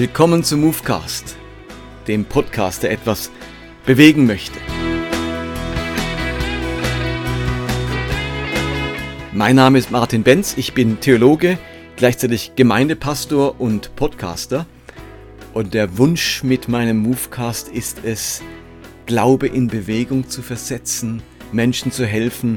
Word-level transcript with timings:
Willkommen 0.00 0.42
zum 0.42 0.62
Movecast, 0.62 1.36
dem 2.08 2.24
Podcast, 2.24 2.84
der 2.84 2.90
etwas 2.90 3.30
bewegen 3.84 4.24
möchte. 4.24 4.58
Mein 9.34 9.56
Name 9.56 9.78
ist 9.78 9.90
Martin 9.90 10.22
Benz, 10.22 10.54
ich 10.56 10.72
bin 10.72 11.00
Theologe, 11.00 11.58
gleichzeitig 11.96 12.52
Gemeindepastor 12.56 13.60
und 13.60 13.94
Podcaster. 13.94 14.64
Und 15.52 15.74
der 15.74 15.98
Wunsch 15.98 16.42
mit 16.44 16.66
meinem 16.66 16.96
Movecast 16.96 17.68
ist 17.68 17.98
es, 18.02 18.40
Glaube 19.04 19.48
in 19.48 19.66
Bewegung 19.66 20.30
zu 20.30 20.40
versetzen, 20.40 21.22
Menschen 21.52 21.92
zu 21.92 22.06
helfen, 22.06 22.56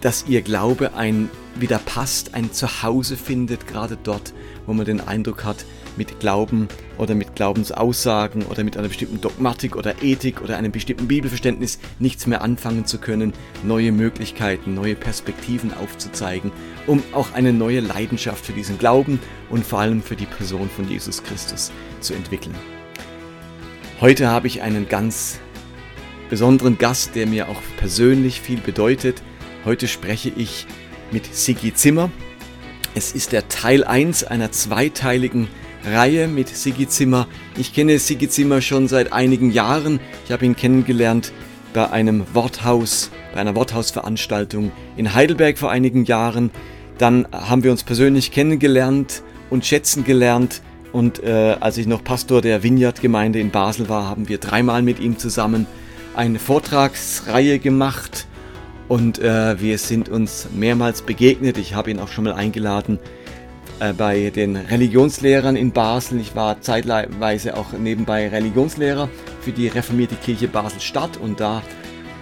dass 0.00 0.24
ihr 0.26 0.40
Glaube 0.40 0.94
ein 0.94 1.28
wieder 1.54 1.80
passt, 1.80 2.32
ein 2.32 2.50
Zuhause 2.50 3.18
findet, 3.18 3.66
gerade 3.66 3.98
dort, 4.02 4.32
wo 4.64 4.72
man 4.72 4.86
den 4.86 5.02
Eindruck 5.02 5.44
hat, 5.44 5.66
mit 5.96 6.20
Glauben 6.20 6.68
oder 6.98 7.14
mit 7.14 7.34
Glaubensaussagen 7.34 8.44
oder 8.46 8.64
mit 8.64 8.76
einer 8.76 8.88
bestimmten 8.88 9.20
Dogmatik 9.20 9.76
oder 9.76 10.02
Ethik 10.02 10.40
oder 10.42 10.56
einem 10.56 10.72
bestimmten 10.72 11.08
Bibelverständnis 11.08 11.78
nichts 11.98 12.26
mehr 12.26 12.42
anfangen 12.42 12.86
zu 12.86 12.98
können, 12.98 13.32
neue 13.62 13.92
Möglichkeiten, 13.92 14.74
neue 14.74 14.94
Perspektiven 14.94 15.72
aufzuzeigen, 15.74 16.52
um 16.86 17.02
auch 17.12 17.32
eine 17.34 17.52
neue 17.52 17.80
Leidenschaft 17.80 18.44
für 18.44 18.52
diesen 18.52 18.78
Glauben 18.78 19.18
und 19.50 19.66
vor 19.66 19.80
allem 19.80 20.02
für 20.02 20.16
die 20.16 20.26
Person 20.26 20.68
von 20.68 20.88
Jesus 20.88 21.22
Christus 21.22 21.72
zu 22.00 22.14
entwickeln. 22.14 22.54
Heute 24.00 24.28
habe 24.28 24.46
ich 24.46 24.62
einen 24.62 24.88
ganz 24.88 25.38
besonderen 26.28 26.78
Gast, 26.78 27.14
der 27.14 27.26
mir 27.26 27.48
auch 27.48 27.60
persönlich 27.76 28.40
viel 28.40 28.58
bedeutet. 28.58 29.22
Heute 29.64 29.86
spreche 29.86 30.32
ich 30.34 30.66
mit 31.12 31.26
Sigi 31.26 31.74
Zimmer. 31.74 32.10
Es 32.94 33.12
ist 33.12 33.32
der 33.32 33.48
Teil 33.48 33.84
1 33.84 34.24
einer 34.24 34.50
zweiteiligen 34.50 35.48
Reihe 35.84 36.28
mit 36.28 36.48
Sigi 36.48 36.88
Zimmer. 36.88 37.26
Ich 37.56 37.74
kenne 37.74 37.98
Sigi 37.98 38.28
Zimmer 38.28 38.60
schon 38.60 38.88
seit 38.88 39.12
einigen 39.12 39.50
Jahren. 39.50 40.00
Ich 40.24 40.32
habe 40.32 40.46
ihn 40.46 40.54
kennengelernt 40.54 41.32
bei 41.74 41.90
einem 41.90 42.24
Worthaus, 42.34 43.10
bei 43.34 43.40
einer 43.40 43.54
Worthausveranstaltung 43.54 44.70
in 44.96 45.14
Heidelberg 45.14 45.58
vor 45.58 45.70
einigen 45.70 46.04
Jahren. 46.04 46.50
Dann 46.98 47.26
haben 47.32 47.64
wir 47.64 47.70
uns 47.70 47.82
persönlich 47.82 48.30
kennengelernt 48.30 49.22
und 49.50 49.64
schätzen 49.64 50.04
gelernt. 50.04 50.62
Und 50.92 51.22
äh, 51.22 51.56
als 51.58 51.78
ich 51.78 51.86
noch 51.86 52.04
Pastor 52.04 52.42
der 52.42 52.62
Vineyard-Gemeinde 52.62 53.40
in 53.40 53.50
Basel 53.50 53.88
war, 53.88 54.08
haben 54.08 54.28
wir 54.28 54.38
dreimal 54.38 54.82
mit 54.82 55.00
ihm 55.00 55.18
zusammen 55.18 55.66
eine 56.14 56.38
Vortragsreihe 56.38 57.58
gemacht 57.58 58.26
und 58.88 59.18
äh, 59.18 59.58
wir 59.58 59.78
sind 59.78 60.10
uns 60.10 60.48
mehrmals 60.54 61.00
begegnet. 61.00 61.56
Ich 61.56 61.74
habe 61.74 61.90
ihn 61.90 61.98
auch 61.98 62.08
schon 62.08 62.24
mal 62.24 62.34
eingeladen 62.34 62.98
äh, 63.80 63.92
bei 63.92 64.30
den 64.30 64.56
Religionslehrern 64.56 65.56
in 65.56 65.72
Basel. 65.72 66.20
Ich 66.20 66.34
war 66.34 66.60
zeitweise 66.60 67.56
auch 67.56 67.72
nebenbei 67.72 68.28
Religionslehrer 68.28 69.08
für 69.40 69.52
die 69.52 69.68
reformierte 69.68 70.16
Kirche 70.16 70.48
Basel-Stadt 70.48 71.16
und 71.16 71.40
da 71.40 71.62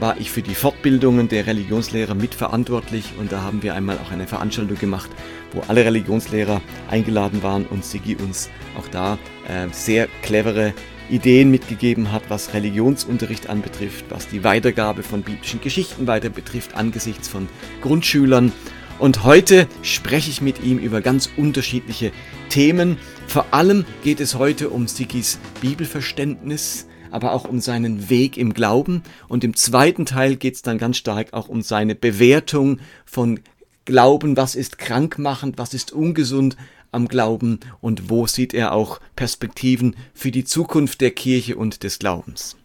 war 0.00 0.18
ich 0.18 0.30
für 0.30 0.42
die 0.42 0.54
Fortbildungen 0.54 1.28
der 1.28 1.46
Religionslehrer 1.46 2.14
mitverantwortlich 2.14 3.12
und 3.18 3.30
da 3.32 3.42
haben 3.42 3.62
wir 3.62 3.74
einmal 3.74 3.98
auch 3.98 4.10
eine 4.10 4.26
Veranstaltung 4.26 4.78
gemacht, 4.78 5.10
wo 5.52 5.62
alle 5.68 5.84
Religionslehrer 5.84 6.62
eingeladen 6.90 7.42
waren 7.42 7.66
und 7.66 7.84
Sigi 7.84 8.16
uns 8.16 8.48
auch 8.78 8.88
da 8.88 9.18
äh, 9.48 9.68
sehr 9.72 10.08
clevere 10.22 10.72
Ideen 11.10 11.50
mitgegeben 11.50 12.12
hat, 12.12 12.22
was 12.28 12.54
Religionsunterricht 12.54 13.50
anbetrifft, 13.50 14.06
was 14.08 14.28
die 14.28 14.44
Weitergabe 14.44 15.02
von 15.02 15.22
biblischen 15.22 15.60
Geschichten 15.60 16.06
weiter 16.06 16.30
betrifft 16.30 16.74
angesichts 16.76 17.28
von 17.28 17.48
Grundschülern. 17.82 18.52
Und 19.00 19.24
heute 19.24 19.66
spreche 19.80 20.30
ich 20.30 20.42
mit 20.42 20.62
ihm 20.62 20.78
über 20.78 21.00
ganz 21.00 21.30
unterschiedliche 21.38 22.12
Themen. 22.50 22.98
Vor 23.26 23.46
allem 23.54 23.86
geht 24.04 24.20
es 24.20 24.34
heute 24.34 24.68
um 24.68 24.88
Sigis 24.88 25.38
Bibelverständnis, 25.62 26.86
aber 27.10 27.32
auch 27.32 27.46
um 27.46 27.60
seinen 27.60 28.10
Weg 28.10 28.36
im 28.36 28.52
Glauben. 28.52 29.02
Und 29.26 29.42
im 29.42 29.56
zweiten 29.56 30.04
Teil 30.04 30.36
geht 30.36 30.56
es 30.56 30.62
dann 30.62 30.76
ganz 30.76 30.98
stark 30.98 31.32
auch 31.32 31.48
um 31.48 31.62
seine 31.62 31.94
Bewertung 31.94 32.78
von 33.06 33.40
Glauben, 33.86 34.36
was 34.36 34.54
ist 34.54 34.76
krankmachend, 34.76 35.56
was 35.56 35.72
ist 35.72 35.92
ungesund, 35.92 36.58
am 36.92 37.08
Glauben 37.08 37.60
und 37.80 38.10
wo 38.10 38.26
sieht 38.26 38.52
er 38.52 38.72
auch 38.72 39.00
Perspektiven 39.16 39.96
für 40.12 40.30
die 40.30 40.44
Zukunft 40.44 41.00
der 41.00 41.12
Kirche 41.12 41.56
und 41.56 41.84
des 41.84 42.00
Glaubens. 42.00 42.59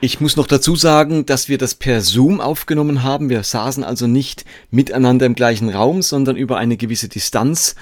Ich 0.00 0.20
muss 0.20 0.36
noch 0.36 0.46
dazu 0.46 0.76
sagen, 0.76 1.26
dass 1.26 1.48
wir 1.48 1.58
das 1.58 1.74
per 1.74 2.02
Zoom 2.02 2.40
aufgenommen 2.40 3.02
haben. 3.02 3.30
Wir 3.30 3.42
saßen 3.42 3.82
also 3.82 4.06
nicht 4.06 4.44
miteinander 4.70 5.26
im 5.26 5.34
gleichen 5.34 5.70
Raum, 5.70 6.02
sondern 6.02 6.36
über 6.36 6.56
eine 6.56 6.76
gewisse 6.76 7.08
Distanz. 7.08 7.74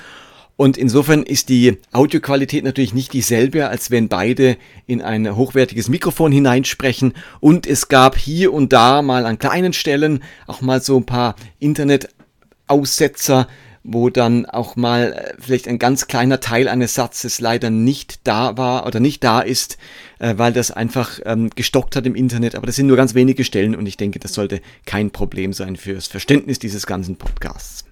Und 0.57 0.79
insofern 0.79 1.25
ist 1.25 1.51
die 1.51 1.77
Audioqualität 1.93 2.65
natürlich 2.65 2.95
nicht 2.95 3.13
dieselbe, 3.13 3.69
als 3.69 3.91
wenn 3.91 4.09
beide 4.09 4.57
in 4.87 5.03
ein 5.03 5.37
hochwertiges 5.37 5.91
Mikrofon 5.91 6.33
hineinsprechen. 6.33 7.13
Und 7.41 7.67
es 7.67 7.89
gab 7.89 8.17
hier 8.17 8.55
und 8.55 8.73
da 8.73 9.03
mal 9.03 9.27
an 9.27 9.39
kleinen 9.39 9.75
Stellen 9.75 10.23
auch 10.47 10.63
mal 10.63 10.81
so 10.81 10.97
ein 10.97 11.05
paar 11.05 11.37
Internetaussetzer, 11.59 13.47
wo 13.87 14.11
dann 14.11 14.47
auch 14.47 14.77
mal 14.77 15.13
äh, 15.13 15.35
vielleicht 15.39 15.69
ein 15.69 15.79
ganz 15.79 16.07
kleiner 16.09 16.41
Teil 16.41 16.69
eines 16.69 16.95
Satzes 16.95 17.41
leider 17.41 17.71
nicht 17.71 18.21
da 18.25 18.57
war 18.57 18.87
oder 18.87 19.01
nicht 19.01 19.23
da 19.23 19.41
ist, 19.41 19.79
äh, 20.19 20.35
weil 20.37 20.53
das 20.53 20.71
einfach 20.71 21.21
ähm, 21.25 21.51
gestockt 21.55 21.97
hat 21.97 22.07
im 22.07 22.15
Internet. 22.15 22.55
Aber 22.55 22.67
das 22.67 22.77
sind 22.77 22.89
nur 22.89 22.97
ganz 22.97 23.15
wenige 23.15 23.45
Stellen 23.45 23.77
und 23.77 23.87
ich 23.87 23.97
denke, 23.97 24.19
das 24.19 24.35
sollte 24.35 24.61
kein 24.85 25.11
Problem 25.11 25.53
sein 25.53 25.77
fürs 25.77 26.07
Verständnis 26.09 26.59
dieses 26.59 26.87
ganzen 26.87 27.17
Podcasts. 27.17 27.85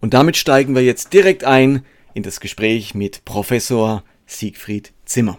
Und 0.00 0.14
damit 0.14 0.36
steigen 0.36 0.74
wir 0.74 0.82
jetzt 0.82 1.12
direkt 1.12 1.44
ein 1.44 1.84
in 2.14 2.22
das 2.22 2.40
Gespräch 2.40 2.94
mit 2.94 3.24
Professor 3.24 4.04
Siegfried 4.26 4.92
Zimmer. 5.04 5.38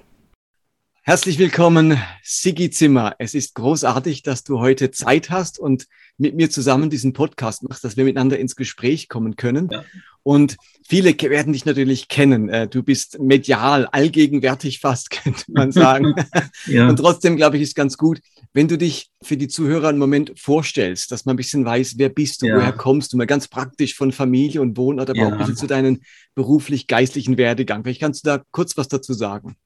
Herzlich 1.05 1.37
willkommen, 1.37 1.97
Sigi 2.23 2.69
Zimmer. 2.69 3.13
Es 3.19 3.33
ist 3.33 3.55
großartig, 3.55 4.23
dass 4.23 4.45
du 4.45 4.61
heute 4.61 4.89
Zeit 4.89 5.29
hast 5.29 5.59
und 5.59 5.87
mit 6.17 6.33
mir 6.33 6.49
zusammen 6.49 6.89
diesen 6.89 7.11
Podcast 7.11 7.61
machst, 7.67 7.83
dass 7.83 7.97
wir 7.97 8.05
miteinander 8.05 8.39
ins 8.39 8.55
Gespräch 8.55 9.09
kommen 9.09 9.35
können. 9.35 9.67
Ja. 9.69 9.83
Und 10.23 10.55
viele 10.87 11.09
werden 11.19 11.51
dich 11.51 11.65
natürlich 11.65 12.07
kennen. 12.07 12.47
Äh, 12.47 12.69
du 12.69 12.83
bist 12.83 13.19
medial, 13.19 13.85
allgegenwärtig 13.87 14.79
fast, 14.79 15.09
könnte 15.23 15.43
man 15.49 15.73
sagen. 15.73 16.15
ja. 16.67 16.87
Und 16.87 16.95
trotzdem, 16.95 17.35
glaube 17.35 17.57
ich, 17.57 17.63
ist 17.63 17.75
ganz 17.75 17.97
gut, 17.97 18.21
wenn 18.53 18.69
du 18.69 18.77
dich 18.77 19.09
für 19.21 19.35
die 19.35 19.49
Zuhörer 19.49 19.89
einen 19.89 19.99
Moment 19.99 20.31
vorstellst, 20.39 21.11
dass 21.11 21.25
man 21.25 21.33
ein 21.33 21.37
bisschen 21.37 21.65
weiß, 21.65 21.97
wer 21.97 22.07
bist 22.07 22.43
du, 22.43 22.45
ja. 22.45 22.55
woher 22.55 22.71
kommst 22.71 23.11
du, 23.11 23.17
mal 23.17 23.27
ganz 23.27 23.49
praktisch 23.49 23.93
von 23.93 24.13
Familie 24.13 24.61
und 24.61 24.77
Wohnort, 24.77 25.09
aber 25.09 25.27
auch 25.27 25.31
ein 25.33 25.37
bisschen 25.37 25.57
zu 25.57 25.67
deinem 25.67 25.99
beruflich-geistlichen 26.33 27.37
Werdegang. 27.37 27.83
Vielleicht 27.83 27.99
kannst 27.99 28.25
du 28.25 28.29
da 28.29 28.41
kurz 28.51 28.77
was 28.77 28.87
dazu 28.87 29.11
sagen. 29.11 29.57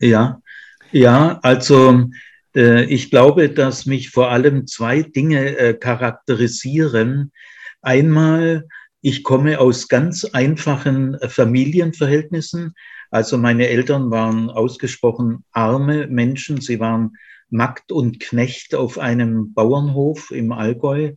Ja, 0.00 0.40
ja, 0.94 1.40
also 1.42 2.08
äh, 2.54 2.84
ich 2.84 3.10
glaube, 3.10 3.50
dass 3.50 3.84
mich 3.84 4.10
vor 4.10 4.30
allem 4.30 4.66
zwei 4.68 5.02
Dinge 5.02 5.58
äh, 5.58 5.74
charakterisieren. 5.74 7.32
Einmal, 7.82 8.68
ich 9.00 9.24
komme 9.24 9.58
aus 9.58 9.88
ganz 9.88 10.24
einfachen 10.24 11.14
äh, 11.14 11.28
Familienverhältnissen. 11.28 12.74
Also 13.10 13.38
meine 13.38 13.66
Eltern 13.66 14.12
waren 14.12 14.50
ausgesprochen 14.50 15.44
arme 15.50 16.06
Menschen. 16.06 16.60
Sie 16.60 16.78
waren 16.78 17.16
Magd 17.50 17.90
und 17.90 18.20
Knecht 18.20 18.76
auf 18.76 18.98
einem 18.98 19.52
Bauernhof 19.52 20.30
im 20.30 20.52
Allgäu. 20.52 21.14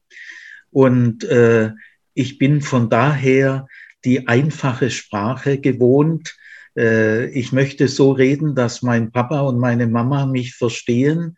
Und 0.71 1.23
äh, 1.23 1.71
ich 2.15 2.39
bin 2.39 2.61
von 2.61 2.89
daher 2.89 3.67
die 4.05 4.27
einfache 4.27 4.89
Sprache 4.89 5.59
gewohnt 5.59 6.35
ich 6.77 7.51
möchte 7.51 7.87
so 7.87 8.11
reden, 8.11 8.53
dass 8.53 8.83
mein 8.83 9.11
Papa 9.11 9.41
und 9.41 9.59
meine 9.59 9.87
Mama 9.87 10.25
mich 10.25 10.55
verstehen. 10.55 11.37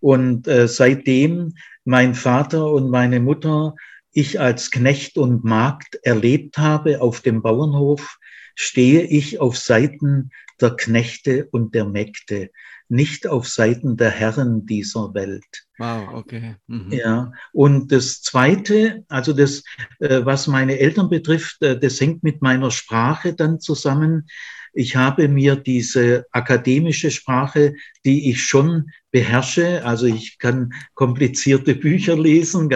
Und 0.00 0.46
äh, 0.46 0.68
seitdem 0.68 1.54
mein 1.84 2.14
Vater 2.14 2.70
und 2.70 2.90
meine 2.90 3.20
Mutter 3.20 3.74
ich 4.12 4.40
als 4.40 4.70
Knecht 4.70 5.18
und 5.18 5.44
Magd 5.44 5.98
erlebt 6.02 6.58
habe 6.58 7.00
auf 7.00 7.20
dem 7.20 7.42
Bauernhof, 7.42 8.18
stehe 8.54 9.02
ich 9.02 9.40
auf 9.40 9.56
Seiten 9.56 10.30
der 10.60 10.76
Knechte 10.76 11.48
und 11.50 11.74
der 11.74 11.84
Mägde, 11.84 12.50
nicht 12.88 13.26
auf 13.26 13.48
Seiten 13.48 13.96
der 13.96 14.10
Herren 14.10 14.66
dieser 14.66 15.14
Welt. 15.14 15.66
Wow, 15.78 16.08
okay. 16.14 16.56
Mhm. 16.66 16.92
Ja, 16.92 17.32
und 17.52 17.90
das 17.90 18.22
Zweite, 18.22 19.04
also 19.08 19.32
das, 19.32 19.64
äh, 19.98 20.24
was 20.24 20.46
meine 20.46 20.78
Eltern 20.78 21.08
betrifft, 21.08 21.58
das 21.60 22.00
hängt 22.00 22.22
mit 22.22 22.42
meiner 22.42 22.70
Sprache 22.70 23.34
dann 23.34 23.60
zusammen. 23.60 24.26
Ich 24.72 24.96
habe 24.96 25.28
mir 25.28 25.56
diese 25.56 26.26
akademische 26.32 27.10
Sprache, 27.10 27.74
die 28.04 28.30
ich 28.30 28.42
schon 28.42 28.90
beherrsche, 29.12 29.84
also 29.84 30.06
ich 30.06 30.38
kann 30.38 30.72
komplizierte 30.94 31.74
Bücher 31.86 32.16
lesen, 32.16 32.68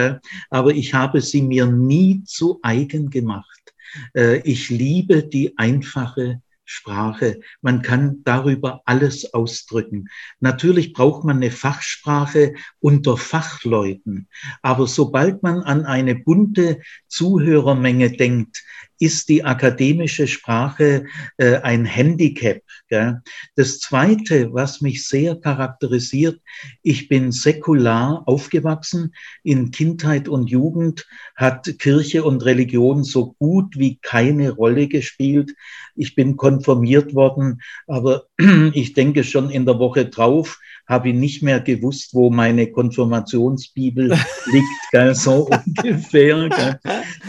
aber 0.49 0.71
ich 0.71 0.93
habe 0.93 1.21
sie 1.21 1.41
mir 1.41 1.65
nie 1.65 2.23
zu 2.23 2.59
eigen 2.63 3.09
gemacht. 3.09 3.73
Äh, 4.13 4.39
ich 4.39 4.69
liebe 4.69 5.23
die 5.23 5.57
einfache 5.57 6.41
Sprache. 6.69 7.39
Man 7.61 7.81
kann 7.81 8.21
darüber 8.23 8.83
alles 8.85 9.33
ausdrücken. 9.33 10.07
Natürlich 10.39 10.93
braucht 10.93 11.23
man 11.23 11.37
eine 11.37 11.49
Fachsprache 11.49 12.53
unter 12.79 13.17
Fachleuten. 13.17 14.27
Aber 14.61 14.85
sobald 14.85 15.41
man 15.41 15.61
an 15.61 15.85
eine 15.85 16.13
bunte 16.13 16.81
Zuhörermenge 17.07 18.11
denkt, 18.11 18.63
ist 18.99 19.29
die 19.29 19.43
akademische 19.43 20.27
Sprache 20.27 21.05
äh, 21.37 21.57
ein 21.57 21.85
Handicap. 21.85 22.61
Gell? 22.89 23.21
Das 23.55 23.79
Zweite, 23.79 24.53
was 24.53 24.81
mich 24.81 25.07
sehr 25.07 25.35
charakterisiert, 25.35 26.39
ich 26.83 27.07
bin 27.07 27.31
säkular 27.31 28.23
aufgewachsen. 28.25 29.13
In 29.43 29.71
Kindheit 29.71 30.27
und 30.27 30.49
Jugend 30.49 31.07
hat 31.35 31.79
Kirche 31.79 32.23
und 32.23 32.43
Religion 32.43 33.03
so 33.03 33.35
gut 33.39 33.77
wie 33.79 33.97
keine 34.01 34.51
Rolle 34.51 34.87
gespielt. 34.87 35.55
Ich 35.95 36.15
bin 36.15 36.35
konformiert 36.35 37.15
worden, 37.15 37.61
aber 37.87 38.25
ich 38.73 38.93
denke 38.93 39.23
schon 39.23 39.49
in 39.49 39.65
der 39.65 39.79
Woche 39.79 40.05
drauf 40.05 40.59
habe 40.89 41.09
ich 41.09 41.15
nicht 41.15 41.43
mehr 41.43 41.59
gewusst, 41.59 42.15
wo 42.15 42.31
meine 42.31 42.71
Konfirmationsbibel 42.71 44.09
liegt, 44.47 44.91
gell, 44.91 45.13
so 45.13 45.47
ungefähr. 45.47 46.49
Gell. 46.49 46.79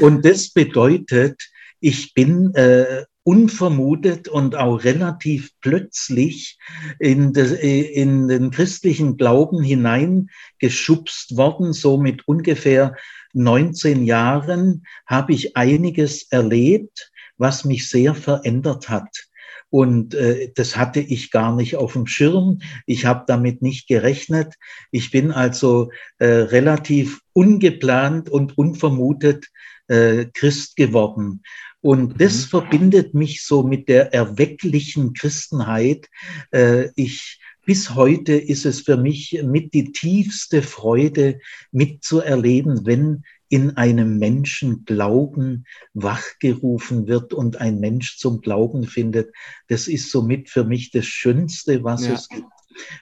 Und 0.01 0.25
das 0.25 0.49
bedeutet, 0.49 1.39
ich 1.81 2.15
bin 2.15 2.55
äh, 2.55 3.05
unvermutet 3.23 4.29
und 4.29 4.57
auch 4.57 4.85
relativ 4.85 5.51
plötzlich 5.61 6.59
in, 6.99 7.33
de, 7.33 7.83
in 7.93 8.29
den 8.29 8.51
christlichen 8.51 9.17
Glauben 9.17 9.63
hineingeschubst 9.63 11.37
worden. 11.37 11.73
So 11.73 11.99
mit 11.99 12.27
ungefähr 12.27 12.97
19 13.33 14.05
Jahren 14.05 14.85
habe 15.07 15.33
ich 15.33 15.57
einiges 15.57 16.31
erlebt, 16.31 17.11
was 17.37 17.65
mich 17.65 17.89
sehr 17.89 18.15
verändert 18.15 18.89
hat. 18.89 19.29
Und 19.71 20.15
äh, 20.15 20.51
das 20.57 20.77
hatte 20.77 20.99
ich 20.99 21.31
gar 21.31 21.55
nicht 21.55 21.77
auf 21.77 21.93
dem 21.93 22.07
Schirm. 22.07 22.61
Ich 22.87 23.07
habe 23.07 23.25
damit 23.29 23.63
nicht 23.63 23.87
gerechnet. 23.87 24.55
Ich 24.91 25.13
bin 25.13 25.31
also 25.31 25.91
äh, 26.19 26.27
relativ 26.27 27.21
ungeplant 27.33 28.29
und 28.29 28.59
unvermutet 28.59 29.47
äh, 29.87 30.27
Christ 30.35 30.75
geworden. 30.75 31.43
Und 31.81 32.15
mhm. 32.15 32.19
das 32.19 32.45
verbindet 32.45 33.15
mich 33.15 33.45
so 33.45 33.63
mit 33.63 33.89
der 33.89 34.13
erwecklichen 34.13 35.15
Christenheit. 35.15 36.09
Äh, 36.53 36.89
ich 36.97 37.41
bis 37.67 37.95
heute 37.95 38.33
ist 38.33 38.65
es 38.65 38.81
für 38.81 38.97
mich 38.97 39.43
mit 39.45 39.75
die 39.75 39.93
tiefste 39.93 40.63
Freude 40.63 41.39
mitzuerleben, 41.71 42.87
wenn 42.87 43.23
in 43.49 43.77
einem 43.77 44.19
Menschen 44.19 44.85
Glauben 44.85 45.67
wachgerufen 45.93 47.07
wird 47.07 47.35
und 47.35 47.61
ein 47.61 47.81
Mensch 47.81 48.17
zum 48.17 48.41
Glauben 48.41 48.85
findet. 48.85 49.33
Das 49.69 49.89
ist 49.89 50.11
somit 50.11 50.49
für 50.49 50.65
mich 50.65 50.91
das 50.91 51.07
Schönste, 51.07 51.85
was 51.85 52.07
ja. 52.07 52.15
es 52.15 52.29
gibt. 52.29 52.47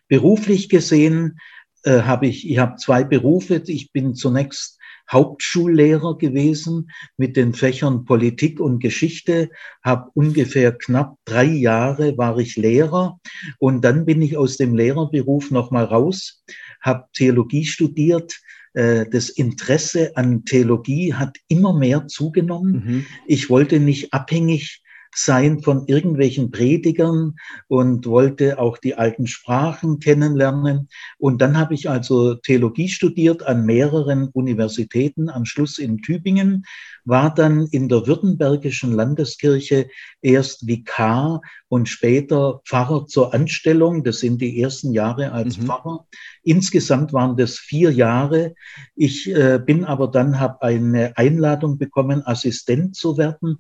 Beruflich 0.08 0.68
gesehen 0.68 1.38
äh, 1.84 2.02
habe 2.02 2.26
ich, 2.26 2.48
ich 2.48 2.58
habe 2.58 2.76
zwei 2.76 3.04
Berufe. 3.04 3.62
Ich 3.66 3.92
bin 3.92 4.14
zunächst 4.14 4.77
Hauptschullehrer 5.10 6.18
gewesen 6.18 6.90
mit 7.16 7.36
den 7.36 7.54
Fächern 7.54 8.04
Politik 8.04 8.60
und 8.60 8.80
Geschichte, 8.80 9.50
habe 9.82 10.10
ungefähr 10.14 10.72
knapp 10.72 11.16
drei 11.24 11.46
Jahre 11.46 12.18
war 12.18 12.38
ich 12.38 12.56
Lehrer 12.56 13.18
und 13.58 13.82
dann 13.84 14.04
bin 14.04 14.22
ich 14.22 14.36
aus 14.36 14.56
dem 14.56 14.74
Lehrerberuf 14.74 15.50
nochmal 15.50 15.84
raus, 15.84 16.44
habe 16.80 17.06
Theologie 17.12 17.64
studiert, 17.64 18.40
äh, 18.74 19.06
das 19.10 19.28
Interesse 19.28 20.16
an 20.16 20.44
Theologie 20.44 21.14
hat 21.14 21.36
immer 21.48 21.76
mehr 21.76 22.06
zugenommen. 22.06 22.72
Mhm. 22.72 23.06
Ich 23.26 23.50
wollte 23.50 23.80
nicht 23.80 24.12
abhängig 24.12 24.82
sein 25.14 25.62
von 25.62 25.86
irgendwelchen 25.86 26.50
Predigern 26.50 27.36
und 27.66 28.06
wollte 28.06 28.58
auch 28.58 28.78
die 28.78 28.94
alten 28.94 29.26
Sprachen 29.26 29.98
kennenlernen. 30.00 30.88
Und 31.18 31.40
dann 31.40 31.58
habe 31.58 31.74
ich 31.74 31.88
also 31.88 32.34
Theologie 32.34 32.88
studiert 32.88 33.42
an 33.42 33.64
mehreren 33.66 34.28
Universitäten, 34.28 35.28
am 35.28 35.44
Schluss 35.44 35.78
in 35.78 35.98
Tübingen, 35.98 36.64
war 37.04 37.34
dann 37.34 37.66
in 37.66 37.88
der 37.88 38.06
Württembergischen 38.06 38.92
Landeskirche 38.92 39.88
erst 40.20 40.66
Vikar 40.66 41.40
und 41.68 41.88
später 41.88 42.60
Pfarrer 42.66 43.06
zur 43.06 43.32
Anstellung. 43.32 44.04
Das 44.04 44.20
sind 44.20 44.40
die 44.40 44.60
ersten 44.60 44.92
Jahre 44.92 45.32
als 45.32 45.58
mhm. 45.58 45.66
Pfarrer. 45.66 46.06
Insgesamt 46.42 47.12
waren 47.12 47.36
das 47.36 47.58
vier 47.58 47.90
Jahre. 47.90 48.54
Ich 48.94 49.28
äh, 49.30 49.58
bin 49.64 49.84
aber 49.84 50.08
dann, 50.08 50.38
habe 50.38 50.62
eine 50.62 51.16
Einladung 51.16 51.78
bekommen, 51.78 52.26
Assistent 52.26 52.94
zu 52.94 53.16
werden 53.16 53.58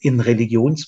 in 0.00 0.20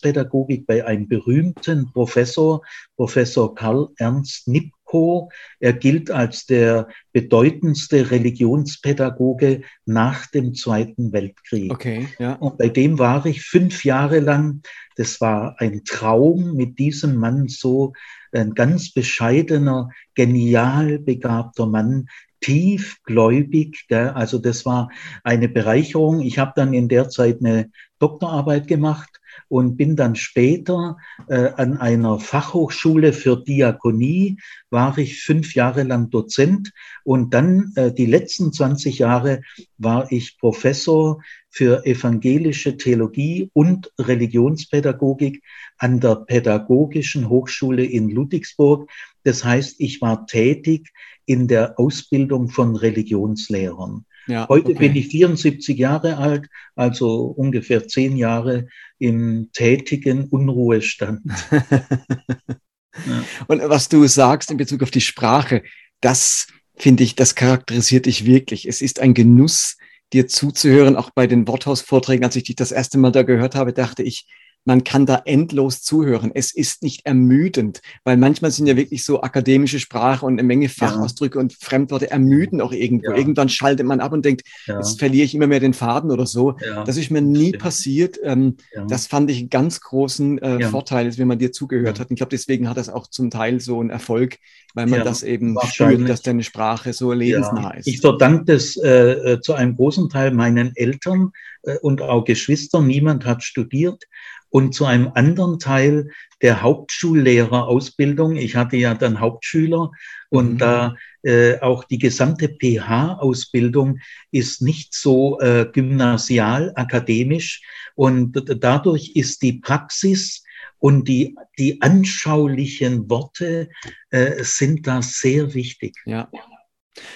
Religionspädagogik 0.01 0.67
bei 0.67 0.85
einem 0.85 1.09
berühmten 1.09 1.93
Professor, 1.93 2.63
Professor 2.97 3.55
Karl 3.55 3.89
Ernst 3.97 4.49
Nipp 4.49 4.73
Co. 4.85 5.31
Er 5.61 5.73
gilt 5.73 6.11
als 6.11 6.47
der 6.47 6.89
bedeutendste 7.13 8.11
Religionspädagoge 8.11 9.63
nach 9.87 10.27
dem 10.27 10.55
Zweiten 10.55 11.13
Weltkrieg. 11.13 11.73
Okay, 11.73 12.09
ja. 12.19 12.35
Und 12.35 12.59
bei 12.59 12.69
dem 12.69 12.99
war 12.99 13.25
ich 13.27 13.43
fünf 13.43 13.85
Jahre 13.85 14.21
lang. 14.21 14.63
Das 14.97 15.21
war 15.21 15.57
ein 15.59 15.85
Traum, 15.85 16.55
mit 16.55 16.79
diesem 16.79 17.17
Mann 17.17 17.49
so 17.49 17.93
ein 18.33 18.55
ganz 18.55 18.93
bescheidener, 18.93 19.91
genial 20.15 20.99
begabter 20.99 21.67
Mann, 21.67 22.07
tiefgläubig. 22.41 23.87
Gell? 23.89 24.09
Also 24.11 24.39
das 24.39 24.65
war 24.65 24.91
eine 25.25 25.49
Bereicherung. 25.49 26.21
Ich 26.21 26.39
habe 26.39 26.53
dann 26.57 26.75
in 26.75 26.89
der 26.89 27.09
Zeit 27.09 27.41
eine 27.41 27.71
Doktorarbeit 27.99 28.67
gemacht 28.67 29.21
und 29.49 29.77
bin 29.77 29.97
dann 29.97 30.17
später 30.17 30.97
äh, 31.29 31.51
an 31.57 31.77
einer 31.77 32.19
Fachhochschule 32.19 33.13
für 33.13 33.37
Diakonie, 33.43 34.39
war 34.71 34.97
ich 34.99 35.23
fünf 35.23 35.55
Jahre 35.55 35.83
lang 35.83 36.11
Dozent 36.11 36.73
und 37.05 37.35
dann 37.35 37.73
äh, 37.77 37.93
die 37.93 38.07
letzten 38.07 38.53
20 38.53 38.99
Jahre 38.99 39.43
war 39.77 40.11
ich 40.11 40.39
Professor 40.39 41.21
für 41.51 41.85
evangelische 41.85 42.77
Theologie 42.77 43.51
und 43.53 43.93
Religionspädagogik 43.99 45.43
an 45.79 45.99
der 46.01 46.17
Pädagogischen 46.17 47.29
Hochschule 47.29 47.85
in 47.85 48.09
Ludwigsburg. 48.09 48.89
Das 49.25 49.45
heißt, 49.45 49.77
ich 49.79 50.01
war 50.01 50.27
tätig 50.27 50.89
in 51.27 51.49
der 51.49 51.79
Ausbildung 51.79 52.49
von 52.49 52.77
Religionslehrern. 52.77 54.05
Ja, 54.27 54.49
Heute 54.49 54.73
okay. 54.73 54.89
bin 54.89 54.97
ich 54.97 55.09
74 55.09 55.79
Jahre 55.79 56.17
alt, 56.19 56.49
also 56.77 57.25
ungefähr 57.25 57.89
zehn 57.89 58.17
Jahre 58.17 58.69
im 58.99 59.51
tätigen 59.53 60.25
Unruhestand. 60.25 61.23
ja. 61.51 63.25
Und 63.49 63.61
was 63.69 63.89
du 63.89 64.07
sagst 64.07 64.51
in 64.51 64.57
Bezug 64.57 64.83
auf 64.83 64.91
die 64.91 65.01
Sprache, 65.01 65.63
das 66.01 66.49
finde 66.77 67.03
ich, 67.03 67.15
das 67.15 67.35
charakterisiert 67.35 68.07
dich 68.07 68.25
wirklich. 68.25 68.67
Es 68.67 68.83
ist 68.83 69.01
ein 69.01 69.15
Genuss, 69.15 69.77
dir 70.13 70.27
zuzuhören. 70.27 70.97
Auch 70.97 71.11
bei 71.11 71.27
den 71.27 71.47
Worthaus-Vorträgen, 71.47 72.25
als 72.25 72.37
ich 72.37 72.45
dich 72.45 72.57
das 72.57 72.73
erste 72.73 72.99
Mal 72.99 73.13
da 73.13 73.23
gehört 73.23 73.55
habe, 73.55 73.73
dachte 73.73 74.03
ich, 74.03 74.27
man 74.65 74.85
kann 74.85 75.07
da 75.07 75.23
endlos 75.25 75.83
zuhören. 75.83 76.31
Es 76.35 76.55
ist 76.55 76.83
nicht 76.83 77.07
ermüdend, 77.07 77.81
weil 78.05 78.17
manchmal 78.17 78.51
sind 78.51 78.67
ja 78.67 78.77
wirklich 78.77 79.05
so 79.05 79.23
akademische 79.23 79.81
Sprache 79.81 80.27
und 80.27 80.35
eine 80.35 80.43
Menge 80.43 80.69
Fachausdrücke 80.69 81.39
ja. 81.39 81.43
und 81.43 81.55
Fremdworte 81.55 82.11
ermüden 82.11 82.61
auch 82.61 82.73
irgendwo. 82.73 83.11
Ja. 83.13 83.17
Irgendwann 83.17 83.49
schaltet 83.49 83.87
man 83.87 84.01
ab 84.01 84.13
und 84.13 84.25
denkt, 84.25 84.43
ja. 84.67 84.77
jetzt 84.77 84.99
verliere 84.99 85.25
ich 85.25 85.35
immer 85.35 85.47
mehr 85.47 85.61
den 85.61 85.75
Faden 85.75 86.11
oder 86.11 86.27
so. 86.27 86.57
Das 86.85 86.97
ist 86.97 87.11
mir 87.11 87.23
nie 87.23 87.49
Stimmt. 87.49 87.63
passiert. 87.63 88.19
Ähm, 88.23 88.57
das 88.89 89.07
fand 89.07 89.31
ich 89.31 89.39
einen 89.39 89.51
ganz 89.51 89.81
großen 89.81 90.39
äh, 90.39 90.69
Vorteil, 90.69 91.17
wenn 91.17 91.29
man 91.29 91.39
dir 91.39 91.53
zugehört 91.53 91.99
hat. 91.99 92.11
Und 92.11 92.15
ich 92.15 92.19
glaube, 92.19 92.31
deswegen 92.31 92.69
hat 92.69 92.77
das 92.77 92.89
auch 92.89 93.07
zum 93.07 93.31
Teil 93.31 93.61
so 93.61 93.81
einen 93.81 93.91
Erfolg, 93.91 94.39
weil 94.75 94.87
man 94.87 95.05
das 95.05 95.23
eben 95.23 95.57
spürt, 95.65 96.09
dass 96.09 96.23
deine 96.23 96.43
Sprache 96.43 96.93
so 96.93 97.13
lebensnah 97.13 97.71
ist. 97.73 97.87
Ich 97.87 98.01
verdanke 98.01 98.45
das 98.45 98.77
äh, 98.77 99.33
äh, 99.33 99.41
zu 99.41 99.55
einem 99.55 99.77
großen 99.77 100.09
Teil 100.09 100.33
meinen 100.33 100.73
Eltern 100.77 101.33
äh, 101.63 101.79
und 101.79 102.03
auch 102.03 102.25
Geschwistern. 102.25 102.87
Niemand 102.87 103.25
hat 103.25 103.43
studiert 103.43 104.05
und 104.51 104.75
zu 104.75 104.85
einem 104.85 105.11
anderen 105.15 105.59
Teil 105.59 106.11
der 106.43 106.63
Hauptschullehrerausbildung. 106.63 108.37
Ich 108.37 108.57
hatte 108.57 108.77
ja 108.77 108.95
dann 108.95 109.21
Hauptschüler 109.21 109.91
und 110.29 110.55
mhm. 110.55 110.59
da 110.59 110.97
äh, 111.23 111.59
auch 111.61 111.85
die 111.85 111.99
gesamte 111.99 112.49
PH-Ausbildung 112.49 114.01
ist 114.31 114.63
nicht 114.63 114.95
so 114.95 115.41
äh, 115.41 115.67
gymnasial, 115.73 116.73
akademisch 116.75 117.63
und 117.95 118.43
dadurch 118.61 119.13
ist 119.15 119.43
die 119.43 119.55
Praxis 119.55 120.45
und 120.79 121.09
die, 121.09 121.37
die 121.59 121.83
anschaulichen 121.83 123.09
Worte 123.11 123.69
äh, 124.11 124.43
sind 124.43 124.87
da 124.87 125.03
sehr 125.03 125.55
wichtig. 125.55 125.97
Ja. 126.07 126.31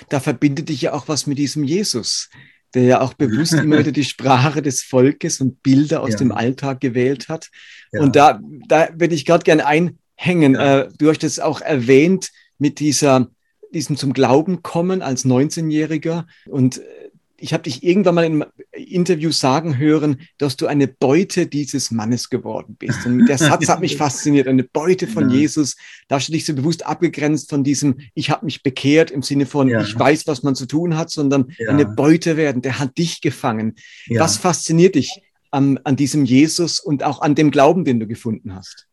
Da 0.08 0.20
verbindet 0.20 0.68
dich 0.68 0.82
ja 0.82 0.92
auch 0.92 1.08
was 1.08 1.26
mit 1.26 1.38
diesem 1.38 1.64
Jesus 1.64 2.30
der 2.74 2.82
ja 2.82 3.00
auch 3.00 3.14
bewusst 3.14 3.52
immer 3.54 3.78
wieder 3.78 3.92
die 3.92 4.04
Sprache 4.04 4.62
des 4.62 4.82
Volkes 4.82 5.40
und 5.40 5.62
Bilder 5.62 6.02
aus 6.02 6.12
ja. 6.12 6.18
dem 6.18 6.32
Alltag 6.32 6.80
gewählt 6.80 7.28
hat. 7.28 7.50
Ja. 7.92 8.02
Und 8.02 8.16
da, 8.16 8.40
da 8.68 8.88
würde 8.94 9.14
ich 9.14 9.24
gerade 9.24 9.44
gerne 9.44 9.66
einhängen. 9.66 10.54
Ja. 10.54 10.80
Äh, 10.80 10.88
du 10.98 11.08
hast 11.08 11.24
es 11.24 11.40
auch 11.40 11.60
erwähnt 11.60 12.30
mit 12.58 12.80
dieser, 12.80 13.28
diesem 13.72 13.96
zum 13.96 14.12
Glauben 14.12 14.62
kommen 14.62 15.02
als 15.02 15.24
19-Jähriger. 15.24 16.26
Und 16.46 16.78
äh, 16.78 17.03
ich 17.44 17.52
habe 17.52 17.64
dich 17.64 17.84
irgendwann 17.84 18.14
mal 18.14 18.24
im 18.24 18.42
Interview 18.72 19.30
sagen 19.30 19.76
hören, 19.76 20.22
dass 20.38 20.56
du 20.56 20.66
eine 20.66 20.88
Beute 20.88 21.46
dieses 21.46 21.90
Mannes 21.90 22.30
geworden 22.30 22.76
bist. 22.78 23.04
Und 23.04 23.26
der 23.26 23.36
Satz 23.36 23.68
hat 23.68 23.80
mich 23.80 23.96
fasziniert, 23.98 24.48
eine 24.48 24.64
Beute 24.64 25.06
von 25.06 25.28
ja. 25.28 25.36
Jesus. 25.36 25.76
Da 26.08 26.16
hast 26.16 26.28
du 26.28 26.32
dich 26.32 26.46
so 26.46 26.54
bewusst 26.54 26.86
abgegrenzt 26.86 27.50
von 27.50 27.62
diesem, 27.62 27.98
ich 28.14 28.30
habe 28.30 28.46
mich 28.46 28.62
bekehrt 28.62 29.10
im 29.10 29.20
Sinne 29.20 29.44
von, 29.44 29.68
ja. 29.68 29.82
ich 29.82 29.98
weiß, 29.98 30.26
was 30.26 30.42
man 30.42 30.54
zu 30.54 30.64
tun 30.64 30.96
hat, 30.96 31.10
sondern 31.10 31.52
ja. 31.58 31.68
eine 31.68 31.84
Beute 31.84 32.38
werden. 32.38 32.62
Der 32.62 32.78
hat 32.78 32.96
dich 32.96 33.20
gefangen. 33.20 33.74
Was 34.08 34.38
fasziniert 34.38 34.94
dich 34.94 35.20
an, 35.50 35.78
an 35.84 35.96
diesem 35.96 36.24
Jesus 36.24 36.80
und 36.80 37.02
auch 37.02 37.20
an 37.20 37.34
dem 37.34 37.50
Glauben, 37.50 37.84
den 37.84 38.00
du 38.00 38.06
gefunden 38.06 38.54
hast? 38.54 38.86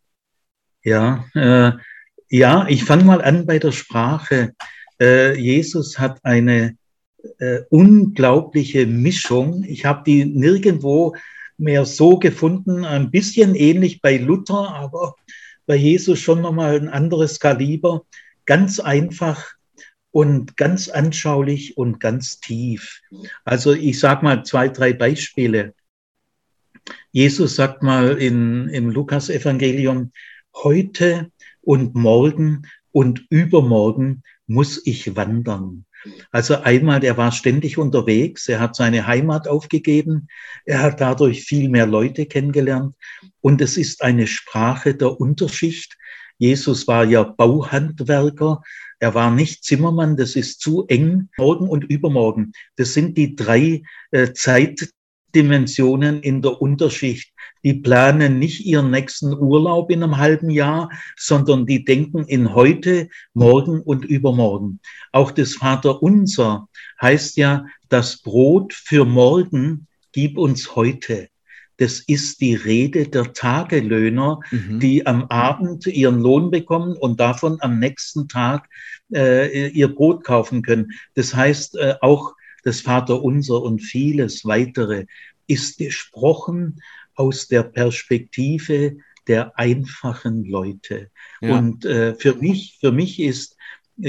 Ja, 0.83 1.23
äh, 1.35 1.71
ja, 2.27 2.67
ich 2.67 2.83
fange 2.83 3.05
mal 3.05 3.21
an 3.21 3.45
bei 3.45 3.59
der 3.59 3.71
Sprache. 3.71 4.51
Äh, 4.99 5.39
Jesus 5.39 5.99
hat 5.99 6.19
eine 6.25 6.75
äh, 7.39 7.61
unglaubliche 7.69 8.85
Mischung. 8.85 9.63
Ich 9.63 9.85
habe 9.85 10.03
die 10.05 10.25
nirgendwo 10.25 11.15
mehr 11.57 11.85
so 11.85 12.17
gefunden, 12.17 12.85
ein 12.85 13.11
bisschen 13.11 13.55
ähnlich 13.55 14.01
bei 14.01 14.17
Luther, 14.17 14.73
aber 14.73 15.15
bei 15.67 15.75
Jesus 15.75 16.19
schon 16.19 16.41
nochmal 16.41 16.79
ein 16.79 16.89
anderes 16.89 17.39
Kaliber. 17.39 18.05
Ganz 18.45 18.79
einfach 18.79 19.53
und 20.11 20.57
ganz 20.57 20.89
anschaulich 20.89 21.77
und 21.77 21.99
ganz 21.99 22.39
tief. 22.39 23.01
Also 23.45 23.73
ich 23.73 23.99
sage 23.99 24.23
mal 24.23 24.43
zwei, 24.43 24.69
drei 24.69 24.93
Beispiele. 24.93 25.73
Jesus 27.11 27.55
sagt 27.55 27.83
mal 27.83 28.17
in, 28.17 28.67
im 28.69 28.89
Lukas-Evangelium, 28.89 30.11
heute 30.55 31.31
und 31.61 31.95
morgen 31.95 32.63
und 32.91 33.25
übermorgen 33.29 34.23
muss 34.47 34.85
ich 34.85 35.15
wandern. 35.15 35.85
Also 36.31 36.57
einmal, 36.61 36.99
der 36.99 37.17
war 37.17 37.31
ständig 37.31 37.77
unterwegs, 37.77 38.47
er 38.47 38.59
hat 38.59 38.75
seine 38.75 39.07
Heimat 39.07 39.47
aufgegeben, 39.47 40.27
er 40.65 40.81
hat 40.81 41.01
dadurch 41.01 41.43
viel 41.43 41.69
mehr 41.69 41.85
Leute 41.85 42.25
kennengelernt 42.25 42.95
und 43.41 43.61
es 43.61 43.77
ist 43.77 44.01
eine 44.01 44.27
Sprache 44.27 44.95
der 44.95 45.19
Unterschicht. 45.19 45.97
Jesus 46.37 46.87
war 46.87 47.05
ja 47.05 47.23
Bauhandwerker, 47.23 48.63
er 48.99 49.15
war 49.15 49.31
nicht 49.31 49.63
Zimmermann, 49.63 50.17
das 50.17 50.35
ist 50.35 50.59
zu 50.59 50.85
eng. 50.87 51.29
Morgen 51.37 51.67
und 51.67 51.83
übermorgen, 51.83 52.53
das 52.75 52.93
sind 52.93 53.17
die 53.17 53.35
drei 53.35 53.83
äh, 54.11 54.33
Zeitdimensionen 55.31 56.21
in 56.21 56.41
der 56.41 56.61
Unterschicht. 56.61 57.31
Die 57.63 57.73
planen 57.73 58.39
nicht 58.39 58.65
ihren 58.65 58.91
nächsten 58.91 59.33
Urlaub 59.33 59.91
in 59.91 60.03
einem 60.03 60.17
halben 60.17 60.49
Jahr, 60.49 60.89
sondern 61.15 61.65
die 61.65 61.85
denken 61.85 62.25
in 62.25 62.53
heute, 62.53 63.09
morgen 63.33 63.81
und 63.81 64.05
übermorgen. 64.05 64.79
Auch 65.11 65.31
das 65.31 65.55
Vaterunser 65.55 66.67
heißt 67.01 67.37
ja, 67.37 67.65
das 67.89 68.21
Brot 68.21 68.73
für 68.73 69.05
morgen 69.05 69.87
gib 70.11 70.37
uns 70.37 70.75
heute. 70.75 71.29
Das 71.77 71.99
ist 71.99 72.41
die 72.41 72.53
Rede 72.53 73.07
der 73.07 73.33
Tagelöhner, 73.33 74.39
mhm. 74.51 74.79
die 74.79 75.07
am 75.07 75.25
Abend 75.25 75.87
ihren 75.87 76.19
Lohn 76.19 76.51
bekommen 76.51 76.95
und 76.95 77.19
davon 77.19 77.57
am 77.61 77.79
nächsten 77.79 78.27
Tag 78.27 78.69
äh, 79.13 79.69
ihr 79.69 79.87
Brot 79.87 80.23
kaufen 80.23 80.61
können. 80.61 80.91
Das 81.15 81.33
heißt, 81.33 81.77
äh, 81.77 81.95
auch 82.01 82.35
das 82.63 82.81
Vaterunser 82.81 83.61
und 83.61 83.79
vieles 83.79 84.45
weitere 84.45 85.05
ist 85.47 85.77
gesprochen 85.77 86.81
aus 87.15 87.47
der 87.47 87.63
Perspektive 87.63 88.97
der 89.27 89.57
einfachen 89.57 90.45
Leute. 90.45 91.11
Ja. 91.41 91.57
Und 91.57 91.85
äh, 91.85 92.15
für 92.15 92.35
mich, 92.35 92.77
für 92.79 92.91
mich 92.91 93.19
ist 93.19 93.57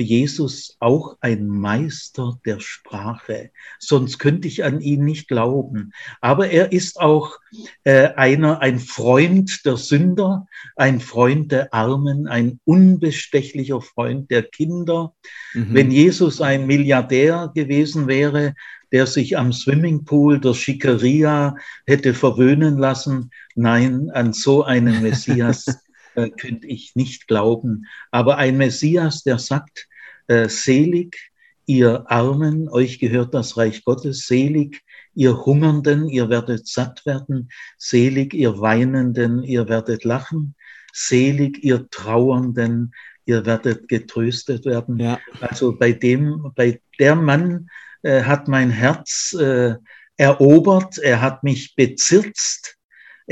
Jesus 0.01 0.77
auch 0.81 1.17
ein 1.21 1.47
Meister 1.47 2.39
der 2.45 2.61
Sprache. 2.61 3.51
Sonst 3.79 4.19
könnte 4.19 4.49
ich 4.49 4.65
an 4.65 4.81
ihn 4.81 5.05
nicht 5.05 5.29
glauben. 5.29 5.93
Aber 6.21 6.49
er 6.49 6.73
ist 6.73 7.01
auch 7.01 7.39
äh, 7.85 8.09
einer, 8.15 8.61
ein 8.61 8.79
Freund 8.79 9.65
der 9.65 9.77
Sünder, 9.77 10.47
ein 10.77 11.01
Freund 11.01 11.53
der 11.53 11.73
Armen, 11.75 12.27
ein 12.27 12.61
unbestechlicher 12.65 13.81
Freund 13.81 14.31
der 14.31 14.43
Kinder. 14.43 15.15
Mhm. 15.55 15.75
Wenn 15.75 15.91
Jesus 15.91 16.41
ein 16.41 16.67
Milliardär 16.67 17.53
gewesen 17.55 18.07
wäre, 18.07 18.55
der 18.93 19.07
sich 19.07 19.39
am 19.39 19.53
Swimmingpool 19.53 20.39
der 20.39 20.55
Schickeria 20.55 21.57
hätte 21.87 22.15
verwöhnen 22.15 22.79
lassen. 22.79 23.31
Nein, 23.55 24.11
an 24.11 24.33
so 24.33 24.63
einen 24.63 25.03
Messias 25.03 25.67
äh, 26.15 26.31
könnte 26.31 26.67
ich 26.67 26.95
nicht 26.95 27.27
glauben. 27.27 27.87
Aber 28.11 28.37
ein 28.39 28.57
Messias, 28.57 29.23
der 29.23 29.39
sagt, 29.39 29.89
äh, 30.29 30.49
selig, 30.49 31.33
ihr 31.67 32.11
Armen, 32.11 32.69
euch 32.69 32.99
gehört 32.99 33.35
das 33.35 33.57
Reich 33.57 33.85
Gottes, 33.85 34.27
selig, 34.27 34.83
ihr 35.15 35.45
Hungernden, 35.45 36.09
ihr 36.09 36.29
werdet 36.29 36.67
satt 36.67 37.05
werden, 37.07 37.51
selig, 37.79 38.35
ihr 38.35 38.61
Weinenden, 38.61 39.43
ihr 39.43 39.69
werdet 39.69 40.05
lachen, 40.05 40.55
selig, 40.93 41.63
ihr 41.63 41.89
Trauernden, 41.91 42.95
ihr 43.25 43.47
werdet 43.47 43.89
getröstet 43.89 44.65
werden. 44.65 44.99
Ja. 44.99 45.19
Also 45.41 45.77
bei 45.77 45.93
dem, 45.93 46.53
bei 46.55 46.81
der 46.99 47.15
Mann, 47.15 47.69
äh, 48.03 48.23
hat 48.23 48.49
mein 48.49 48.71
Herz 48.71 49.35
äh, 49.39 49.77
erobert, 50.17 50.99
er 50.99 51.21
hat 51.21 51.45
mich 51.45 51.75
bezirzt, 51.75 52.77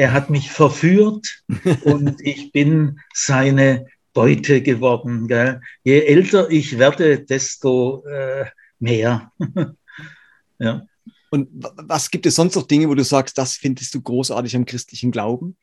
er 0.00 0.14
hat 0.14 0.30
mich 0.30 0.50
verführt 0.50 1.42
und 1.84 2.22
ich 2.22 2.52
bin 2.52 3.00
seine 3.12 3.86
Beute 4.14 4.62
geworden. 4.62 5.28
Gell? 5.28 5.60
Je 5.84 6.00
älter 6.00 6.50
ich 6.50 6.78
werde, 6.78 7.22
desto 7.22 8.02
äh, 8.06 8.46
mehr. 8.78 9.30
ja. 10.58 10.86
Und 11.30 11.48
was 11.52 12.10
gibt 12.10 12.24
es 12.24 12.34
sonst 12.34 12.54
noch 12.56 12.66
Dinge, 12.66 12.88
wo 12.88 12.94
du 12.94 13.04
sagst, 13.04 13.36
das 13.36 13.56
findest 13.56 13.94
du 13.94 14.00
großartig 14.00 14.56
am 14.56 14.64
christlichen 14.64 15.10
Glauben? 15.10 15.58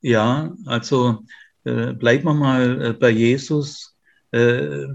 Ja, 0.00 0.54
also 0.64 1.24
äh, 1.64 1.92
bleiben 1.92 2.24
wir 2.24 2.34
mal 2.34 2.86
äh, 2.86 2.92
bei 2.94 3.10
Jesus. 3.10 3.94
Äh, 4.32 4.86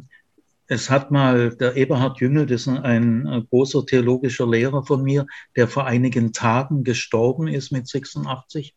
es 0.72 0.92
hat 0.92 1.10
mal 1.10 1.50
der 1.56 1.76
Eberhard 1.76 2.20
Jüngel, 2.20 2.46
das 2.46 2.62
ist 2.62 2.68
ein, 2.68 3.28
ein 3.28 3.48
großer 3.50 3.88
theologischer 3.88 4.48
Lehrer 4.48 4.86
von 4.86 5.02
mir, 5.02 5.26
der 5.56 5.68
vor 5.68 5.88
einigen 5.88 6.32
Tagen 6.32 6.84
gestorben 6.84 7.48
ist 7.48 7.72
mit 7.72 7.88
86. 7.88 8.76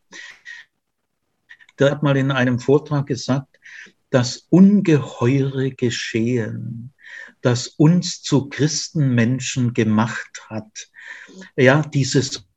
Der 1.77 1.91
hat 1.91 2.01
mal 2.01 2.17
in 2.17 2.31
einem 2.31 2.57
Vortrag 2.57 3.05
gesagt, 3.05 3.59
das 4.09 4.47
ungeheure 4.49 5.69
Geschehen, 5.71 6.93
das 7.41 7.67
uns 7.67 8.23
zu 8.23 8.49
Christenmenschen 8.49 9.75
gemacht 9.75 10.47
hat, 10.49 10.89
ja, 11.55 11.83
dieses 11.83 12.47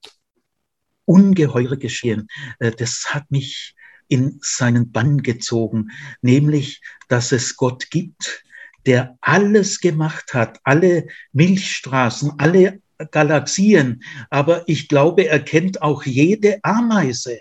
ungeheure 1.05 1.77
Geschehen, 1.77 2.29
äh, 2.59 2.71
das 2.71 3.13
hat 3.13 3.31
mich 3.31 3.75
in 4.09 4.39
seinen 4.41 4.93
Bann 4.93 5.23
gezogen, 5.23 5.91
nämlich, 6.23 6.81
dass 7.09 7.33
es 7.33 7.57
Gott 7.57 7.91
gibt, 7.91 8.46
der 8.87 9.19
alles 9.21 9.81
gemacht 9.81 10.33
hat, 10.33 10.61
alle 10.65 11.07
Milchstraßen, 11.33 12.33
alle 12.39 12.81
Galaxien. 13.11 14.03
Aber 14.31 14.63
ich 14.69 14.89
glaube, 14.89 15.27
er 15.27 15.41
kennt 15.41 15.83
auch 15.83 16.05
jede 16.05 16.61
Ameise. 16.63 17.41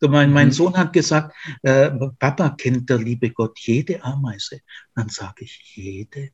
Mein, 0.00 0.32
mein 0.32 0.48
mhm. 0.48 0.52
Sohn 0.52 0.76
hat 0.76 0.92
gesagt, 0.92 1.34
äh, 1.62 1.90
Papa 2.18 2.50
kennt 2.50 2.90
der 2.90 2.98
liebe 2.98 3.30
Gott 3.30 3.58
jede 3.60 4.02
Ameise. 4.02 4.60
Dann 4.94 5.08
sage 5.08 5.44
ich, 5.44 5.72
jede 5.76 6.30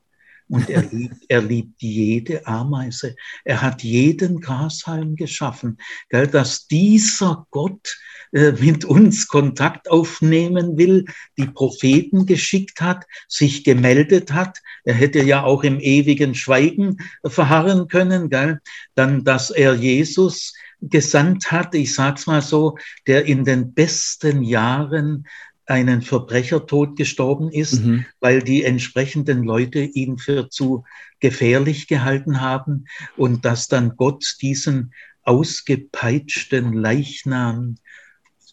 und 0.48 0.70
er 0.70 0.82
liebt, 0.82 1.24
er 1.28 1.42
liebt 1.42 1.82
jede 1.82 2.46
Ameise. 2.46 3.14
Er 3.44 3.60
hat 3.60 3.82
jeden 3.82 4.40
Grashalm 4.40 5.16
geschaffen. 5.16 5.78
Gell, 6.08 6.26
dass 6.26 6.66
dieser 6.66 7.46
Gott 7.50 7.98
äh, 8.32 8.52
mit 8.52 8.84
uns 8.84 9.28
Kontakt 9.28 9.90
aufnehmen 9.90 10.78
will, 10.78 11.04
die 11.36 11.46
Propheten 11.46 12.26
geschickt 12.26 12.80
hat, 12.80 13.04
sich 13.28 13.64
gemeldet 13.64 14.32
hat. 14.32 14.58
Er 14.84 14.94
hätte 14.94 15.22
ja 15.22 15.44
auch 15.44 15.64
im 15.64 15.80
ewigen 15.80 16.34
Schweigen 16.34 16.98
verharren 17.26 17.88
können. 17.88 18.30
Gell? 18.30 18.60
Dann, 18.94 19.24
dass 19.24 19.50
er 19.50 19.74
Jesus 19.74 20.54
gesandt 20.80 21.50
hat, 21.50 21.74
ich 21.74 21.92
sag's 21.94 22.26
mal 22.26 22.42
so, 22.42 22.78
der 23.06 23.24
in 23.26 23.44
den 23.44 23.74
besten 23.74 24.42
Jahren 24.42 25.26
einen 25.68 26.02
Verbrechertod 26.02 26.96
gestorben 26.96 27.50
ist, 27.50 27.84
mhm. 27.84 28.06
weil 28.20 28.42
die 28.42 28.64
entsprechenden 28.64 29.44
Leute 29.44 29.80
ihn 29.80 30.18
für 30.18 30.48
zu 30.48 30.84
gefährlich 31.20 31.88
gehalten 31.88 32.40
haben 32.40 32.86
und 33.16 33.44
dass 33.44 33.68
dann 33.68 33.96
Gott 33.96 34.36
diesen 34.40 34.94
ausgepeitschten 35.24 36.72
Leichnam 36.72 37.76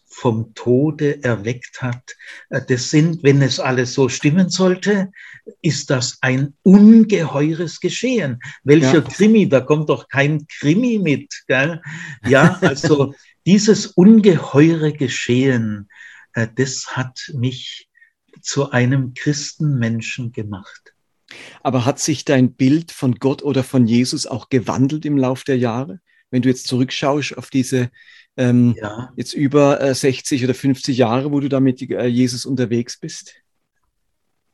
vom 0.08 0.54
Tode 0.54 1.22
erweckt 1.22 1.82
hat. 1.82 2.16
Das 2.48 2.90
sind, 2.90 3.22
wenn 3.22 3.42
es 3.42 3.60
alles 3.60 3.92
so 3.92 4.08
stimmen 4.08 4.48
sollte, 4.48 5.10
ist 5.60 5.90
das 5.90 6.18
ein 6.22 6.54
ungeheures 6.62 7.80
Geschehen. 7.80 8.40
Welcher 8.64 8.94
ja. 8.94 9.00
Krimi? 9.02 9.46
Da 9.48 9.60
kommt 9.60 9.90
doch 9.90 10.08
kein 10.08 10.46
Krimi 10.48 10.98
mit. 10.98 11.44
Gell? 11.46 11.82
Ja, 12.26 12.58
also 12.62 13.14
dieses 13.44 13.86
ungeheure 13.86 14.92
Geschehen, 14.92 15.88
äh, 15.90 16.15
das 16.54 16.96
hat 16.96 17.32
mich 17.34 17.88
zu 18.40 18.70
einem 18.70 19.14
Christenmenschen 19.14 20.32
gemacht. 20.32 20.94
Aber 21.62 21.84
hat 21.84 21.98
sich 21.98 22.24
dein 22.24 22.52
Bild 22.52 22.92
von 22.92 23.16
Gott 23.16 23.42
oder 23.42 23.64
von 23.64 23.86
Jesus 23.86 24.26
auch 24.26 24.48
gewandelt 24.48 25.04
im 25.04 25.16
Lauf 25.16 25.44
der 25.44 25.58
Jahre? 25.58 26.00
Wenn 26.30 26.42
du 26.42 26.48
jetzt 26.48 26.66
zurückschaust 26.66 27.36
auf 27.38 27.50
diese 27.50 27.90
ähm, 28.36 28.74
ja. 28.78 29.12
jetzt 29.16 29.32
über 29.32 29.80
äh, 29.80 29.94
60 29.94 30.44
oder 30.44 30.54
50 30.54 30.96
Jahre, 30.96 31.32
wo 31.32 31.40
du 31.40 31.48
da 31.48 31.60
mit 31.60 31.80
äh, 31.82 32.06
Jesus 32.06 32.44
unterwegs 32.44 32.98
bist? 32.98 33.34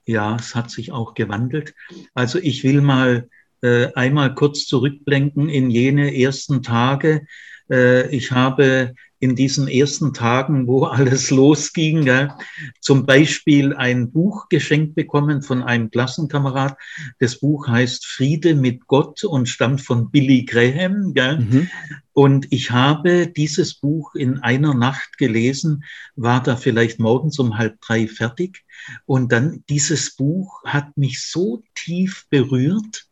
Ja, 0.06 0.36
es 0.36 0.54
hat 0.54 0.70
sich 0.70 0.92
auch 0.92 1.14
gewandelt. 1.14 1.74
Also 2.14 2.38
ich 2.38 2.64
will 2.64 2.80
mal 2.80 3.28
äh, 3.60 3.92
einmal 3.94 4.34
kurz 4.34 4.66
zurückblenken 4.66 5.48
in 5.48 5.70
jene 5.70 6.16
ersten 6.16 6.62
Tage, 6.62 7.26
Äh, 7.70 8.14
ich 8.14 8.32
habe 8.32 8.94
in 9.22 9.36
diesen 9.36 9.68
ersten 9.68 10.12
Tagen, 10.12 10.66
wo 10.66 10.84
alles 10.86 11.30
losging, 11.30 12.04
gell, 12.04 12.34
zum 12.80 13.06
Beispiel 13.06 13.72
ein 13.72 14.10
Buch 14.10 14.48
geschenkt 14.48 14.96
bekommen 14.96 15.42
von 15.42 15.62
einem 15.62 15.90
Klassenkamerad. 15.90 16.76
Das 17.20 17.38
Buch 17.38 17.68
heißt 17.68 18.04
Friede 18.04 18.56
mit 18.56 18.88
Gott 18.88 19.22
und 19.22 19.48
stammt 19.48 19.80
von 19.80 20.10
Billy 20.10 20.44
Graham. 20.44 21.14
Gell. 21.14 21.38
Mhm. 21.38 21.70
Und 22.12 22.48
ich 22.50 22.72
habe 22.72 23.28
dieses 23.28 23.74
Buch 23.74 24.16
in 24.16 24.40
einer 24.40 24.74
Nacht 24.74 25.16
gelesen, 25.18 25.84
war 26.16 26.42
da 26.42 26.56
vielleicht 26.56 26.98
morgens 26.98 27.38
um 27.38 27.56
halb 27.56 27.80
drei 27.80 28.08
fertig. 28.08 28.64
Und 29.06 29.30
dann 29.30 29.62
dieses 29.68 30.16
Buch 30.16 30.64
hat 30.64 30.96
mich 30.96 31.24
so 31.24 31.62
tief 31.76 32.26
berührt, 32.28 33.06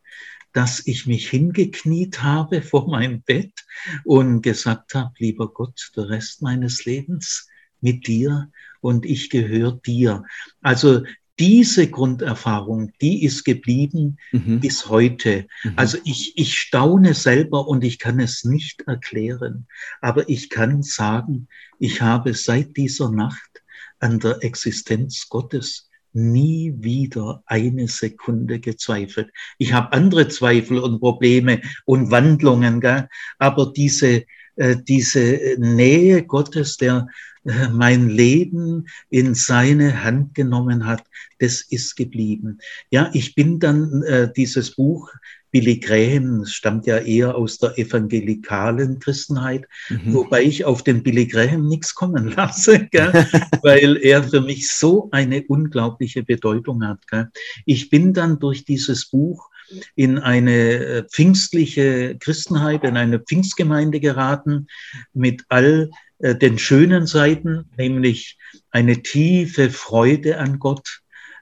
dass 0.52 0.86
ich 0.86 1.06
mich 1.06 1.28
hingekniet 1.28 2.22
habe 2.22 2.62
vor 2.62 2.88
meinem 2.88 3.22
Bett 3.22 3.52
und 4.04 4.42
gesagt 4.42 4.94
habe, 4.94 5.12
lieber 5.18 5.52
Gott, 5.52 5.90
der 5.96 6.08
Rest 6.08 6.42
meines 6.42 6.84
Lebens 6.84 7.48
mit 7.80 8.06
dir 8.06 8.50
und 8.80 9.06
ich 9.06 9.30
gehöre 9.30 9.80
dir. 9.84 10.24
Also 10.60 11.02
diese 11.38 11.88
Grunderfahrung, 11.88 12.92
die 13.00 13.24
ist 13.24 13.44
geblieben 13.44 14.18
mhm. 14.30 14.60
bis 14.60 14.88
heute. 14.90 15.46
Mhm. 15.64 15.72
Also 15.76 15.96
ich, 16.04 16.36
ich 16.36 16.58
staune 16.58 17.14
selber 17.14 17.66
und 17.66 17.82
ich 17.82 17.98
kann 17.98 18.20
es 18.20 18.44
nicht 18.44 18.82
erklären, 18.82 19.66
aber 20.02 20.28
ich 20.28 20.50
kann 20.50 20.82
sagen, 20.82 21.48
ich 21.78 22.02
habe 22.02 22.34
seit 22.34 22.76
dieser 22.76 23.10
Nacht 23.10 23.62
an 24.00 24.20
der 24.20 24.44
Existenz 24.44 25.28
Gottes 25.30 25.89
nie 26.12 26.74
wieder 26.78 27.42
eine 27.46 27.88
Sekunde 27.88 28.60
gezweifelt. 28.60 29.30
Ich 29.58 29.72
habe 29.72 29.92
andere 29.92 30.28
Zweifel 30.28 30.78
und 30.78 31.00
Probleme 31.00 31.60
und 31.84 32.10
Wandlungen, 32.10 32.80
gell? 32.80 33.08
aber 33.38 33.72
diese, 33.74 34.24
äh, 34.56 34.76
diese 34.76 35.56
Nähe 35.58 36.24
Gottes, 36.24 36.76
der 36.76 37.06
äh, 37.44 37.68
mein 37.68 38.08
Leben 38.08 38.86
in 39.08 39.34
seine 39.34 40.04
Hand 40.04 40.34
genommen 40.34 40.86
hat, 40.86 41.04
das 41.38 41.62
ist 41.62 41.96
geblieben. 41.96 42.58
Ja, 42.90 43.10
ich 43.14 43.34
bin 43.34 43.58
dann 43.60 44.02
äh, 44.02 44.30
dieses 44.32 44.76
Buch 44.76 45.10
Billy 45.50 45.78
Graham 45.78 46.44
stammt 46.46 46.86
ja 46.86 46.98
eher 46.98 47.34
aus 47.34 47.58
der 47.58 47.78
evangelikalen 47.78 48.98
Christenheit, 48.98 49.66
mhm. 49.88 50.14
wobei 50.14 50.42
ich 50.42 50.64
auf 50.64 50.82
den 50.82 51.02
Billy 51.02 51.26
Graham 51.26 51.68
nichts 51.68 51.94
kommen 51.94 52.28
lasse, 52.36 52.86
gell? 52.90 53.12
weil 53.62 53.96
er 53.96 54.22
für 54.22 54.40
mich 54.40 54.70
so 54.70 55.08
eine 55.12 55.42
unglaubliche 55.48 56.22
Bedeutung 56.22 56.86
hat. 56.86 57.06
Gell? 57.08 57.28
Ich 57.66 57.90
bin 57.90 58.12
dann 58.12 58.38
durch 58.38 58.64
dieses 58.64 59.06
Buch 59.06 59.50
in 59.94 60.18
eine 60.18 60.84
äh, 60.84 61.04
pfingstliche 61.04 62.16
Christenheit, 62.18 62.84
in 62.84 62.96
eine 62.96 63.20
Pfingstgemeinde 63.20 64.00
geraten, 64.00 64.66
mit 65.12 65.44
all 65.48 65.90
äh, 66.18 66.34
den 66.34 66.58
schönen 66.58 67.06
Seiten, 67.06 67.66
nämlich 67.76 68.38
eine 68.70 69.02
tiefe 69.02 69.70
Freude 69.70 70.38
an 70.38 70.58
Gott, 70.58 71.00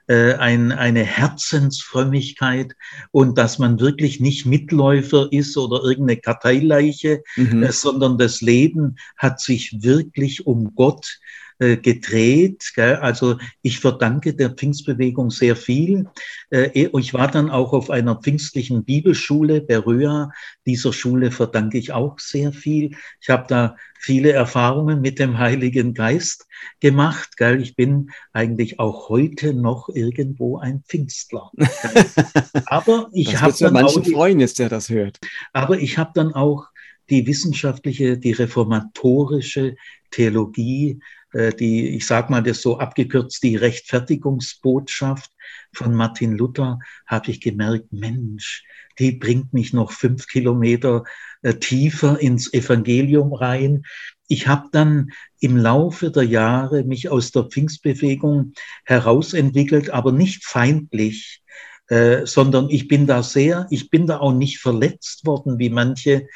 äh, 0.09 0.33
ein, 0.33 0.71
eine 0.71 1.03
Herzensfrömmigkeit 1.03 2.75
und 3.11 3.37
dass 3.37 3.59
man 3.59 3.79
wirklich 3.79 4.19
nicht 4.19 4.47
Mitläufer 4.47 5.27
ist 5.31 5.55
oder 5.55 5.83
irgendeine 5.83 6.19
Karteileiche, 6.19 7.21
mhm. 7.35 7.61
äh, 7.61 7.71
sondern 7.71 8.17
das 8.17 8.41
Leben 8.41 8.95
hat 9.17 9.39
sich 9.39 9.83
wirklich 9.83 10.47
um 10.47 10.73
Gott 10.73 11.19
äh, 11.59 11.77
gedreht. 11.77 12.71
Gell? 12.73 12.95
Also 12.95 13.37
ich 13.61 13.79
verdanke 13.79 14.33
der 14.33 14.51
Pfingstbewegung 14.51 15.29
sehr 15.29 15.57
viel. 15.57 16.07
Äh, 16.49 16.69
ich 16.73 17.13
war 17.13 17.29
dann 17.29 17.49
auch 17.49 17.73
auf 17.73 17.89
einer 17.89 18.15
pfingstlichen 18.15 18.85
Bibelschule, 18.85 19.59
Beröa. 19.59 20.31
Dieser 20.65 20.93
Schule 20.93 21.31
verdanke 21.31 21.77
ich 21.77 21.91
auch 21.91 22.17
sehr 22.17 22.53
viel. 22.53 22.95
Ich 23.19 23.29
habe 23.29 23.45
da 23.49 23.75
viele 23.99 24.31
Erfahrungen 24.31 25.01
mit 25.01 25.19
dem 25.19 25.37
Heiligen 25.37 25.93
Geist 25.93 26.47
gemacht. 26.79 27.35
Gell? 27.35 27.61
Ich 27.61 27.75
bin 27.75 28.11
eigentlich 28.31 28.79
auch 28.79 29.09
heute 29.09 29.53
noch 29.53 29.89
irgendwo 29.89 30.59
ein 30.59 30.83
Pfingstler. 30.87 31.51
Aber 32.67 33.09
ich 33.11 33.41
habe 33.41 33.53
dann 33.59 33.73
manchen 33.73 34.03
auch, 34.03 34.07
freuen 34.07 34.39
jetzt, 34.39 34.59
der 34.59 34.69
das 34.69 34.89
hört. 34.89 35.19
Aber 35.51 35.77
ich 35.77 35.97
habe 35.97 36.11
dann 36.15 36.33
auch 36.33 36.67
die 37.09 37.27
wissenschaftliche, 37.27 38.17
die 38.17 38.31
reformatorische 38.31 39.75
Theologie 40.11 40.99
die, 41.33 41.89
ich 41.89 42.05
sage 42.05 42.31
mal 42.31 42.41
das 42.41 42.61
so 42.61 42.79
abgekürzt, 42.79 43.43
die 43.43 43.55
Rechtfertigungsbotschaft 43.55 45.31
von 45.73 45.93
Martin 45.93 46.33
Luther, 46.33 46.79
habe 47.05 47.31
ich 47.31 47.41
gemerkt, 47.41 47.91
Mensch, 47.91 48.63
die 48.97 49.13
bringt 49.13 49.53
mich 49.53 49.73
noch 49.73 49.91
fünf 49.91 50.27
Kilometer 50.27 51.03
äh, 51.41 51.53
tiefer 51.55 52.19
ins 52.19 52.53
Evangelium 52.53 53.33
rein. 53.33 53.83
Ich 54.27 54.47
habe 54.47 54.67
dann 54.71 55.11
im 55.39 55.57
Laufe 55.57 56.11
der 56.11 56.23
Jahre 56.23 56.83
mich 56.83 57.09
aus 57.09 57.31
der 57.31 57.45
Pfingstbewegung 57.45 58.53
herausentwickelt, 58.85 59.89
aber 59.89 60.11
nicht 60.11 60.45
feindlich, 60.45 61.41
äh, 61.89 62.25
sondern 62.25 62.69
ich 62.69 62.87
bin 62.87 63.07
da 63.07 63.23
sehr, 63.23 63.67
ich 63.71 63.89
bin 63.89 64.05
da 64.05 64.19
auch 64.19 64.33
nicht 64.33 64.59
verletzt 64.59 65.25
worden, 65.25 65.57
wie 65.57 65.69
manche 65.69 66.27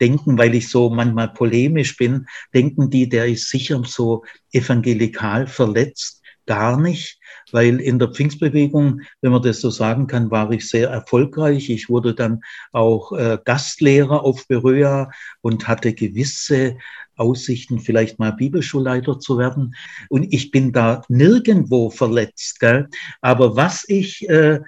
denken, 0.00 0.38
weil 0.38 0.54
ich 0.54 0.68
so 0.68 0.88
manchmal 0.88 1.28
polemisch 1.28 1.96
bin, 1.96 2.26
denken 2.54 2.88
die, 2.88 3.08
der 3.08 3.26
ist 3.26 3.48
sicher 3.48 3.82
so 3.84 4.24
evangelikal 4.52 5.46
verletzt. 5.46 6.20
Gar 6.44 6.80
nicht, 6.80 7.20
weil 7.52 7.80
in 7.80 8.00
der 8.00 8.08
Pfingstbewegung, 8.08 9.02
wenn 9.20 9.30
man 9.30 9.42
das 9.42 9.60
so 9.60 9.70
sagen 9.70 10.08
kann, 10.08 10.32
war 10.32 10.50
ich 10.50 10.68
sehr 10.68 10.88
erfolgreich. 10.88 11.70
Ich 11.70 11.88
wurde 11.88 12.14
dann 12.14 12.40
auch 12.72 13.12
äh, 13.12 13.38
Gastlehrer 13.44 14.24
auf 14.24 14.48
Beröa 14.48 15.12
und 15.40 15.68
hatte 15.68 15.94
gewisse 15.94 16.78
Aussichten, 17.14 17.78
vielleicht 17.78 18.18
mal 18.18 18.32
Bibelschulleiter 18.32 19.20
zu 19.20 19.38
werden. 19.38 19.76
Und 20.08 20.32
ich 20.32 20.50
bin 20.50 20.72
da 20.72 21.02
nirgendwo 21.08 21.90
verletzt. 21.90 22.58
Gell? 22.58 22.88
Aber 23.20 23.54
was 23.54 23.84
ich 23.86 24.28
äh, 24.28 24.58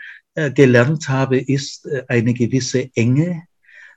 gelernt 0.51 1.09
habe, 1.09 1.39
ist 1.39 1.87
äh, 1.87 2.05
eine 2.09 2.35
gewisse 2.35 2.91
Enge, 2.95 3.47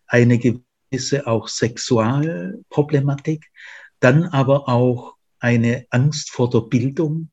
eine 0.08 0.40
gewisse 0.40 1.28
auch 1.28 1.48
Sexualproblematik, 1.48 3.52
dann 4.00 4.26
aber 4.26 4.70
auch 4.70 5.16
eine 5.40 5.86
Angst 5.90 6.32
vor 6.32 6.50
der 6.50 6.62
Bildung. 6.62 7.32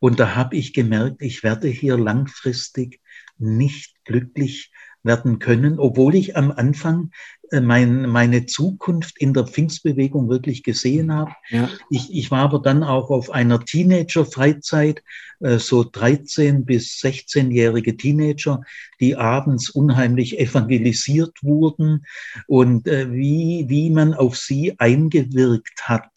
Und 0.00 0.20
da 0.20 0.34
habe 0.34 0.56
ich 0.56 0.72
gemerkt, 0.72 1.22
ich 1.22 1.42
werde 1.42 1.68
hier 1.68 1.98
langfristig 1.98 3.00
nicht 3.38 3.94
glücklich 4.04 4.70
werden 5.08 5.40
können, 5.40 5.80
obwohl 5.80 6.14
ich 6.14 6.36
am 6.36 6.52
Anfang 6.52 7.10
äh, 7.50 7.60
mein, 7.60 8.08
meine 8.08 8.46
Zukunft 8.46 9.18
in 9.18 9.32
der 9.34 9.46
Pfingstbewegung 9.46 10.28
wirklich 10.28 10.62
gesehen 10.62 11.12
habe. 11.12 11.32
Ja. 11.48 11.68
Ich, 11.90 12.14
ich 12.14 12.30
war 12.30 12.40
aber 12.40 12.60
dann 12.60 12.84
auch 12.84 13.10
auf 13.10 13.30
einer 13.30 13.64
Teenager-Freizeit, 13.64 15.02
äh, 15.40 15.58
so 15.58 15.80
13- 15.80 16.64
bis 16.64 17.00
16-jährige 17.00 17.96
Teenager, 17.96 18.62
die 19.00 19.16
abends 19.16 19.70
unheimlich 19.70 20.38
evangelisiert 20.38 21.42
wurden 21.42 22.04
und 22.46 22.86
äh, 22.86 23.10
wie, 23.10 23.64
wie 23.68 23.90
man 23.90 24.14
auf 24.14 24.36
sie 24.36 24.78
eingewirkt 24.78 25.88
hat, 25.88 26.10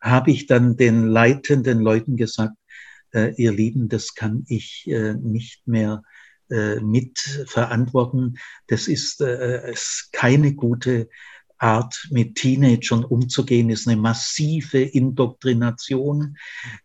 habe 0.00 0.30
ich 0.30 0.46
dann 0.46 0.76
den 0.76 1.08
leitenden 1.08 1.80
Leuten 1.80 2.16
gesagt, 2.16 2.54
ihr 3.12 3.50
Lieben, 3.50 3.88
das 3.88 4.14
kann 4.14 4.44
ich 4.46 4.88
nicht 5.20 5.66
mehr 5.66 6.04
äh, 6.50 6.80
mitverantworten. 6.80 8.38
Das 8.66 8.88
ist, 8.88 9.20
äh, 9.20 9.72
ist 9.72 10.10
keine 10.12 10.54
gute 10.54 11.08
Art, 11.60 12.08
mit 12.10 12.36
Teenagern 12.36 13.04
umzugehen, 13.04 13.68
ist 13.68 13.86
eine 13.86 14.00
massive 14.00 14.80
Indoktrination. 14.80 16.38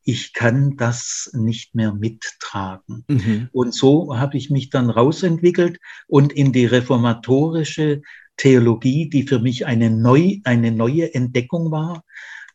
Ich 0.03 0.33
kann 0.33 0.75
das 0.75 1.31
nicht 1.33 1.75
mehr 1.75 1.93
mittragen. 1.93 3.05
Mhm. 3.07 3.49
Und 3.53 3.73
so 3.73 4.17
habe 4.17 4.37
ich 4.37 4.49
mich 4.49 4.69
dann 4.69 4.89
rausentwickelt 4.89 5.79
und 6.07 6.33
in 6.33 6.51
die 6.51 6.65
reformatorische 6.65 8.01
Theologie, 8.35 9.09
die 9.09 9.23
für 9.23 9.39
mich 9.39 9.65
eine, 9.65 9.89
neu, 9.89 10.39
eine 10.43 10.71
neue 10.71 11.13
Entdeckung 11.13 11.71
war. 11.71 12.03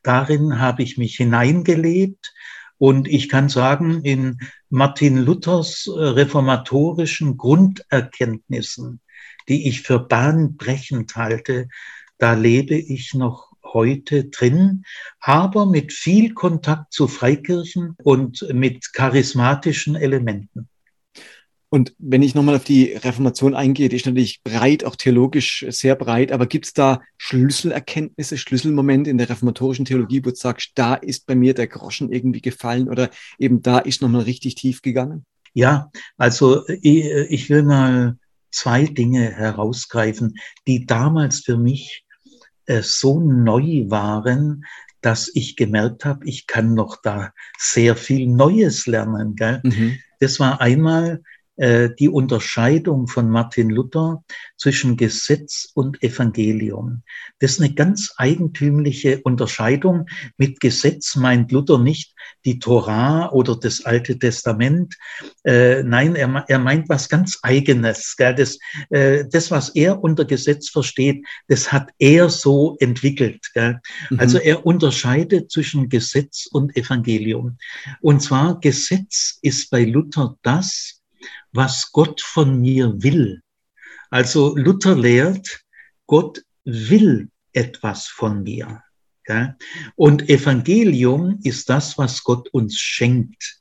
Darin 0.03 0.59
habe 0.59 0.83
ich 0.83 0.99
mich 0.99 1.17
hineingelebt 1.17 2.35
und 2.81 3.09
ich 3.09 3.29
kann 3.29 3.51
sagen, 3.51 4.01
in 4.05 4.39
Martin 4.71 5.19
Luthers 5.19 5.87
äh, 5.87 6.01
reformatorischen 6.01 7.37
Grunderkenntnissen, 7.37 9.01
die 9.49 9.69
ich 9.69 9.83
für 9.83 9.99
bahnbrechend 9.99 11.15
halte, 11.15 11.69
da 12.17 12.33
lebe 12.33 12.75
ich 12.77 13.13
noch 13.13 13.53
heute 13.63 14.25
drin, 14.25 14.85
aber 15.21 15.67
mit 15.67 15.93
viel 15.93 16.33
Kontakt 16.33 16.95
zu 16.95 17.07
Freikirchen 17.07 17.97
und 18.03 18.47
mit 18.51 18.95
charismatischen 18.95 19.95
Elementen. 19.95 20.71
Und 21.73 21.95
wenn 21.99 22.23
ich 22.23 22.35
nochmal 22.35 22.57
auf 22.57 22.65
die 22.65 22.93
Reformation 22.93 23.55
eingehe, 23.55 23.89
die 23.89 23.97
ist 23.97 24.07
natürlich 24.07 24.43
breit, 24.43 24.85
auch 24.85 24.97
theologisch 24.97 25.65
sehr 25.69 25.95
breit, 25.95 26.33
aber 26.33 26.47
gibt 26.47 26.67
es 26.67 26.73
da 26.73 27.01
Schlüsselerkenntnisse, 27.17 28.39
Schlüsselmomente 28.39 29.09
in 29.09 29.19
der 29.19 29.31
reformatorischen 29.31 29.85
Theologie, 29.85 30.21
wo 30.25 30.31
du 30.31 30.37
sagst, 30.37 30.73
da 30.75 30.95
ist 30.95 31.27
bei 31.27 31.37
mir 31.37 31.55
der 31.55 31.69
Groschen 31.69 32.13
irgendwie 32.13 32.41
gefallen 32.41 32.89
oder 32.89 33.09
eben 33.39 33.63
da 33.63 33.79
ist 33.79 34.03
nochmal 34.03 34.23
richtig 34.23 34.57
tief 34.57 34.83
gegangen? 34.83 35.25
Ja, 35.55 35.91
also 36.17 36.67
ich, 36.69 37.05
ich 37.05 37.49
will 37.51 37.63
mal 37.63 38.17
zwei 38.51 38.85
Dinge 38.85 39.31
herausgreifen, 39.31 40.35
die 40.67 40.87
damals 40.87 41.41
für 41.41 41.57
mich 41.57 42.05
äh, 42.67 42.83
so 42.83 43.21
neu 43.21 43.85
waren, 43.89 44.65
dass 45.03 45.31
ich 45.35 45.57
gemerkt 45.57 46.05
habe, 46.05 46.27
ich 46.27 46.47
kann 46.47 46.75
noch 46.75 46.97
da 47.03 47.33
sehr 47.59 47.97
viel 47.97 48.27
Neues 48.27 48.87
lernen. 48.87 49.35
Gell? 49.37 49.61
Mhm. 49.63 49.99
Das 50.19 50.41
war 50.41 50.61
einmal 50.61 51.17
äh, 51.17 51.40
die 51.61 52.09
Unterscheidung 52.09 53.07
von 53.07 53.29
Martin 53.29 53.69
Luther 53.69 54.25
zwischen 54.57 54.97
Gesetz 54.97 55.69
und 55.75 56.03
Evangelium. 56.03 57.03
Das 57.39 57.53
ist 57.53 57.61
eine 57.61 57.75
ganz 57.75 58.13
eigentümliche 58.17 59.21
Unterscheidung. 59.25 60.07
Mit 60.37 60.61
Gesetz 60.61 61.17
meint 61.17 61.53
Luther 61.53 61.79
nicht 61.79 62.15
die 62.45 62.59
Torah 62.59 63.31
oder 63.33 63.57
das 63.57 63.85
Alte 63.85 64.19
Testament. 64.19 64.97
Äh, 65.45 65.83
nein, 65.83 66.15
er, 66.15 66.45
er, 66.49 66.59
meint 66.59 66.89
was 66.89 67.09
ganz 67.09 67.39
Eigenes. 67.43 68.17
Gell? 68.17 68.35
Das, 68.35 68.59
äh, 68.91 69.25
das, 69.31 69.51
was 69.51 69.71
er 69.71 70.03
unter 70.03 70.25
Gesetz 70.25 70.69
versteht, 70.69 71.25
das 71.49 71.73
hat 71.73 71.91
er 71.99 72.29
so 72.29 72.77
entwickelt. 72.81 73.51
Gell? 73.55 73.81
Mhm. 74.11 74.21
Also 74.21 74.39
er 74.39 74.65
unterscheidet 74.67 75.51
zwischen 75.51 75.89
Gesetz 75.89 76.47
und 76.51 76.77
Evangelium. 76.77 77.59
Und 78.01 78.21
zwar 78.21 78.61
Gesetz 78.61 79.39
ist 79.43 79.71
bei 79.71 79.85
Luther 79.85 80.37
das, 80.43 81.00
was 81.53 81.91
Gott 81.93 82.21
von 82.21 82.61
mir 82.61 82.95
will. 83.03 83.43
Also 84.11 84.57
Luther 84.57 84.97
lehrt, 84.97 85.65
Gott 86.07 86.43
will 86.65 87.29
etwas 87.53 88.09
von 88.09 88.43
mir. 88.43 88.83
Und 89.95 90.29
Evangelium 90.29 91.39
ist 91.45 91.69
das, 91.71 91.97
was 91.99 92.25
Gott 92.25 92.49
uns 92.49 92.77
schenkt. 92.77 93.61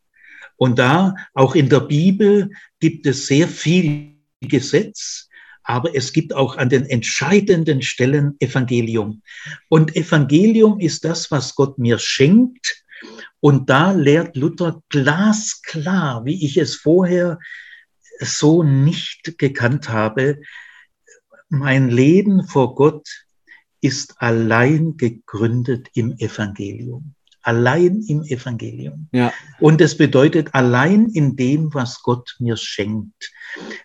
Und 0.58 0.80
da, 0.80 1.16
auch 1.34 1.56
in 1.56 1.70
der 1.70 1.82
Bibel, 1.82 2.50
gibt 2.80 3.06
es 3.06 3.28
sehr 3.28 3.48
viel 3.48 4.16
Gesetz, 4.42 5.30
aber 5.64 5.96
es 5.96 6.12
gibt 6.12 6.34
auch 6.34 6.58
an 6.58 6.70
den 6.70 6.86
entscheidenden 6.86 7.82
Stellen 7.82 8.36
Evangelium. 8.40 9.22
Und 9.70 9.96
Evangelium 9.96 10.80
ist 10.80 11.06
das, 11.06 11.30
was 11.30 11.56
Gott 11.56 11.78
mir 11.78 12.00
schenkt. 12.00 12.84
Und 13.42 13.70
da 13.70 13.92
lehrt 13.92 14.36
Luther 14.36 14.82
glasklar, 14.90 16.26
wie 16.26 16.46
ich 16.46 16.58
es 16.58 16.76
vorher 16.76 17.40
so 18.20 18.64
nicht 18.64 19.38
gekannt 19.38 19.90
habe. 19.90 20.42
Mein 21.48 21.90
Leben 21.90 22.46
vor 22.48 22.76
Gott 22.76 23.08
ist 23.82 24.22
allein 24.22 24.98
gegründet 24.98 25.88
im 25.94 26.12
Evangelium. 26.18 27.16
Allein 27.50 28.04
im 28.08 28.22
Evangelium. 28.26 29.08
Ja. 29.12 29.34
Und 29.60 29.82
es 29.82 29.98
bedeutet 29.98 30.54
allein 30.54 31.08
in 31.08 31.36
dem, 31.36 31.74
was 31.74 32.04
Gott 32.04 32.36
mir 32.38 32.58
schenkt. 32.58 33.32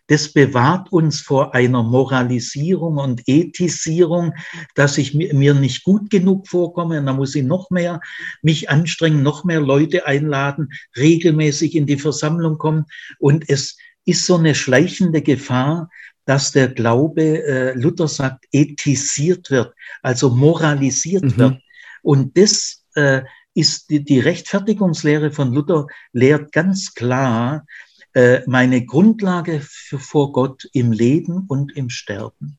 Das 0.08 0.34
bewahrt 0.34 0.92
uns 0.92 1.22
vor 1.22 1.54
einer 1.54 1.82
Moralisierung 1.82 2.98
und 2.98 3.22
Ethisierung, 3.26 4.34
dass 4.74 4.98
ich 4.98 5.14
mir 5.14 5.54
nicht 5.54 5.82
gut 5.82 6.10
genug 6.10 6.46
vorkomme. 6.46 6.98
Und 6.98 7.06
da 7.06 7.14
muss 7.14 7.34
ich 7.34 7.42
noch 7.42 7.70
mehr 7.70 8.02
mich 8.42 8.68
anstrengen, 8.68 9.22
noch 9.22 9.44
mehr 9.44 9.62
Leute 9.62 10.04
einladen, 10.04 10.68
regelmäßig 10.94 11.74
in 11.74 11.86
die 11.86 11.96
Versammlung 11.96 12.58
kommen. 12.58 12.84
Und 13.18 13.48
es 13.48 13.78
ist 14.04 14.26
so 14.26 14.36
eine 14.36 14.54
schleichende 14.54 15.22
Gefahr, 15.22 15.88
dass 16.26 16.52
der 16.52 16.68
Glaube, 16.68 17.22
äh, 17.22 17.72
Luther 17.78 18.08
sagt, 18.08 18.44
ethisiert 18.52 19.50
wird, 19.50 19.72
also 20.02 20.28
moralisiert 20.28 21.24
mhm. 21.24 21.36
wird. 21.38 21.62
Und 22.02 22.36
das 22.36 22.84
äh, 22.94 23.22
ist 23.54 23.90
die, 23.90 24.04
die 24.04 24.20
Rechtfertigungslehre 24.20 25.30
von 25.30 25.52
Luther 25.52 25.86
lehrt 26.12 26.52
ganz 26.52 26.94
klar, 26.94 27.66
äh, 28.12 28.42
meine 28.46 28.84
Grundlage 28.84 29.60
für, 29.60 29.98
vor 29.98 30.32
Gott 30.32 30.68
im 30.72 30.92
Leben 30.92 31.46
und 31.48 31.76
im 31.76 31.90
Sterben 31.90 32.58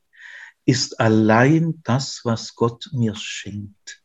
ist 0.66 1.00
allein 1.00 1.82
das, 1.84 2.22
was 2.24 2.56
Gott 2.56 2.90
mir 2.92 3.16
schenkt. 3.16 4.02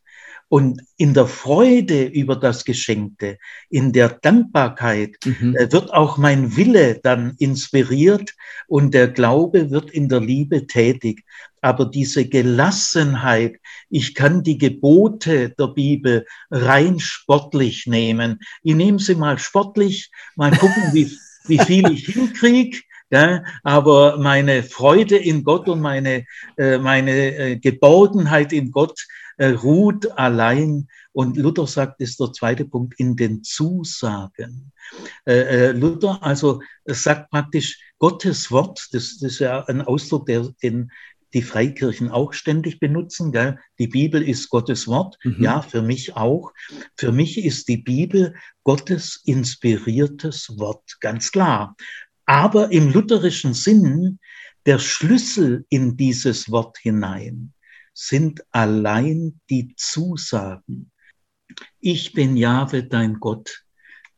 Und 0.51 0.81
in 0.97 1.13
der 1.13 1.27
Freude 1.27 2.03
über 2.03 2.35
das 2.35 2.65
Geschenkte, 2.65 3.37
in 3.69 3.93
der 3.93 4.09
Dankbarkeit 4.09 5.15
mhm. 5.23 5.55
Äh, 5.55 5.71
wird 5.71 5.93
auch 5.93 6.17
mein 6.17 6.57
Wille 6.57 6.99
dann 7.01 7.35
inspiriert 7.39 8.33
und 8.67 8.93
der 8.93 9.07
Glaube 9.07 9.71
wird 9.71 9.91
in 9.91 10.09
der 10.09 10.19
Liebe 10.19 10.67
tätig. 10.67 11.23
Aber 11.61 11.85
diese 11.85 12.27
Gelassenheit, 12.27 13.61
ich 13.89 14.13
kann 14.13 14.43
die 14.43 14.57
Gebote 14.57 15.51
der 15.51 15.67
Bibel 15.67 16.25
rein 16.49 16.99
sportlich 16.99 17.87
nehmen. 17.87 18.41
Ich 18.61 18.75
nehme 18.75 18.99
sie 18.99 19.15
mal 19.15 19.39
sportlich, 19.39 20.11
mal 20.35 20.51
gucken, 20.51 20.83
wie, 20.91 21.09
wie 21.45 21.59
viel 21.59 21.89
ich 21.93 22.07
hinkriege. 22.07 22.81
Ja, 23.11 23.43
aber 23.63 24.17
meine 24.17 24.63
Freude 24.63 25.17
in 25.17 25.43
Gott 25.43 25.67
und 25.67 25.81
meine, 25.81 26.25
äh, 26.57 26.77
meine 26.77 27.35
äh, 27.35 27.55
Geborgenheit 27.57 28.53
in 28.53 28.71
Gott, 28.71 29.05
äh, 29.37 29.47
ruht 29.49 30.09
allein. 30.17 30.87
Und 31.11 31.35
Luther 31.35 31.67
sagt, 31.67 31.99
ist 31.99 32.21
der 32.21 32.31
zweite 32.31 32.63
Punkt, 32.63 32.97
in 32.99 33.17
den 33.17 33.43
Zusagen. 33.43 34.71
Äh, 35.25 35.33
äh, 35.33 35.71
Luther 35.73 36.23
also 36.23 36.61
sagt 36.85 37.29
praktisch, 37.31 37.79
Gottes 37.99 38.49
Wort, 38.49 38.87
das, 38.93 39.17
das 39.19 39.33
ist 39.33 39.39
ja 39.39 39.63
ein 39.65 39.81
Ausdruck, 39.81 40.27
der, 40.27 40.49
den 40.63 40.89
die 41.33 41.41
Freikirchen 41.41 42.09
auch 42.09 42.33
ständig 42.33 42.79
benutzen. 42.79 43.31
Gell? 43.31 43.59
Die 43.79 43.87
Bibel 43.87 44.21
ist 44.21 44.49
Gottes 44.49 44.87
Wort. 44.87 45.17
Mhm. 45.23 45.43
Ja, 45.43 45.61
für 45.61 45.81
mich 45.81 46.15
auch. 46.15 46.51
Für 46.97 47.11
mich 47.11 47.43
ist 47.43 47.67
die 47.67 47.77
Bibel 47.77 48.35
Gottes 48.63 49.21
inspiriertes 49.25 50.57
Wort, 50.59 50.97
ganz 50.99 51.31
klar. 51.31 51.75
Aber 52.25 52.71
im 52.71 52.91
lutherischen 52.91 53.53
Sinn 53.53 54.19
der 54.65 54.79
Schlüssel 54.79 55.65
in 55.69 55.97
dieses 55.97 56.51
Wort 56.51 56.77
hinein 56.77 57.53
sind 57.93 58.41
allein 58.51 59.39
die 59.49 59.73
Zusagen. 59.75 60.91
Ich 61.79 62.13
bin 62.13 62.37
Jahwe, 62.37 62.83
dein 62.83 63.19
Gott, 63.19 63.65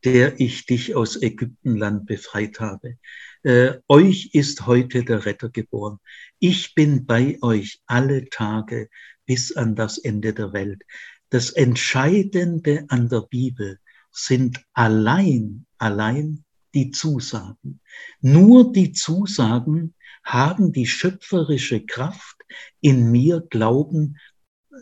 der 0.04 0.40
ich 0.40 0.66
dich 0.66 0.96
aus 0.96 1.22
Ägyptenland 1.22 2.06
befreit 2.06 2.60
habe. 2.60 2.98
Äh, 3.44 3.80
euch 3.88 4.32
ist 4.34 4.68
heute 4.68 5.04
der 5.04 5.26
Retter 5.26 5.50
geboren. 5.50 6.00
Ich 6.40 6.76
bin 6.76 7.06
bei 7.06 7.38
euch 7.42 7.82
alle 7.86 8.30
Tage 8.30 8.90
bis 9.26 9.56
an 9.56 9.76
das 9.76 9.98
Ende 9.98 10.34
der 10.34 10.54
Welt. 10.54 10.84
Das 11.30 11.50
Entscheidende 11.50 12.86
an 12.90 13.10
der 13.10 13.22
Bibel 13.22 13.80
sind 14.12 14.64
allein, 14.74 15.66
allein 15.78 16.44
die 16.74 16.92
Zusagen. 16.92 17.80
Nur 18.22 18.72
die 18.72 18.92
Zusagen 18.94 19.94
haben 20.24 20.72
die 20.72 20.88
schöpferische 20.88 21.86
Kraft, 21.86 22.38
in 22.82 23.12
mir 23.12 23.42
Glauben 23.50 24.18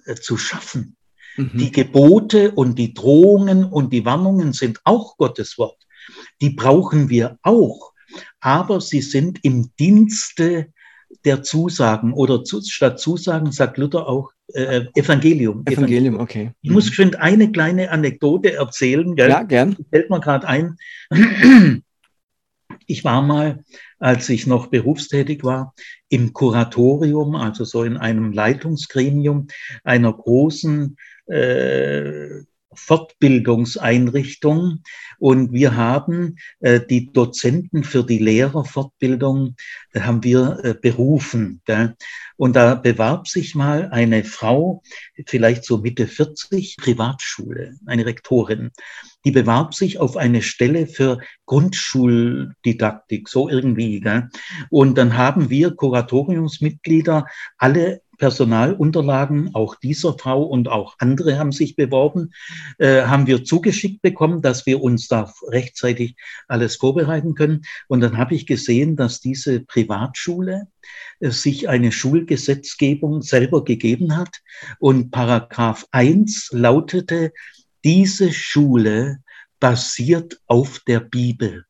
äh, 0.05 0.15
zu 0.15 0.37
schaffen. 0.37 0.97
Mhm. 1.37 1.51
Die 1.57 1.71
Gebote 1.71 2.51
und 2.51 2.77
die 2.77 2.93
Drohungen 2.93 3.65
und 3.65 3.93
die 3.93 4.05
Warnungen 4.05 4.53
sind 4.53 4.81
auch 4.83 5.17
Gottes 5.17 5.57
Wort. 5.57 5.81
Die 6.41 6.49
brauchen 6.49 7.09
wir 7.09 7.39
auch, 7.43 7.93
aber 8.39 8.81
sie 8.81 9.01
sind 9.01 9.39
im 9.43 9.71
Dienste 9.77 10.73
der 11.25 11.43
Zusagen 11.43 12.13
oder 12.13 12.43
zu, 12.43 12.61
statt 12.61 12.99
Zusagen 12.99 13.51
sagt 13.51 13.77
Luther 13.77 14.07
auch 14.07 14.31
äh, 14.53 14.85
Evangelium. 14.95 15.63
Evangelium, 15.65 16.19
okay. 16.19 16.51
Ich 16.61 16.71
muss 16.71 16.87
geschwind 16.87 17.17
eine 17.17 17.51
kleine 17.51 17.91
Anekdote 17.91 18.53
erzählen. 18.53 19.15
Gell? 19.15 19.29
Ja, 19.29 19.43
gern. 19.43 19.75
Fällt 19.91 20.09
mir 20.09 20.19
gerade 20.19 20.47
ein. 20.47 20.77
Ich 22.87 23.03
war 23.03 23.21
mal, 23.21 23.63
als 23.99 24.27
ich 24.29 24.47
noch 24.47 24.67
berufstätig 24.67 25.43
war, 25.43 25.73
im 26.09 26.33
Kuratorium, 26.33 27.35
also 27.35 27.63
so 27.63 27.83
in 27.83 27.97
einem 27.97 28.31
Leitungsgremium 28.31 29.47
einer 29.83 30.11
großen 30.11 30.97
äh, 31.27 32.43
Fortbildungseinrichtung 32.73 34.81
und 35.19 35.53
wir 35.53 35.75
haben 35.75 36.37
äh, 36.61 36.79
die 36.79 37.11
Dozenten 37.11 37.83
für 37.83 38.03
die 38.03 38.17
Lehrerfortbildung 38.17 39.55
äh, 39.93 39.99
haben 40.01 40.23
wir 40.23 40.59
äh, 40.63 40.73
berufen. 40.73 41.61
Gell? 41.65 41.95
Und 42.37 42.55
da 42.55 42.73
bewarb 42.75 43.27
sich 43.27 43.53
mal 43.53 43.89
eine 43.91 44.23
Frau, 44.23 44.81
vielleicht 45.27 45.65
so 45.65 45.79
Mitte 45.79 46.07
40, 46.07 46.77
Privatschule, 46.77 47.75
eine 47.85 48.05
Rektorin. 48.05 48.71
Die 49.25 49.31
bewarb 49.31 49.75
sich 49.75 49.99
auf 49.99 50.17
eine 50.17 50.41
Stelle 50.41 50.87
für 50.87 51.19
Grundschuldidaktik, 51.45 53.29
so 53.29 53.49
irgendwie. 53.49 53.99
Gell? 53.99 54.29
Und 54.69 54.97
dann 54.97 55.17
haben 55.17 55.49
wir 55.49 55.75
Kuratoriumsmitglieder 55.75 57.25
alle 57.57 58.01
Personalunterlagen, 58.21 59.55
auch 59.55 59.73
dieser 59.73 60.15
Frau 60.15 60.43
und 60.43 60.67
auch 60.67 60.95
andere 60.99 61.39
haben 61.39 61.51
sich 61.51 61.75
beworben, 61.75 62.33
äh, 62.77 63.01
haben 63.01 63.25
wir 63.25 63.43
zugeschickt 63.43 64.03
bekommen, 64.03 64.43
dass 64.43 64.67
wir 64.67 64.83
uns 64.83 65.07
da 65.07 65.33
rechtzeitig 65.47 66.15
alles 66.47 66.75
vorbereiten 66.75 67.33
können. 67.33 67.63
Und 67.87 68.01
dann 68.01 68.19
habe 68.19 68.35
ich 68.35 68.45
gesehen, 68.45 68.95
dass 68.95 69.21
diese 69.21 69.61
Privatschule 69.61 70.67
äh, 71.19 71.31
sich 71.31 71.67
eine 71.67 71.91
Schulgesetzgebung 71.91 73.23
selber 73.23 73.63
gegeben 73.63 74.15
hat. 74.15 74.37
Und 74.77 75.09
Paragraph 75.09 75.87
1 75.89 76.51
lautete, 76.51 77.33
diese 77.83 78.31
Schule 78.31 79.23
basiert 79.59 80.39
auf 80.45 80.77
der 80.85 80.99
Bibel. 80.99 81.65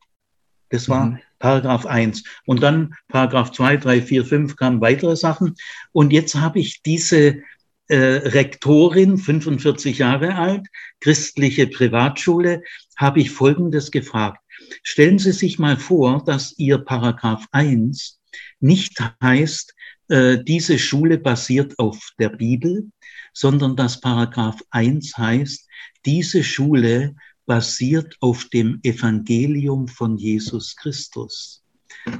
Das 0.67 0.89
war 0.89 1.05
mhm. 1.05 1.19
Paragraph 1.41 1.85
1. 1.85 2.23
Und 2.45 2.63
dann 2.63 2.93
Paragraph 3.09 3.51
2, 3.51 3.77
3, 3.77 4.01
4, 4.01 4.25
5 4.25 4.55
kamen 4.55 4.79
weitere 4.79 5.15
Sachen. 5.17 5.55
Und 5.91 6.13
jetzt 6.13 6.35
habe 6.35 6.59
ich 6.59 6.81
diese 6.83 7.41
äh, 7.87 7.97
Rektorin, 7.97 9.17
45 9.17 9.97
Jahre 9.97 10.35
alt, 10.35 10.67
christliche 11.01 11.67
Privatschule, 11.67 12.63
habe 12.95 13.19
ich 13.19 13.31
Folgendes 13.31 13.91
gefragt. 13.91 14.39
Stellen 14.83 15.19
Sie 15.19 15.33
sich 15.33 15.59
mal 15.59 15.75
vor, 15.75 16.23
dass 16.23 16.57
Ihr 16.57 16.77
Paragraph 16.77 17.45
1 17.51 18.19
nicht 18.61 18.97
heißt, 19.21 19.73
äh, 20.07 20.37
diese 20.43 20.79
Schule 20.79 21.17
basiert 21.17 21.77
auf 21.79 22.11
der 22.19 22.29
Bibel, 22.29 22.91
sondern 23.33 23.75
dass 23.75 23.99
Paragraph 23.99 24.61
1 24.69 25.17
heißt, 25.17 25.67
diese 26.05 26.43
Schule 26.43 27.15
basiert 27.45 28.15
auf 28.19 28.45
dem 28.45 28.79
Evangelium 28.83 29.87
von 29.87 30.17
Jesus 30.17 30.75
Christus. 30.75 31.63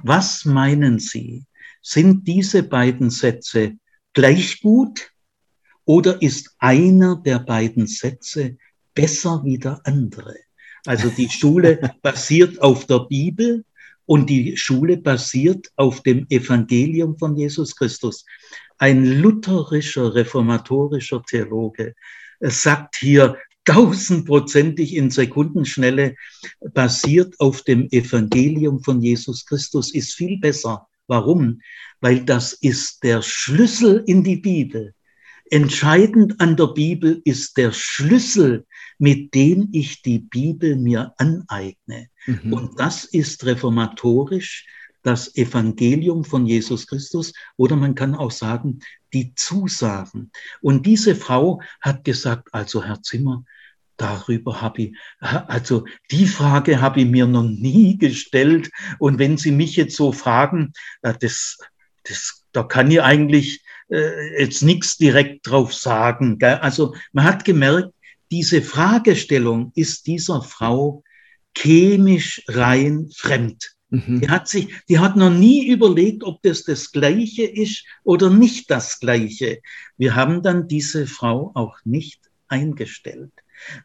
Was 0.04 0.46
meinen 0.46 1.00
Sie? 1.00 1.46
Sind 1.82 2.28
diese 2.28 2.64
beiden 2.64 3.10
Sätze 3.10 3.78
gleich 4.14 4.62
gut 4.62 5.12
oder 5.86 6.22
ist 6.22 6.56
einer 6.60 7.16
der 7.16 7.40
beiden 7.40 7.88
Sätze 7.88 8.58
besser 8.94 9.42
wie 9.44 9.58
der 9.58 9.82
andere? 9.86 10.36
Also 10.86 11.10
die 11.10 11.30
Schule 11.30 11.80
basiert 12.02 12.62
auf 12.62 12.86
der 12.86 13.00
Bibel 13.00 13.66
und 14.06 14.30
die 14.30 14.58
Schule 14.58 14.98
basiert 14.98 15.72
auf 15.76 16.02
dem 16.04 16.26
Evangelium 16.30 17.18
von 17.18 17.36
Jesus 17.36 17.76
Christus. 17.76 18.26
Ein 18.78 19.06
lutherischer, 19.06 20.14
reformatorischer 20.14 21.24
Theologe 21.24 21.96
sagt 22.40 22.98
hier 22.98 23.38
tausendprozentig 23.66 24.96
in 24.96 25.10
Sekundenschnelle, 25.10 26.16
basiert 26.74 27.40
auf 27.40 27.64
dem 27.64 27.88
Evangelium 27.92 28.82
von 28.84 29.02
Jesus 29.02 29.46
Christus, 29.46 29.94
ist 29.94 30.14
viel 30.14 30.40
besser. 30.40 30.88
Warum? 31.08 31.62
Weil 32.00 32.24
das 32.24 32.54
ist 32.54 33.04
der 33.04 33.22
Schlüssel 33.22 34.04
in 34.08 34.24
die 34.24 34.38
Bibel. 34.38 34.94
Entscheidend 35.50 36.40
an 36.40 36.56
der 36.56 36.68
Bibel 36.68 37.22
ist 37.26 37.58
der 37.58 37.74
Schlüssel, 37.74 38.66
mit 38.98 39.34
dem 39.34 39.68
ich 39.74 40.02
die 40.02 40.20
Bibel 40.20 40.78
mir 40.78 41.14
aneigne. 41.18 42.08
Mhm. 42.26 42.54
Und 42.54 42.80
das 42.80 43.04
ist 43.04 43.46
reformatorisch 43.46 44.66
das 45.04 45.36
Evangelium 45.36 46.24
von 46.24 46.46
Jesus 46.46 46.88
Christus 46.88 47.34
oder 47.58 47.76
man 47.76 47.96
kann 47.96 48.16
auch 48.16 48.32
sagen, 48.32 48.80
die 49.14 49.34
Zusagen. 49.36 50.32
Und 50.62 50.86
diese 50.86 51.16
Frau 51.16 51.62
hat 51.82 52.04
gesagt, 52.04 52.50
also 52.54 52.84
Herr 52.84 53.02
Zimmer, 53.02 53.44
darüber 53.98 54.62
habe 54.62 54.82
ich, 54.84 54.98
also 55.20 55.86
die 56.10 56.26
Frage 56.26 56.82
habe 56.82 57.02
ich 57.02 57.08
mir 57.08 57.28
noch 57.28 57.44
nie 57.44 57.98
gestellt. 57.98 58.70
Und 59.00 59.20
wenn 59.20 59.38
Sie 59.38 59.52
mich 59.52 59.76
jetzt 59.76 59.96
so 59.96 60.12
fragen, 60.12 60.74
das, 61.02 61.58
das, 62.04 62.44
da 62.52 62.64
kann 62.64 62.90
ich 62.90 63.02
eigentlich 63.02 63.64
äh, 63.90 64.42
jetzt 64.42 64.64
nichts 64.64 64.98
direkt 64.98 65.48
drauf 65.48 65.74
sagen. 65.74 66.42
Also 66.44 66.96
man 67.12 67.26
hat 67.26 67.46
gemerkt, 67.46 67.94
diese 68.32 68.62
Fragestellung 68.62 69.72
ist 69.76 70.08
dieser 70.08 70.42
Frau 70.42 71.04
chemisch 71.56 72.44
rein 72.48 73.10
fremd. 73.14 73.76
Mhm. 73.92 74.22
Die 74.22 74.30
hat 74.30 74.48
sich, 74.48 74.70
die 74.88 75.00
hat 75.00 75.18
noch 75.18 75.30
nie 75.30 75.68
überlegt, 75.68 76.24
ob 76.24 76.42
das 76.42 76.64
das 76.64 76.92
Gleiche 76.92 77.44
ist 77.44 77.86
oder 78.04 78.30
nicht 78.30 78.72
das 78.72 79.00
Gleiche. 79.00 79.62
Wir 79.98 80.16
haben 80.16 80.42
dann 80.42 80.68
diese 80.68 81.06
Frau 81.06 81.52
auch 81.54 81.78
nicht 81.84 82.32
eingestellt, 82.48 83.34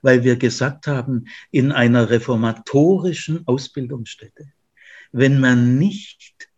weil 0.03 0.25
wir 0.25 0.37
gesagt 0.37 0.87
haben, 0.87 1.27
in 1.51 1.73
einer 1.73 2.09
reformatorischen 2.09 3.47
Ausbildungsstätte, 3.47 4.53
wenn 5.11 5.41
man 5.41 5.77
nicht 5.77 6.49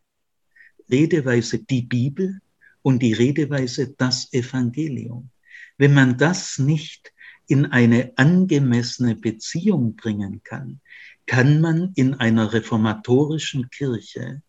Redeweise 0.90 1.58
die 1.58 1.82
Bibel 1.82 2.40
und 2.82 3.02
die 3.02 3.12
Redeweise 3.12 3.94
das 3.96 4.32
Evangelium. 4.32 5.30
Wenn 5.78 5.94
man 5.94 6.18
das 6.18 6.58
nicht 6.58 7.12
in 7.46 7.66
eine 7.66 8.12
angemessene 8.16 9.16
Beziehung 9.16 9.96
bringen 9.96 10.42
kann, 10.44 10.80
kann 11.28 11.60
man 11.60 11.92
in 11.94 12.14
einer 12.14 12.52
reformatorischen 12.52 13.70
Kirche 13.70 14.42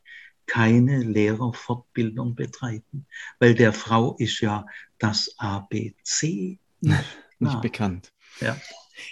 keine 0.48 1.04
Lehrerfortbildung 1.04 2.34
betreiben, 2.34 3.06
weil 3.38 3.54
der 3.54 3.72
Frau 3.72 4.16
ist 4.18 4.42
ja 4.42 4.66
das 4.98 5.36
ABC 5.38 6.58
nicht, 6.82 7.04
nicht 7.38 7.62
bekannt. 7.62 8.12
Ja. 8.42 8.58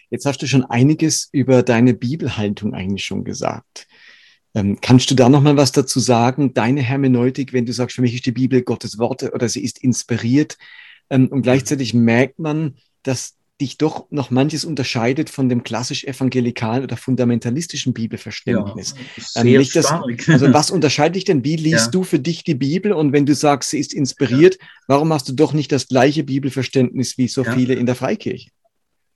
Jetzt 0.09 0.25
hast 0.25 0.41
du 0.41 0.47
schon 0.47 0.65
einiges 0.65 1.29
über 1.31 1.61
deine 1.61 1.93
Bibelhaltung 1.93 2.73
eigentlich 2.73 3.05
schon 3.05 3.23
gesagt. 3.23 3.87
Ähm, 4.55 4.79
kannst 4.81 5.11
du 5.11 5.15
da 5.15 5.29
noch 5.29 5.41
mal 5.41 5.57
was 5.57 5.71
dazu 5.71 5.99
sagen? 5.99 6.53
Deine 6.53 6.81
Hermeneutik, 6.81 7.53
wenn 7.53 7.65
du 7.65 7.73
sagst, 7.73 7.95
für 7.95 8.01
mich 8.01 8.15
ist 8.15 8.25
die 8.25 8.31
Bibel 8.31 8.63
Gottes 8.63 8.97
Worte 8.97 9.31
oder 9.33 9.47
sie 9.47 9.63
ist 9.63 9.83
inspiriert. 9.83 10.57
Ähm, 11.09 11.27
und 11.27 11.43
gleichzeitig 11.43 11.93
merkt 11.93 12.39
man, 12.39 12.77
dass 13.03 13.36
dich 13.59 13.77
doch 13.77 14.05
noch 14.11 14.29
manches 14.29 14.65
unterscheidet 14.65 15.29
von 15.29 15.49
dem 15.49 15.63
klassisch-evangelikalen 15.63 16.83
oder 16.83 16.95
fundamentalistischen 16.95 17.93
Bibelverständnis. 17.93 18.93
Ja, 19.33 19.41
ähm, 19.41 19.63
sehr 19.63 19.81
das, 19.81 19.91
also 20.27 20.53
was 20.53 20.69
unterscheidet 20.69 21.15
dich 21.15 21.25
denn? 21.25 21.43
Wie 21.43 21.55
liest 21.55 21.85
ja. 21.85 21.91
du 21.91 22.03
für 22.03 22.19
dich 22.19 22.43
die 22.43 22.55
Bibel? 22.55 22.91
Und 22.93 23.13
wenn 23.13 23.25
du 23.25 23.33
sagst, 23.33 23.71
sie 23.71 23.79
ist 23.79 23.93
inspiriert, 23.93 24.59
warum 24.87 25.11
hast 25.11 25.27
du 25.27 25.33
doch 25.33 25.53
nicht 25.53 25.71
das 25.71 25.87
gleiche 25.87 26.23
Bibelverständnis 26.23 27.17
wie 27.17 27.27
so 27.27 27.43
ja. 27.43 27.51
viele 27.51 27.73
in 27.73 27.87
der 27.87 27.95
Freikirche? 27.95 28.51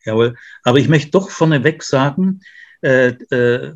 Jawohl, 0.06 0.36
aber 0.64 0.80
ich 0.80 0.88
möchte 0.88 1.12
doch 1.12 1.30
vorneweg 1.30 1.84
sagen, 1.84 2.42
äh, 2.82 3.10
äh, 3.30 3.74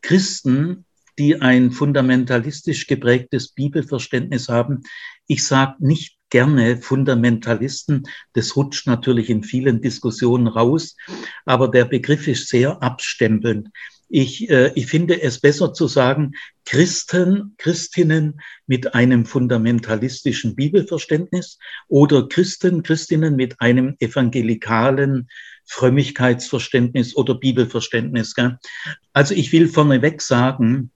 Christen, 0.00 0.84
die 1.18 1.40
ein 1.40 1.72
fundamentalistisch 1.72 2.86
geprägtes 2.86 3.48
Bibelverständnis 3.48 4.48
haben, 4.48 4.82
ich 5.26 5.44
sage 5.44 5.74
nicht 5.80 6.18
gerne 6.32 6.78
Fundamentalisten, 6.78 8.04
das 8.32 8.56
rutscht 8.56 8.86
natürlich 8.86 9.28
in 9.28 9.44
vielen 9.44 9.82
Diskussionen 9.82 10.46
raus, 10.46 10.96
aber 11.44 11.68
der 11.68 11.84
Begriff 11.84 12.26
ist 12.26 12.48
sehr 12.48 12.82
abstempelnd. 12.82 13.68
Ich, 14.08 14.48
äh, 14.48 14.72
ich 14.74 14.86
finde 14.86 15.20
es 15.20 15.40
besser 15.40 15.74
zu 15.74 15.86
sagen, 15.88 16.32
Christen, 16.64 17.54
Christinnen 17.58 18.40
mit 18.66 18.94
einem 18.94 19.26
fundamentalistischen 19.26 20.56
Bibelverständnis 20.56 21.58
oder 21.88 22.26
Christen, 22.28 22.82
Christinnen 22.82 23.36
mit 23.36 23.60
einem 23.60 23.96
evangelikalen 24.00 25.28
Frömmigkeitsverständnis 25.66 27.14
oder 27.14 27.34
Bibelverständnis. 27.34 28.34
Gell? 28.34 28.58
Also 29.12 29.34
ich 29.34 29.52
will 29.52 29.68
vorneweg 29.68 30.22
sagen, 30.22 30.90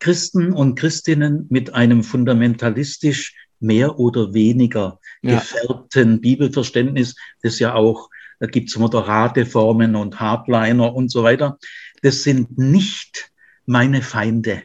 Christen 0.00 0.52
und 0.52 0.74
Christinnen 0.74 1.46
mit 1.50 1.72
einem 1.72 2.02
fundamentalistisch 2.02 3.34
mehr 3.60 3.98
oder 3.98 4.34
weniger 4.34 5.00
gefärbten 5.22 6.12
ja. 6.12 6.18
Bibelverständnis, 6.18 7.16
das 7.42 7.58
ja 7.58 7.74
auch, 7.74 8.10
da 8.38 8.46
gibt's 8.46 8.76
moderate 8.76 9.46
Formen 9.46 9.96
und 9.96 10.20
Hardliner 10.20 10.94
und 10.94 11.10
so 11.10 11.22
weiter, 11.22 11.58
das 12.02 12.22
sind 12.22 12.58
nicht 12.58 13.30
meine 13.64 14.02
Feinde. 14.02 14.62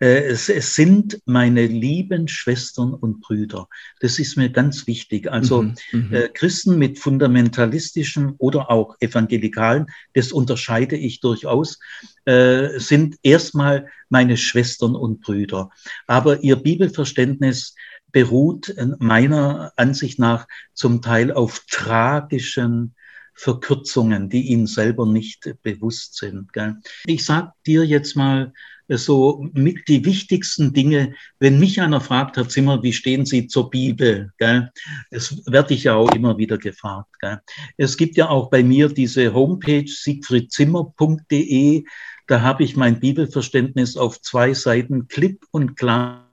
Äh, 0.00 0.24
es, 0.24 0.48
es, 0.48 0.74
sind 0.74 1.20
meine 1.26 1.66
lieben 1.66 2.26
Schwestern 2.26 2.94
und 2.94 3.20
Brüder. 3.20 3.68
Das 4.00 4.18
ist 4.18 4.36
mir 4.36 4.50
ganz 4.50 4.86
wichtig. 4.86 5.30
Also 5.30 5.62
mhm, 5.62 5.74
mhm, 5.92 6.14
äh, 6.14 6.28
Christen 6.28 6.78
mit 6.78 6.98
fundamentalistischen 6.98 8.34
oder 8.38 8.70
auch 8.70 8.96
evangelikalen, 9.00 9.86
das 10.14 10.32
unterscheide 10.32 10.96
ich 10.96 11.20
durchaus, 11.20 11.78
äh, 12.24 12.78
sind 12.78 13.16
erstmal 13.22 13.88
meine 14.08 14.36
Schwestern 14.36 14.96
und 14.96 15.20
Brüder. 15.20 15.70
Aber 16.06 16.42
ihr 16.42 16.56
Bibelverständnis 16.56 17.74
beruht 18.10 18.74
meiner 18.98 19.72
Ansicht 19.76 20.18
nach 20.18 20.48
zum 20.74 21.00
Teil 21.00 21.30
auf 21.30 21.64
tragischen 21.70 22.94
Verkürzungen, 23.34 24.28
die 24.28 24.48
ihnen 24.48 24.66
selber 24.66 25.06
nicht 25.06 25.54
bewusst 25.62 26.16
sind. 26.16 26.52
Gell? 26.52 26.76
Ich 27.06 27.24
sag 27.24 27.54
dir 27.64 27.84
jetzt 27.84 28.16
mal 28.16 28.52
so 28.98 29.48
mit 29.52 29.88
die 29.88 30.04
wichtigsten 30.04 30.72
Dinge, 30.72 31.14
wenn 31.38 31.60
mich 31.60 31.80
einer 31.80 32.00
fragt, 32.00 32.36
Herr 32.36 32.48
Zimmer, 32.48 32.82
wie 32.82 32.92
stehen 32.92 33.24
Sie 33.24 33.46
zur 33.46 33.70
Bibel? 33.70 34.32
Gell? 34.38 34.70
Das 35.10 35.42
werde 35.46 35.74
ich 35.74 35.84
ja 35.84 35.94
auch 35.94 36.12
immer 36.12 36.38
wieder 36.38 36.58
gefragt. 36.58 37.08
Gell? 37.20 37.40
Es 37.76 37.96
gibt 37.96 38.16
ja 38.16 38.28
auch 38.28 38.50
bei 38.50 38.62
mir 38.62 38.88
diese 38.88 39.32
Homepage 39.32 39.86
siegfriedzimmer.de. 39.86 41.84
Da 42.26 42.40
habe 42.42 42.64
ich 42.64 42.76
mein 42.76 43.00
Bibelverständnis 43.00 43.96
auf 43.96 44.20
zwei 44.20 44.54
Seiten 44.54 45.08
klipp 45.08 45.46
und 45.50 45.76
klar. 45.76 46.26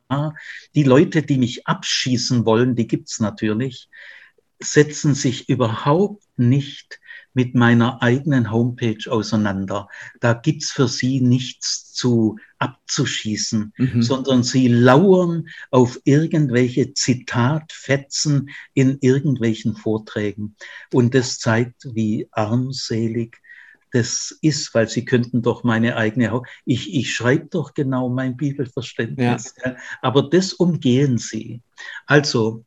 Die 0.73 0.83
Leute, 0.83 1.21
die 1.21 1.37
mich 1.37 1.67
abschießen 1.67 2.45
wollen, 2.45 2.75
die 2.75 2.87
gibt's 2.87 3.19
natürlich, 3.19 3.89
setzen 4.59 5.13
sich 5.13 5.49
überhaupt 5.49 6.23
nicht 6.37 6.99
mit 7.33 7.53
meiner 7.53 8.01
eigenen 8.01 8.51
Homepage 8.51 9.11
auseinander. 9.11 9.89
Da 10.21 10.33
gibt's 10.33 10.71
für 10.71 10.87
sie 10.87 11.21
nichts 11.21 11.93
zu 11.93 12.37
abzuschießen, 12.59 13.73
mhm. 13.77 14.01
sondern 14.01 14.43
sie 14.43 14.67
lauern 14.67 15.47
auf 15.71 15.99
irgendwelche 16.05 16.93
Zitatfetzen 16.93 18.49
in 18.73 18.97
irgendwelchen 19.01 19.75
Vorträgen. 19.75 20.55
Und 20.91 21.13
das 21.13 21.39
zeigt, 21.39 21.85
wie 21.93 22.27
armselig 22.31 23.37
das 23.91 24.37
ist, 24.41 24.73
weil 24.73 24.89
sie 24.89 25.05
könnten 25.05 25.41
doch 25.41 25.63
meine 25.63 25.95
eigene 25.95 26.31
Haut. 26.31 26.47
Ich, 26.65 26.93
ich 26.93 27.13
schreibe 27.13 27.45
doch 27.45 27.73
genau 27.73 28.09
mein 28.09 28.35
Bibelverständnis. 28.35 29.53
Ja. 29.63 29.75
Aber 30.01 30.23
das 30.23 30.53
umgehen 30.53 31.17
sie. 31.17 31.61
Also, 32.05 32.65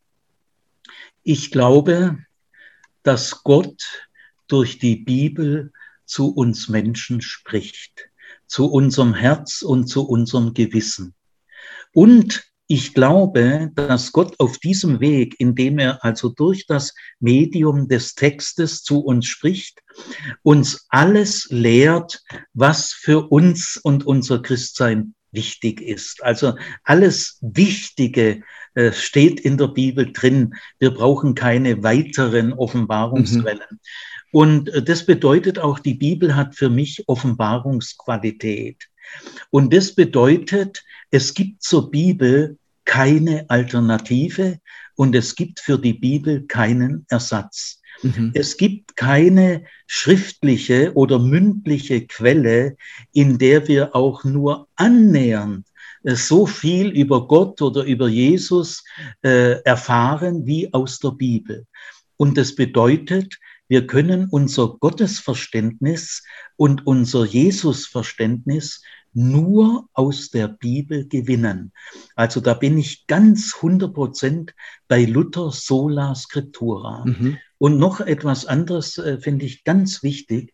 Ich 1.23 1.51
glaube, 1.51 2.19
dass 3.03 3.43
Gott 3.45 4.09
durch 4.49 4.79
die 4.79 4.97
Bibel 4.97 5.73
zu 6.07 6.35
uns 6.35 6.69
Menschen 6.69 7.21
spricht, 7.21 8.10
zu 8.51 8.67
unserem 8.67 9.15
Herz 9.15 9.63
und 9.63 9.87
zu 9.87 10.07
unserem 10.07 10.55
Gewissen. 10.55 11.15
Und 11.93 12.43
ich 12.67 12.95
glaube, 12.95 13.71
dass 13.75 14.13
Gott 14.13 14.39
auf 14.39 14.59
diesem 14.59 15.01
Weg, 15.01 15.37
indem 15.39 15.79
er 15.79 16.05
also 16.05 16.29
durch 16.29 16.67
das 16.67 16.95
Medium 17.19 17.89
des 17.89 18.15
Textes 18.15 18.83
zu 18.83 19.01
uns 19.01 19.27
spricht, 19.27 19.81
uns 20.43 20.87
alles 20.89 21.49
lehrt, 21.51 22.23
was 22.53 22.93
für 22.93 23.31
uns 23.31 23.77
und 23.77 24.07
unser 24.07 24.41
Christsein 24.41 25.15
wichtig 25.33 25.81
ist. 25.81 26.23
Also 26.23 26.55
alles 26.85 27.39
Wichtige 27.41 28.43
äh, 28.75 28.93
steht 28.93 29.41
in 29.41 29.59
der 29.59 29.69
Bibel 29.69 30.13
drin. 30.13 30.55
Wir 30.79 30.93
brauchen 30.93 31.35
keine 31.35 31.83
weiteren 31.83 32.53
Offenbarungsquellen. 32.53 33.67
Mhm. 33.71 33.81
Und 34.33 34.69
äh, 34.71 34.83
das 34.83 35.07
bedeutet 35.07 35.59
auch, 35.59 35.79
die 35.79 35.95
Bibel 35.95 36.37
hat 36.37 36.55
für 36.55 36.71
mich 36.71 37.05
Offenbarungsqualität. 37.09 38.89
Und 39.51 39.73
das 39.73 39.95
bedeutet, 39.95 40.85
es 41.11 41.35
gibt 41.35 41.63
zur 41.63 41.91
Bibel 41.91 42.57
keine 42.85 43.49
Alternative 43.49 44.59
und 44.95 45.15
es 45.15 45.35
gibt 45.35 45.61
für 45.61 45.79
die 45.79 45.95
Bibel 45.95 46.47
keinen 46.47 47.07
Ersatz. 47.09 47.81
Mhm. 48.03 48.33
Es 48.35 48.57
gibt 48.57 48.97
keine 48.97 49.65
schriftliche 49.87 50.93
oder 50.95 51.19
mündliche 51.19 52.07
Quelle, 52.07 52.77
in 53.13 53.39
der 53.39 53.69
wir 53.69 53.95
auch 53.95 54.25
nur 54.25 54.69
annähernd 54.77 55.67
äh, 56.05 56.15
so 56.15 56.47
viel 56.47 56.89
über 56.91 57.27
Gott 57.27 57.61
oder 57.63 57.85
über 57.85 58.09
Jesus 58.09 58.85
äh, 59.23 59.63
erfahren 59.63 60.47
wie 60.47 60.73
aus 60.73 60.99
der 60.99 61.11
Bibel. 61.11 61.67
Und 62.17 62.37
das 62.37 62.55
bedeutet, 62.55 63.39
wir 63.71 63.87
können 63.87 64.27
unser 64.29 64.79
Gottesverständnis 64.81 66.25
und 66.57 66.89
unser 66.89 67.25
Jesusverständnis 67.25 68.83
nur 69.13 69.89
aus 69.93 70.31
der 70.31 70.49
Bibel 70.49 71.07
gewinnen. 71.07 71.73
Also 72.17 72.41
da 72.41 72.55
bin 72.55 72.79
ich 72.79 73.07
ganz 73.07 73.55
100 73.55 73.95
Prozent 73.95 74.55
bei 74.89 75.05
Luther 75.05 75.53
sola 75.53 76.17
scriptura. 76.17 77.05
Mhm. 77.07 77.39
Und 77.59 77.79
noch 77.79 78.01
etwas 78.01 78.45
anderes 78.45 78.99
äh, 78.99 79.19
finde 79.21 79.47
ich 79.47 79.63
ganz 79.63 80.03
wichtig. 80.03 80.53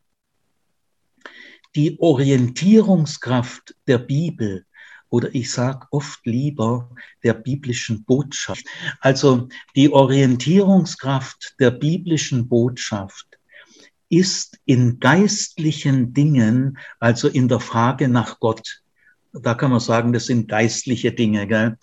Die 1.75 1.99
Orientierungskraft 1.99 3.77
der 3.87 3.99
Bibel 3.99 4.66
oder 5.11 5.35
ich 5.35 5.51
sage 5.51 5.87
oft 5.91 6.21
lieber 6.25 6.91
der 7.23 7.35
biblischen 7.35 8.05
Botschaft. 8.05 8.65
Also 9.01 9.49
die 9.75 9.91
Orientierungskraft 9.93 11.55
der 11.61 11.71
biblischen 11.71 12.49
Botschaft 12.49 13.27
ist 14.09 14.59
in 14.65 15.01
geistlichen 15.01 16.13
Dingen, 16.13 16.79
also 17.01 17.29
in 17.29 17.49
der 17.49 17.61
Frage 17.61 18.09
nach 18.09 18.41
Gott, 18.41 18.83
da 19.33 19.55
kann 19.55 19.71
man 19.71 19.81
sagen, 19.81 20.13
das 20.13 20.27
sind 20.27 20.49
geistliche 20.49 21.13
Dinge, 21.13 21.47
gell? 21.47 21.77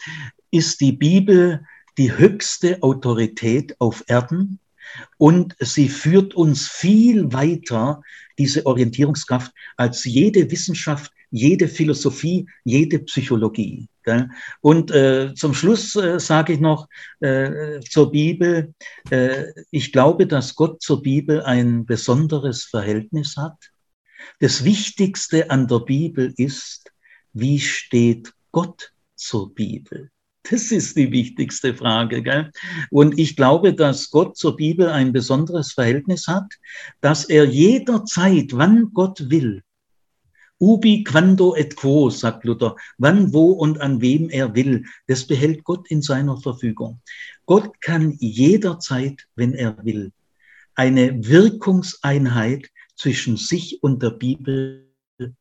ist 0.52 0.82
die 0.82 0.92
Bibel 0.92 1.66
die 1.98 2.16
höchste 2.16 2.82
Autorität 2.82 3.76
auf 3.80 4.04
Erden 4.08 4.60
und 5.18 5.56
sie 5.60 5.90
führt 5.90 6.34
uns 6.34 6.68
viel 6.68 7.32
weiter, 7.34 8.02
diese 8.38 8.66
Orientierungskraft, 8.66 9.52
als 9.78 10.04
jede 10.06 10.50
Wissenschaft, 10.50 11.12
jede 11.34 11.68
Philosophie, 11.68 12.48
jede 12.64 13.00
Psychologie. 13.00 13.90
Gell? 14.04 14.30
Und 14.62 14.92
äh, 14.92 15.34
zum 15.34 15.56
Schluss 15.56 15.96
äh, 15.96 16.20
sage 16.20 16.54
ich 16.54 16.60
noch 16.60 16.88
äh, 17.22 17.80
zur 17.80 18.12
Bibel, 18.12 18.74
äh, 19.10 19.46
ich 19.72 19.92
glaube, 19.92 20.28
dass 20.28 20.56
Gott 20.56 20.82
zur 20.82 21.02
Bibel 21.02 21.42
ein 21.42 21.86
besonderes 21.86 22.66
Verhältnis 22.66 23.36
hat. 23.36 23.58
Das 24.40 24.64
Wichtigste 24.64 25.50
an 25.50 25.68
der 25.68 25.80
Bibel 25.80 26.34
ist, 26.38 26.92
wie 27.34 27.60
steht 27.60 28.32
Gott 28.52 28.94
zur 29.16 29.54
Bibel? 29.56 30.12
Das 30.50 30.72
ist 30.72 30.98
die 30.98 31.12
wichtigste 31.12 31.74
Frage. 31.74 32.22
Gell? 32.22 32.52
Und 32.92 33.18
ich 33.18 33.36
glaube, 33.36 33.74
dass 33.74 34.12
Gott 34.12 34.38
zur 34.38 34.56
Bibel 34.56 34.90
ein 34.90 35.14
besonderes 35.14 35.72
Verhältnis 35.72 36.28
hat, 36.28 36.54
dass 37.02 37.26
er 37.26 37.46
jederzeit, 37.46 38.50
wann 38.52 38.92
Gott 38.94 39.32
will, 39.32 39.64
Ubi 40.64 41.04
quando 41.04 41.56
et 41.58 41.76
quo, 41.76 42.10
sagt 42.10 42.46
Luther, 42.46 42.78
wann, 42.98 43.34
wo 43.34 43.52
und 43.52 43.82
an 43.82 44.00
wem 44.00 44.30
er 44.30 44.56
will, 44.56 44.86
das 45.08 45.28
behält 45.28 45.66
Gott 45.66 45.92
in 45.92 46.02
seiner 46.02 46.38
Verfügung. 46.38 47.02
Gott 47.46 47.82
kann 47.82 48.16
jederzeit, 48.20 49.28
wenn 49.36 49.54
er 49.54 49.84
will, 49.84 50.14
eine 50.76 51.28
Wirkungseinheit 51.28 52.70
zwischen 52.96 53.36
sich 53.36 53.84
und 53.84 54.02
der 54.02 54.12
Bibel 54.12 54.88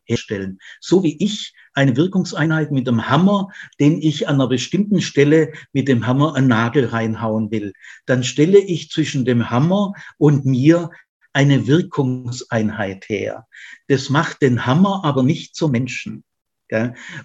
herstellen. 0.06 0.58
So 0.80 1.04
wie 1.04 1.16
ich 1.22 1.54
eine 1.72 1.96
Wirkungseinheit 1.96 2.72
mit 2.72 2.88
dem 2.88 3.08
Hammer, 3.08 3.48
den 3.78 4.02
ich 4.02 4.26
an 4.26 4.34
einer 4.34 4.48
bestimmten 4.48 5.00
Stelle 5.00 5.52
mit 5.72 5.86
dem 5.86 6.04
Hammer 6.04 6.34
einen 6.34 6.48
Nagel 6.48 6.86
reinhauen 6.86 7.52
will, 7.52 7.74
dann 8.06 8.24
stelle 8.24 8.58
ich 8.58 8.90
zwischen 8.90 9.24
dem 9.24 9.50
Hammer 9.50 9.92
und 10.18 10.44
mir 10.44 10.90
eine 11.32 11.66
Wirkungseinheit 11.66 13.08
her. 13.08 13.46
Das 13.88 14.10
macht 14.10 14.42
den 14.42 14.66
Hammer 14.66 15.02
aber 15.04 15.22
nicht 15.22 15.54
zum 15.54 15.72
Menschen. 15.72 16.24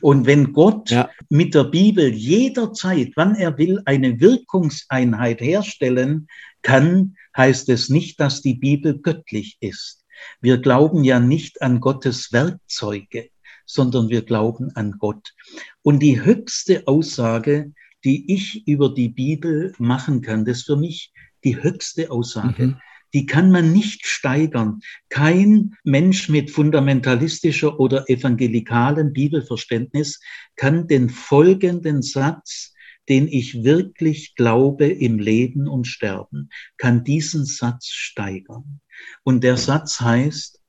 Und 0.02 0.26
wenn 0.26 0.52
Gott 0.54 0.89
ja. 0.89 1.10
mit 1.30 1.54
der 1.54 1.65
Bibel 1.65 2.13
jederzeit, 2.13 3.13
wann 3.15 3.36
er 3.36 3.58
will, 3.58 3.82
eine 3.86 4.20
Wirkungseinheit 4.20 5.41
herstellen 5.41 6.28
kann, 6.62 7.15
heißt 7.36 7.70
es 7.70 7.89
nicht, 7.89 8.20
dass 8.20 8.41
die 8.41 8.56
Bibel 8.56 9.00
göttlich 9.00 9.58
ist. 9.62 10.04
Wir 10.41 10.58
glauben 10.58 11.04
ja 11.04 11.20
nicht 11.20 11.62
an 11.62 11.80
Gottes 11.80 12.34
Werkzeuge, 12.34 13.30
sondern 13.65 14.10
wir 14.10 14.24
glauben 14.24 14.76
an 14.76 14.98
Gott. 14.98 15.34
Und 15.82 16.00
die 16.00 16.22
höchste 16.22 16.88
Aussage, 16.88 17.72
die 18.04 18.34
ich 18.34 18.67
über 18.67 18.93
die 18.93 19.10
Bibel 19.10 19.74
machen 19.78 20.22
kann, 20.22 20.46
das 20.46 20.60
ist 20.60 20.65
für 20.65 20.78
mich 20.78 21.13
die 21.43 21.62
höchste 21.62 22.12
Aussage. 22.12 22.67
Mhm 22.67 22.82
die 23.13 23.26
kann 23.26 23.52
man 23.52 23.72
nicht 23.72 24.06
steigern. 24.06 24.82
Kein 25.10 25.76
Mensch 25.84 26.30
mit 26.30 26.52
fundamentalistischer 26.52 27.80
oder 27.80 28.10
evangelikalem 28.10 29.13
Bibelverständnis 29.13 30.20
kann 30.56 30.88
den 30.88 31.10
folgenden 31.10 32.02
Satz, 32.02 32.74
den 33.10 33.28
ich 33.28 33.63
wirklich 33.63 34.36
glaube 34.36 34.88
im 34.88 35.20
Leben 35.20 35.67
und 35.67 35.88
Sterben, 35.88 36.50
kann 36.78 37.04
diesen 37.04 37.46
Satz 37.46 37.88
steigern. 37.88 38.82
Und 39.24 39.43
der 39.43 39.58
Satz 39.58 40.02
heißt, 40.02 40.62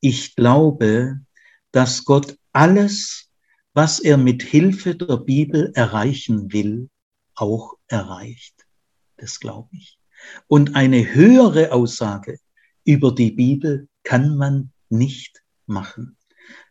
ich 0.00 0.34
glaube, 0.34 1.20
dass 1.70 2.04
Gott 2.04 2.36
alles, 2.52 3.30
was 3.74 4.00
er 4.00 4.16
mit 4.16 4.42
Hilfe 4.42 4.94
der 4.94 5.18
Bibel 5.18 5.72
erreichen 5.74 6.52
will, 6.52 6.88
auch 7.34 7.74
erreicht. 7.88 8.66
Das 9.16 9.38
glaube 9.38 9.68
ich. 9.72 10.01
Und 10.46 10.76
eine 10.76 11.14
höhere 11.14 11.72
Aussage 11.72 12.38
über 12.84 13.14
die 13.14 13.30
Bibel 13.30 13.88
kann 14.02 14.36
man 14.36 14.70
nicht 14.88 15.42
machen. 15.66 16.16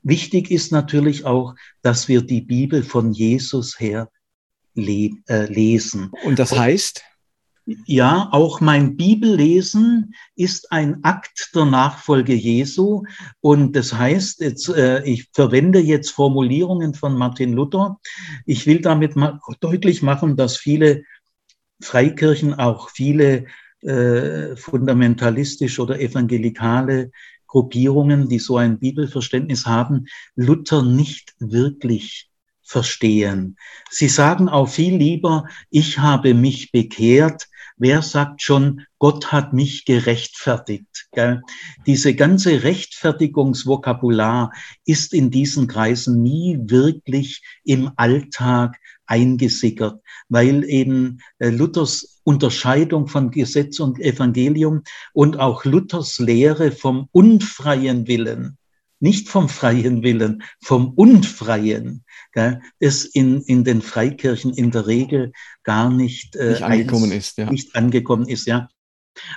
Wichtig 0.04 0.52
ist 0.52 0.72
natürlich 0.72 1.26
auch, 1.26 1.56
dass 1.82 2.08
wir 2.08 2.22
die 2.22 2.42
Bibel 2.42 2.84
von 2.84 3.14
Jesus 3.14 3.80
her 3.80 4.10
le 4.74 5.12
äh, 5.28 5.46
lesen. 5.52 6.12
Und 6.24 6.40
das 6.40 6.58
heißt? 6.58 7.04
Ja, 7.86 8.28
auch 8.32 8.60
mein 8.60 8.98
Bibellesen 8.98 10.16
ist 10.36 10.72
ein 10.72 11.04
Akt 11.04 11.52
der 11.54 11.66
Nachfolge 11.66 12.34
Jesu. 12.34 13.04
Und 13.40 13.76
das 13.76 13.94
heißt, 13.94 14.42
jetzt, 14.42 14.68
äh, 14.70 15.04
ich 15.04 15.30
verwende 15.32 15.80
jetzt 15.80 16.10
Formulierungen 16.10 16.96
von 16.96 17.16
Martin 17.16 17.54
Luther. 17.54 18.00
Ich 18.46 18.66
will 18.66 18.82
damit 18.82 19.16
mal 19.16 19.40
deutlich 19.60 20.02
machen, 20.02 20.36
dass 20.36 20.58
viele 20.58 21.04
Freikirchen 21.82 22.54
auch 22.54 22.90
viele 22.90 23.46
äh, 23.82 24.56
fundamentalistische 24.56 25.82
oder 25.82 26.00
evangelikale 26.00 27.12
Gruppierungen, 27.48 28.30
die 28.30 28.40
so 28.40 28.58
ein 28.58 28.80
Bibelverständnis 28.80 29.66
haben, 29.66 30.06
Luther 30.36 30.84
nicht 30.84 31.36
wirklich 31.40 32.30
verstehen. 32.62 33.58
Sie 33.90 34.08
sagen 34.08 34.48
auch 34.48 34.70
viel 34.70 34.96
lieber, 34.96 35.46
ich 35.70 36.00
habe 36.00 36.34
mich 36.34 36.72
bekehrt. 36.72 37.48
Wer 37.84 38.04
sagt 38.04 38.44
schon, 38.44 38.86
Gott 39.00 39.32
hat 39.32 39.54
mich 39.54 39.86
gerechtfertigt? 39.86 41.08
Gell? 41.14 41.42
Diese 41.88 42.14
ganze 42.14 42.62
Rechtfertigungsvokabular 42.62 44.52
ist 44.86 45.16
in 45.16 45.32
diesen 45.32 45.66
Kreisen 45.66 46.22
nie 46.22 46.60
wirklich 46.62 47.42
im 47.64 47.90
Alltag 47.96 48.78
eingesickert, 49.08 50.00
weil 50.30 50.64
eben 50.64 51.22
äh, 51.40 51.50
Luthers 51.50 52.22
Unterscheidung 52.24 53.08
von 53.08 53.32
Gesetz 53.32 53.80
und 53.80 54.00
Evangelium 54.00 54.84
und 55.14 55.40
auch 55.40 55.66
Luthers 55.66 56.20
Lehre 56.20 56.72
vom 56.72 57.10
unfreien 57.12 58.06
Willen 58.08 58.60
nicht 59.02 59.30
vom 59.30 59.50
freien 59.50 60.04
Willen, 60.04 60.44
vom 60.62 60.94
Unfreien, 60.94 62.06
gell, 62.34 62.62
ist 62.80 63.06
in, 63.16 63.42
in 63.42 63.64
den 63.64 63.82
Freikirchen 63.82 64.54
in 64.54 64.72
der 64.72 64.88
Regel 64.88 65.32
gar 65.64 65.90
nicht, 65.90 66.36
äh, 66.36 66.52
nicht 66.52 66.64
angekommen 66.64 67.12
ist. 67.12 67.38
Ja. 67.38 67.52
Nicht 67.52 67.76
angekommen 67.76 68.28
ist, 68.28 68.48
ja. 68.48 68.70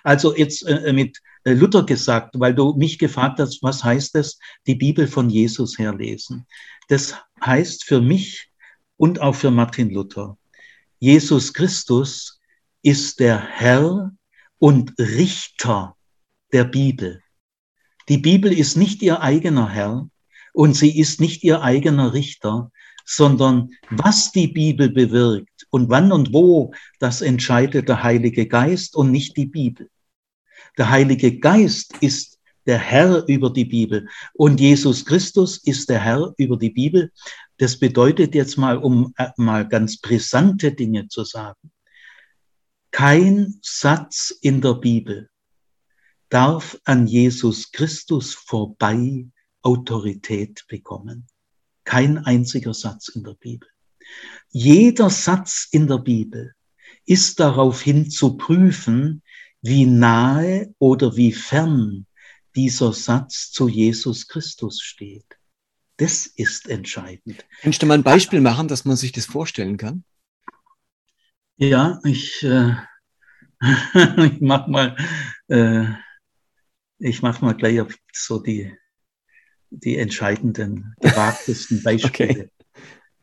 Also 0.02 0.36
jetzt 0.36 0.66
äh, 0.66 0.92
mit 0.92 1.20
äh, 1.44 1.52
Luther 1.52 1.84
gesagt, 1.84 2.38
weil 2.38 2.54
du 2.54 2.74
mich 2.74 2.98
gefragt 2.98 3.40
hast, 3.40 3.62
was 3.62 3.82
heißt 3.82 4.14
es, 4.16 4.38
die 4.66 4.74
Bibel 4.74 5.06
von 5.08 5.30
Jesus 5.30 5.78
herlesen. 5.78 6.46
Das 6.88 7.14
heißt 7.44 7.84
für 7.84 8.00
mich 8.00 8.50
und 8.96 9.20
auch 9.20 9.34
für 9.34 9.50
Martin 9.50 9.90
Luther, 9.90 10.36
Jesus 11.00 11.52
Christus 11.52 12.40
ist 12.82 13.18
der 13.18 13.38
Herr 13.38 14.12
und 14.58 14.92
Richter 14.98 15.96
der 16.52 16.64
Bibel. 16.64 17.23
Die 18.08 18.18
Bibel 18.18 18.52
ist 18.52 18.76
nicht 18.76 19.02
ihr 19.02 19.22
eigener 19.22 19.70
Herr 19.70 20.08
und 20.52 20.74
sie 20.74 20.98
ist 20.98 21.20
nicht 21.20 21.42
ihr 21.42 21.62
eigener 21.62 22.12
Richter, 22.12 22.70
sondern 23.04 23.70
was 23.90 24.32
die 24.32 24.48
Bibel 24.48 24.90
bewirkt 24.90 25.66
und 25.70 25.88
wann 25.88 26.12
und 26.12 26.32
wo, 26.32 26.74
das 26.98 27.22
entscheidet 27.22 27.88
der 27.88 28.02
Heilige 28.02 28.46
Geist 28.46 28.94
und 28.94 29.10
nicht 29.10 29.36
die 29.36 29.46
Bibel. 29.46 29.88
Der 30.76 30.90
Heilige 30.90 31.38
Geist 31.38 31.96
ist 32.00 32.38
der 32.66 32.78
Herr 32.78 33.26
über 33.26 33.50
die 33.50 33.64
Bibel 33.64 34.08
und 34.34 34.60
Jesus 34.60 35.04
Christus 35.04 35.58
ist 35.58 35.88
der 35.88 36.00
Herr 36.00 36.34
über 36.38 36.56
die 36.56 36.70
Bibel. 36.70 37.10
Das 37.58 37.78
bedeutet 37.78 38.34
jetzt 38.34 38.56
mal, 38.56 38.78
um 38.78 39.12
äh, 39.16 39.28
mal 39.36 39.68
ganz 39.68 39.98
brisante 39.98 40.72
Dinge 40.72 41.08
zu 41.08 41.24
sagen, 41.24 41.70
kein 42.90 43.58
Satz 43.62 44.30
in 44.40 44.60
der 44.60 44.74
Bibel 44.74 45.28
darf 46.28 46.78
an 46.84 47.06
Jesus 47.06 47.70
Christus 47.72 48.34
vorbei 48.34 49.26
Autorität 49.62 50.64
bekommen. 50.68 51.26
Kein 51.84 52.18
einziger 52.18 52.74
Satz 52.74 53.08
in 53.08 53.24
der 53.24 53.34
Bibel. 53.34 53.68
Jeder 54.50 55.10
Satz 55.10 55.68
in 55.70 55.86
der 55.86 55.98
Bibel 55.98 56.54
ist 57.06 57.40
daraufhin 57.40 58.10
zu 58.10 58.36
prüfen, 58.36 59.22
wie 59.62 59.86
nahe 59.86 60.74
oder 60.78 61.16
wie 61.16 61.32
fern 61.32 62.06
dieser 62.54 62.92
Satz 62.92 63.50
zu 63.50 63.68
Jesus 63.68 64.28
Christus 64.28 64.80
steht. 64.80 65.26
Das 65.96 66.26
ist 66.26 66.68
entscheidend. 66.68 67.44
Kannst 67.62 67.82
du 67.82 67.86
mal 67.86 67.94
ein 67.94 68.02
Beispiel 68.02 68.40
machen, 68.40 68.68
dass 68.68 68.84
man 68.84 68.96
sich 68.96 69.12
das 69.12 69.26
vorstellen 69.26 69.76
kann? 69.76 70.04
Ja, 71.56 72.00
ich, 72.04 72.42
äh, 72.42 72.74
ich 73.62 74.40
mach 74.40 74.66
mal, 74.66 74.96
äh, 75.48 75.86
ich 77.04 77.20
mach 77.20 77.42
mal 77.42 77.52
gleich 77.52 77.80
so 78.12 78.38
die, 78.38 78.72
die 79.70 79.98
entscheidenden, 79.98 80.94
gewagtesten 81.00 81.82
Beispiele. 81.84 82.30
Okay. 82.30 82.48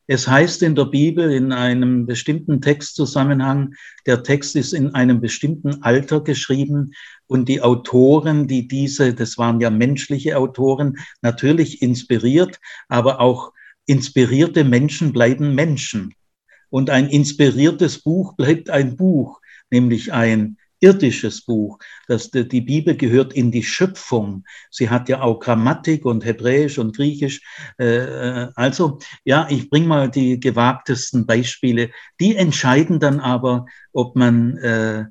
Es 0.06 0.28
heißt 0.28 0.62
in 0.62 0.76
der 0.76 0.86
Bibel 0.86 1.32
in 1.32 1.52
einem 1.52 2.06
bestimmten 2.06 2.62
Textzusammenhang, 2.62 3.74
der 4.06 4.24
Text 4.24 4.56
ist 4.56 4.74
in 4.74 4.94
einem 4.94 5.20
bestimmten 5.20 5.82
Alter 5.82 6.22
geschrieben 6.22 6.92
und 7.28 7.50
die 7.50 7.62
Autoren, 7.62 8.48
die 8.48 8.68
diese, 8.68 9.14
das 9.16 9.38
waren 9.38 9.60
ja 9.62 9.70
menschliche 9.70 10.38
Autoren, 10.38 10.98
natürlich 11.22 11.82
inspiriert, 11.82 12.60
aber 12.88 13.20
auch 13.20 13.52
inspirierte 13.88 14.64
Menschen 14.64 15.12
bleiben 15.12 15.56
Menschen. 15.56 16.14
Und 16.70 16.90
ein 16.90 17.08
inspiriertes 17.10 18.04
Buch 18.04 18.36
bleibt 18.36 18.70
ein 18.70 18.96
Buch, 18.96 19.42
nämlich 19.72 20.14
ein 20.14 20.58
irdisches 20.82 21.46
Buch. 21.46 21.80
Das, 22.08 22.32
die 22.32 22.62
Bibel 22.62 22.98
gehört 22.98 23.34
in 23.34 23.52
die 23.52 23.64
Schöpfung. 23.64 24.44
Sie 24.70 24.90
hat 24.90 25.08
ja 25.08 25.22
auch 25.22 25.40
Grammatik 25.40 26.06
und 26.06 26.26
Hebräisch 26.26 26.78
und 26.78 26.96
Griechisch. 26.96 27.42
Äh, 27.80 27.86
äh, 27.86 28.50
also, 28.56 29.00
ja, 29.24 29.48
ich 29.50 29.70
bringe 29.70 29.88
mal 29.88 30.12
die 30.12 30.40
gewagtesten 30.40 31.26
Beispiele. 31.26 31.92
Die 32.20 32.36
entscheiden 32.36 33.00
dann 33.00 33.20
aber, 33.20 33.66
ob 33.94 34.16
man, 34.16 34.58
äh, 34.58 35.06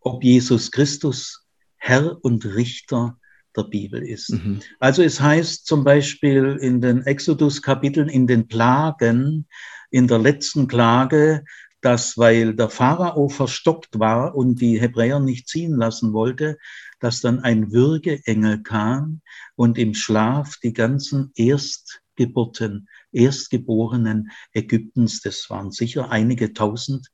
ob 0.00 0.24
Jesus 0.24 0.70
Christus 0.70 1.44
Herr 1.76 2.24
und 2.24 2.44
Richter 2.44 3.18
der 3.56 3.64
Bibel 3.64 4.02
ist. 4.02 4.30
Mhm. 4.30 4.60
Also 4.78 5.02
es 5.02 5.20
heißt 5.20 5.66
zum 5.66 5.82
Beispiel 5.82 6.58
in 6.60 6.80
den 6.80 7.04
Exodus-Kapiteln, 7.04 8.08
in 8.08 8.26
den 8.26 8.48
Plagen, 8.48 9.46
in 9.90 10.06
der 10.06 10.18
letzten 10.18 10.68
Klage, 10.68 11.44
dass, 11.86 12.18
weil 12.18 12.56
der 12.56 12.68
Pharao 12.68 13.28
verstockt 13.28 14.00
war 14.00 14.34
und 14.34 14.60
die 14.60 14.80
Hebräer 14.80 15.20
nicht 15.20 15.46
ziehen 15.46 15.76
lassen 15.76 16.12
wollte, 16.12 16.58
dass 16.98 17.20
dann 17.20 17.38
ein 17.38 17.70
Würgeengel 17.70 18.64
kam 18.64 19.20
und 19.54 19.78
im 19.78 19.94
Schlaf 19.94 20.56
die 20.60 20.72
ganzen 20.72 21.30
Erstgeburten, 21.36 22.88
Erstgeborenen 23.12 24.32
Ägyptens, 24.52 25.20
das 25.20 25.48
waren 25.48 25.70
sicher 25.70 26.10
einige 26.10 26.52
tausend 26.52 27.06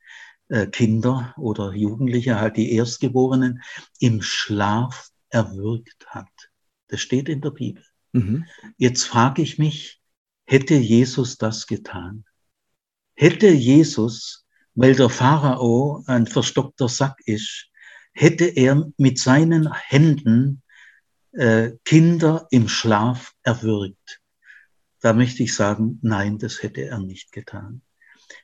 äh, 0.48 0.66
Kinder 0.68 1.34
oder 1.36 1.74
Jugendliche, 1.74 2.40
halt 2.40 2.56
die 2.56 2.72
Erstgeborenen, 2.72 3.60
im 4.00 4.22
Schlaf 4.22 5.10
erwürgt 5.28 6.06
hat. 6.06 6.32
Das 6.88 7.02
steht 7.02 7.28
in 7.28 7.42
der 7.42 7.50
Bibel. 7.50 7.84
Mhm. 8.12 8.46
Jetzt 8.78 9.04
frage 9.04 9.42
ich 9.42 9.58
mich, 9.58 10.00
hätte 10.46 10.76
Jesus 10.76 11.36
das 11.36 11.66
getan? 11.66 12.24
Hätte 13.14 13.50
Jesus, 13.50 14.46
weil 14.74 14.94
der 14.94 15.10
Pharao 15.10 16.02
ein 16.06 16.26
verstockter 16.26 16.88
Sack 16.88 17.18
ist, 17.26 17.68
hätte 18.12 18.44
er 18.44 18.90
mit 18.96 19.18
seinen 19.18 19.72
Händen 19.72 20.62
äh, 21.32 21.72
Kinder 21.84 22.46
im 22.50 22.68
Schlaf 22.68 23.32
erwürgt? 23.42 24.20
Da 25.00 25.12
möchte 25.12 25.42
ich 25.42 25.54
sagen, 25.54 25.98
nein, 26.02 26.38
das 26.38 26.62
hätte 26.62 26.82
er 26.82 26.98
nicht 26.98 27.32
getan. 27.32 27.82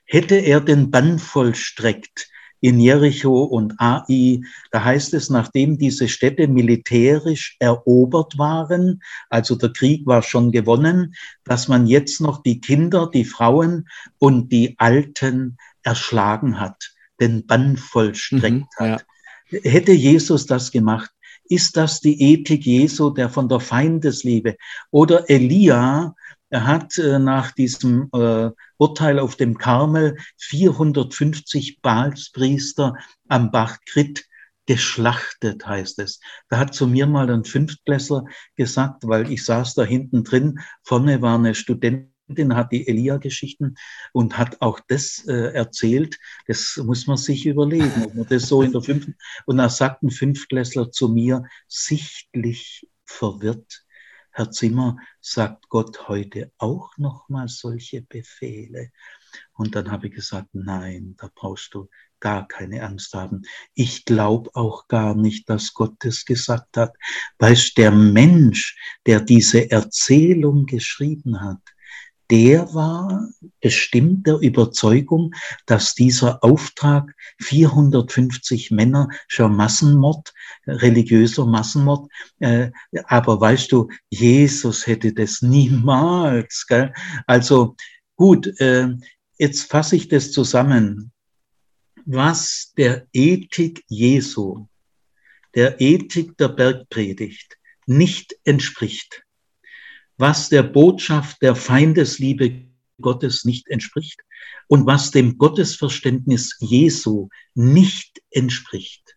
Hätte 0.05 0.35
er 0.35 0.59
den 0.59 0.91
Bann 0.91 1.19
vollstreckt, 1.19 2.29
in 2.61 2.79
Jericho 2.79 3.43
und 3.43 3.75
Ai. 3.77 4.41
Da 4.71 4.83
heißt 4.83 5.13
es, 5.13 5.29
nachdem 5.29 5.77
diese 5.77 6.07
Städte 6.07 6.47
militärisch 6.47 7.55
erobert 7.59 8.37
waren, 8.37 9.01
also 9.29 9.55
der 9.55 9.71
Krieg 9.71 10.05
war 10.05 10.21
schon 10.21 10.51
gewonnen, 10.51 11.15
dass 11.45 11.67
man 11.67 11.87
jetzt 11.87 12.21
noch 12.21 12.43
die 12.43 12.59
Kinder, 12.59 13.09
die 13.11 13.25
Frauen 13.25 13.87
und 14.17 14.51
die 14.51 14.75
Alten 14.77 15.57
erschlagen 15.83 16.59
hat, 16.59 16.91
den 17.19 17.45
Bann 17.45 17.77
vollstreckt 17.77 18.67
mhm, 18.79 18.79
hat. 18.79 19.05
Ja. 19.51 19.59
Hätte 19.63 19.93
Jesus 19.93 20.45
das 20.45 20.71
gemacht, 20.71 21.09
ist 21.45 21.75
das 21.77 21.99
die 21.99 22.21
Ethik 22.21 22.65
Jesu, 22.65 23.09
der 23.09 23.29
von 23.29 23.49
der 23.49 23.59
Feindesliebe? 23.59 24.55
Oder 24.91 25.29
Elia, 25.29 26.15
er 26.49 26.67
hat 26.67 26.97
äh, 26.97 27.19
nach 27.19 27.51
diesem 27.51 28.09
äh, 28.13 28.51
Urteil 28.77 29.19
auf 29.19 29.35
dem 29.35 29.57
Karmel 29.57 30.17
450 30.37 31.81
Baalspriester 31.81 32.95
am 33.27 33.51
Bach 33.51 33.77
Krit 33.85 34.25
geschlachtet, 34.65 35.65
heißt 35.65 35.97
es. 35.97 36.19
Da 36.47 36.59
hat 36.59 36.75
zu 36.75 36.85
mir 36.85 37.07
mal 37.07 37.29
ein 37.31 37.43
Fünftklässler 37.43 38.25
gesagt, 38.55 39.07
weil 39.07 39.31
ich 39.31 39.43
saß 39.43 39.73
da 39.73 39.83
hinten 39.83 40.23
drin, 40.23 40.59
vorne 40.83 41.23
war 41.23 41.35
eine 41.35 41.55
Studentin, 41.55 42.08
hat 42.55 42.71
die 42.71 42.87
Elia-Geschichten 42.87 43.75
und 44.13 44.37
hat 44.37 44.61
auch 44.61 44.79
das 44.87 45.25
äh, 45.27 45.53
erzählt. 45.53 46.17
Das 46.47 46.77
muss 46.83 47.07
man 47.07 47.17
sich 47.17 47.45
überlegen, 47.45 48.03
ob 48.05 48.15
man 48.15 48.27
das 48.27 48.47
so 48.47 48.61
in 48.61 48.71
der 48.71 48.81
fünften. 48.81 49.15
Und 49.45 49.57
da 49.57 49.69
sagt 49.69 50.03
ein 50.03 50.11
Fünftklässler 50.11 50.91
zu 50.91 51.09
mir, 51.09 51.43
sichtlich 51.67 52.87
verwirrt, 53.05 53.85
Herr 54.31 54.51
Zimmer, 54.51 54.97
sagt 55.19 55.69
Gott 55.69 56.07
heute 56.07 56.51
auch 56.57 56.97
noch 56.97 57.27
mal 57.29 57.47
solche 57.47 58.03
Befehle? 58.03 58.91
Und 59.53 59.75
dann 59.75 59.91
habe 59.91 60.07
ich 60.07 60.13
gesagt, 60.13 60.49
nein, 60.53 61.15
da 61.17 61.29
brauchst 61.33 61.73
du 61.73 61.89
gar 62.19 62.47
keine 62.47 62.83
Angst 62.83 63.13
haben. 63.13 63.43
Ich 63.73 64.05
glaube 64.05 64.49
auch 64.53 64.87
gar 64.87 65.15
nicht, 65.15 65.49
dass 65.49 65.73
Gott 65.73 66.03
es 66.05 66.25
gesagt 66.25 66.77
hat. 66.77 66.95
Weißt, 67.37 67.77
der 67.77 67.91
Mensch, 67.91 68.77
der 69.05 69.21
diese 69.21 69.71
Erzählung 69.71 70.65
geschrieben 70.65 71.41
hat, 71.41 71.61
der 72.29 72.73
war 72.73 73.29
bestimmt 73.59 74.27
der 74.27 74.35
Überzeugung, 74.35 75.33
dass 75.65 75.95
dieser 75.95 76.43
Auftrag 76.43 77.15
450 77.39 78.71
Männer 78.71 79.09
schon 79.27 79.55
Massenmord, 79.55 80.33
religiöser 80.67 81.45
Massenmord, 81.45 82.09
äh, 82.39 82.71
aber 83.05 83.41
weißt 83.41 83.71
du, 83.71 83.89
Jesus 84.09 84.85
hätte 84.85 85.13
das 85.13 85.41
niemals. 85.41 86.65
Gell? 86.67 86.93
Also 87.25 87.75
gut, 88.15 88.47
äh, 88.59 88.89
jetzt 89.37 89.63
fasse 89.63 89.95
ich 89.95 90.07
das 90.07 90.31
zusammen. 90.31 91.11
Was 92.05 92.73
der 92.77 93.07
Ethik 93.11 93.83
Jesu, 93.87 94.67
der 95.55 95.81
Ethik 95.81 96.37
der 96.37 96.49
Bergpredigt 96.49 97.57
nicht 97.85 98.35
entspricht, 98.43 99.23
was 100.19 100.49
der 100.49 100.63
Botschaft 100.63 101.41
der 101.41 101.55
Feindesliebe 101.55 102.65
Gottes 103.01 103.45
nicht 103.45 103.69
entspricht 103.69 104.19
und 104.67 104.85
was 104.85 105.11
dem 105.11 105.37
Gottesverständnis 105.37 106.57
Jesu 106.59 107.29
nicht 107.55 108.21
entspricht, 108.29 109.15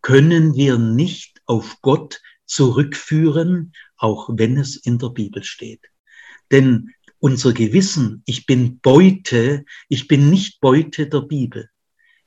können 0.00 0.54
wir 0.54 0.78
nicht 0.78 1.42
auf 1.44 1.76
Gott 1.82 2.22
zurückführen, 2.46 3.74
auch 3.98 4.30
wenn 4.32 4.56
es 4.56 4.76
in 4.76 4.98
der 4.98 5.10
Bibel 5.10 5.44
steht. 5.44 5.82
Denn 6.50 6.94
unser 7.18 7.52
Gewissen, 7.52 8.22
ich 8.24 8.46
bin 8.46 8.80
Beute, 8.80 9.66
ich 9.90 10.08
bin 10.08 10.30
nicht 10.30 10.60
Beute 10.60 11.06
der 11.06 11.20
Bibel. 11.20 11.68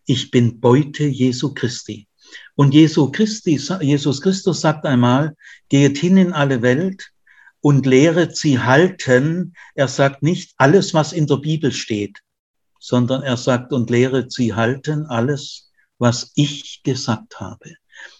Ich 0.05 0.29
bin 0.29 0.59
Beute 0.59 1.05
Jesu 1.05 1.53
Christi. 1.53 2.07
Und 2.55 2.75
Jesu 2.75 3.11
Christi, 3.11 3.59
Jesus 3.81 4.21
Christus 4.21 4.61
sagt 4.61 4.85
einmal, 4.85 5.35
geht 5.69 5.97
hin 5.97 6.17
in 6.17 6.33
alle 6.33 6.61
Welt 6.61 7.11
und 7.67 7.85
lehret 7.85 8.37
sie 8.37 8.59
halten. 8.59 9.53
Er 9.75 9.89
sagt 9.89 10.23
nicht 10.23 10.53
alles, 10.55 10.93
was 10.93 11.11
in 11.11 11.27
der 11.27 11.35
Bibel 11.35 11.73
steht, 11.73 12.19
sondern 12.79 13.23
er 13.23 13.35
sagt 13.35 13.73
und 13.73 13.89
lehret 13.89 14.31
sie 14.31 14.53
halten 14.53 15.05
alles, 15.05 15.69
was 15.97 16.31
ich 16.35 16.81
gesagt 16.83 17.41
habe. 17.41 17.73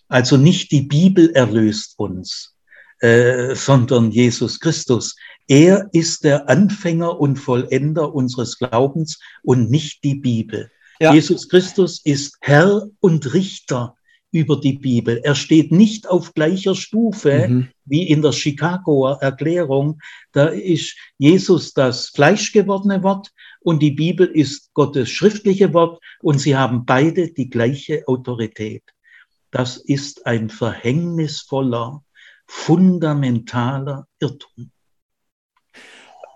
Also 0.10 0.36
nicht 0.36 0.72
die 0.72 0.82
Bibel 0.82 1.30
erlöst 1.30 1.94
uns, 1.98 2.58
äh, 3.00 3.56
sondern 3.56 4.12
Jesus 4.12 4.60
Christus. 4.60 5.16
Er 5.48 5.88
ist 5.94 6.26
der 6.26 6.50
Anfänger 6.50 7.18
und 7.18 7.38
Vollender 7.38 8.14
unseres 8.14 8.58
Glaubens 8.58 9.18
und 9.44 9.72
nicht 9.72 10.04
die 10.04 10.16
Bibel. 10.16 10.70
Ja. 11.00 11.14
Jesus 11.14 11.48
Christus 11.48 12.02
ist 12.04 12.36
Herr 12.42 12.86
und 13.00 13.34
Richter 13.34 13.96
über 14.38 14.60
die 14.60 14.78
Bibel. 14.78 15.20
Er 15.24 15.34
steht 15.34 15.72
nicht 15.72 16.08
auf 16.08 16.36
gleicher 16.36 16.76
Stufe 16.76 17.48
mhm. 17.48 17.68
wie 17.86 18.04
in 18.04 18.22
der 18.22 18.32
Chicagoer 18.32 19.18
Erklärung. 19.22 20.00
Da 20.32 20.46
ist 20.46 20.96
Jesus 21.18 21.74
das 21.74 22.10
fleischgewordene 22.10 23.02
Wort 23.02 23.32
und 23.62 23.82
die 23.82 23.92
Bibel 23.92 24.28
ist 24.28 24.72
Gottes 24.76 25.10
schriftliche 25.10 25.74
Wort 25.74 26.00
und 26.22 26.38
sie 26.40 26.56
haben 26.56 26.86
beide 26.86 27.34
die 27.34 27.50
gleiche 27.50 28.08
Autorität. 28.08 28.84
Das 29.50 29.78
ist 29.78 30.28
ein 30.28 30.50
verhängnisvoller, 30.50 32.04
fundamentaler 32.46 34.08
Irrtum. 34.20 34.72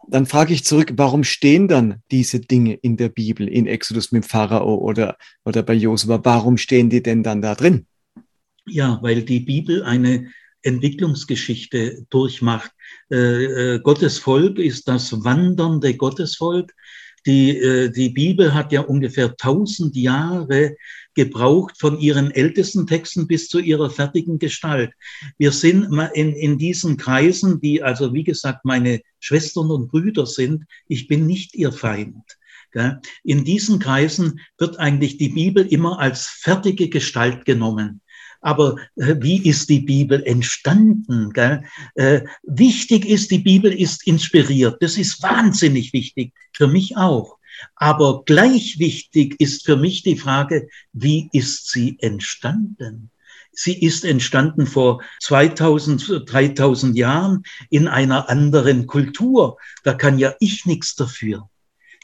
Dann 0.08 0.26
frage 0.26 0.54
ich 0.54 0.66
zurück, 0.66 0.94
warum 0.96 1.24
stehen 1.24 1.68
dann 1.68 2.02
diese 2.10 2.40
Dinge 2.40 2.74
in 2.74 2.98
der 2.98 3.10
Bibel, 3.10 3.48
in 3.48 3.68
Exodus 3.68 4.12
mit 4.12 4.26
Pharao 4.26 4.76
oder, 4.76 5.18
oder 5.46 5.62
bei 5.64 5.74
Josua? 5.74 6.20
Warum 6.24 6.58
stehen 6.58 6.90
die 6.90 7.04
denn 7.04 7.24
dann 7.24 7.42
da 7.42 7.56
drin? 7.56 7.86
Ja, 8.68 9.00
weil 9.02 9.24
die 9.24 9.40
Bibel 9.40 9.84
eine 9.84 10.32
Entwicklungsgeschichte 10.64 12.06
durchmacht. 12.10 12.72
Äh, 13.10 13.16
äh, 13.76 13.80
Gottes 13.80 14.20
Volk 14.20 14.60
ist 14.60 14.88
das 14.88 15.24
wandernde 15.24 15.96
Gottesvolk. 15.96 16.72
Die, 17.26 17.58
äh, 17.58 17.90
die 17.90 18.10
Bibel 18.10 18.54
hat 18.54 18.72
ja 18.72 18.82
ungefähr 18.82 19.36
tausend 19.36 19.96
Jahre 19.96 20.76
gebraucht 21.14 21.80
von 21.80 22.00
ihren 22.00 22.32
ältesten 22.32 22.88
Texten 22.88 23.28
bis 23.28 23.48
zu 23.48 23.60
ihrer 23.60 23.90
fertigen 23.90 24.40
Gestalt. 24.40 24.92
Wir 25.38 25.52
sind 25.52 25.88
in, 26.14 26.34
in 26.34 26.58
diesen 26.58 26.98
Kreisen, 26.98 27.60
die 27.60 27.84
also 27.84 28.14
wie 28.14 28.24
gesagt 28.24 28.64
meine 28.64 29.02
Schwestern 29.20 29.70
und 29.72 29.90
Brüder 29.90 30.26
sind, 30.26 30.66
ich 30.88 31.08
bin 31.08 31.28
nicht 31.28 31.54
ihr 31.56 31.72
Feind. 31.72 32.24
In 33.24 33.44
diesen 33.44 33.80
Kreisen 33.80 34.40
wird 34.58 34.80
eigentlich 34.80 35.18
die 35.18 35.30
Bibel 35.30 35.68
immer 35.68 36.00
als 36.00 36.28
fertige 36.28 36.88
Gestalt 36.88 37.44
genommen. 37.44 38.02
Aber 38.42 38.78
äh, 38.96 39.16
wie 39.20 39.48
ist 39.48 39.70
die 39.70 39.80
Bibel 39.80 40.22
entstanden? 40.24 41.32
Äh, 41.96 42.22
wichtig 42.44 43.06
ist, 43.06 43.32
die 43.32 43.40
Bibel 43.40 43.72
ist 43.72 44.06
inspiriert. 44.08 44.82
Das 44.82 44.98
ist 44.98 45.22
wahnsinnig 45.22 45.94
wichtig, 45.94 46.34
für 46.52 46.68
mich 46.68 46.98
auch. 46.98 47.38
Aber 47.76 48.24
gleich 48.26 48.80
wichtig 48.80 49.40
ist 49.40 49.66
für 49.66 49.78
mich 49.78 50.04
die 50.04 50.18
Frage, 50.18 50.68
wie 50.94 51.30
ist 51.32 51.70
sie 51.70 51.98
entstanden? 52.00 53.12
Sie 53.54 53.80
ist 53.80 54.06
entstanden 54.06 54.66
vor 54.66 55.04
2000, 55.20 56.24
3000 56.26 56.96
Jahren 56.98 57.44
in 57.70 57.88
einer 57.88 58.30
anderen 58.30 58.88
Kultur. 58.88 59.58
Da 59.84 59.94
kann 59.94 60.18
ja 60.18 60.34
ich 60.40 60.66
nichts 60.66 60.96
dafür. 60.96 61.50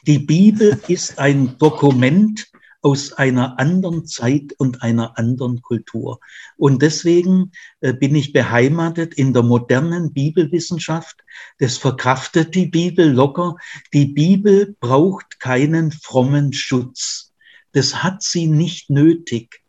Die 0.06 0.18
Bibel 0.18 0.78
ist 0.88 1.18
ein 1.18 1.56
Dokument 1.58 2.46
aus 2.80 3.12
einer 3.12 3.58
anderen 3.58 4.06
Zeit 4.06 4.52
und 4.58 4.82
einer 4.82 5.18
anderen 5.18 5.62
Kultur. 5.62 6.20
Und 6.56 6.82
deswegen 6.82 7.52
äh, 7.80 7.92
bin 7.92 8.14
ich 8.14 8.32
beheimatet 8.32 9.14
in 9.14 9.32
der 9.32 9.42
modernen 9.42 10.12
Bibelwissenschaft. 10.12 11.24
Das 11.58 11.76
verkraftet 11.76 12.54
die 12.54 12.66
Bibel 12.66 13.10
locker. 13.10 13.56
Die 13.92 14.06
Bibel 14.06 14.76
braucht 14.80 15.40
keinen 15.40 15.90
frommen 15.90 16.52
Schutz. 16.52 17.32
Das 17.72 18.02
hat 18.02 18.22
sie 18.22 18.46
nicht 18.46 18.90
nötig 18.90 19.62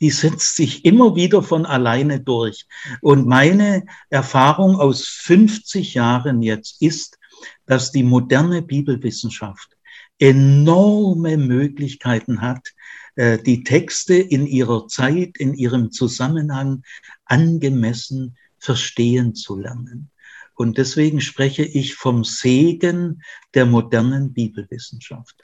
die 0.00 0.10
setzt 0.10 0.56
sich 0.56 0.84
immer 0.84 1.14
wieder 1.14 1.42
von 1.42 1.66
alleine 1.66 2.20
durch. 2.20 2.66
Und 3.02 3.26
meine 3.26 3.84
Erfahrung 4.08 4.80
aus 4.80 5.06
50 5.06 5.94
Jahren 5.94 6.42
jetzt 6.42 6.80
ist, 6.80 7.18
dass 7.66 7.92
die 7.92 8.02
moderne 8.02 8.62
Bibelwissenschaft 8.62 9.76
enorme 10.20 11.36
Möglichkeiten 11.36 12.40
hat, 12.40 12.68
äh, 13.16 13.38
die 13.38 13.64
Texte 13.64 14.14
in 14.14 14.46
ihrer 14.46 14.86
Zeit, 14.86 15.36
in 15.38 15.54
ihrem 15.54 15.90
Zusammenhang 15.90 16.84
angemessen 17.24 18.36
verstehen 18.58 19.34
zu 19.34 19.56
lernen. 19.56 20.10
Und 20.54 20.76
deswegen 20.76 21.20
spreche 21.22 21.64
ich 21.64 21.94
vom 21.94 22.22
Segen 22.22 23.22
der 23.54 23.64
modernen 23.64 24.34
Bibelwissenschaft. 24.34 25.34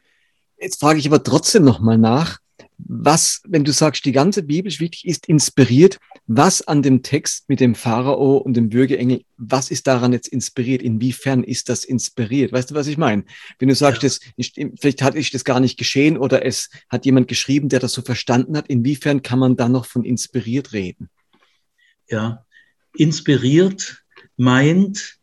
Jetzt 0.59 0.81
frage 0.81 0.99
ich 0.99 1.07
aber 1.07 1.23
trotzdem 1.23 1.65
noch 1.65 1.81
mal 1.81 1.97
nach, 1.99 2.39
was, 2.79 3.43
wenn 3.47 3.65
du 3.65 3.73
sagst, 3.73 4.05
die 4.05 4.13
ganze 4.13 4.43
Bibel 4.43 4.71
ist 4.71 4.81
wichtig, 4.81 5.07
ist 5.07 5.27
inspiriert, 5.29 5.99
was 6.27 6.63
an 6.63 6.83
dem 6.83 7.03
Text 7.03 7.49
mit 7.49 7.61
dem 7.61 7.75
Pharao 7.75 8.37
und 8.37 8.55
dem 8.55 8.73
Würgeengel, 8.73 9.23
was 9.37 9.71
ist 9.71 9.87
daran 9.87 10.13
jetzt 10.13 10.29
inspiriert? 10.29 10.83
Inwiefern 10.83 11.43
ist 11.43 11.69
das 11.69 11.85
inspiriert? 11.85 12.53
Weißt 12.53 12.71
du, 12.71 12.75
was 12.75 12.87
ich 12.87 12.99
meine? 12.99 13.25
Wenn 13.59 13.69
du 13.69 13.75
sagst, 13.75 14.03
ja. 14.03 14.09
das, 14.09 14.21
vielleicht 14.81 15.03
hat 15.03 15.15
ich 15.15 15.31
das 15.31 15.45
gar 15.45 15.61
nicht 15.61 15.79
geschehen 15.79 16.19
oder 16.19 16.45
es 16.45 16.71
hat 16.89 17.05
jemand 17.05 17.29
geschrieben, 17.29 17.69
der 17.69 17.81
das 17.81 17.93
so 17.93 18.03
verstanden 18.03 18.57
hat, 18.57 18.69
inwiefern 18.69 19.23
kann 19.23 19.39
man 19.39 19.57
da 19.57 19.69
noch 19.69 19.87
von 19.87 20.05
inspiriert 20.05 20.73
reden? 20.73 21.09
Ja, 22.09 22.45
inspiriert 22.95 24.05
meint 24.37 25.19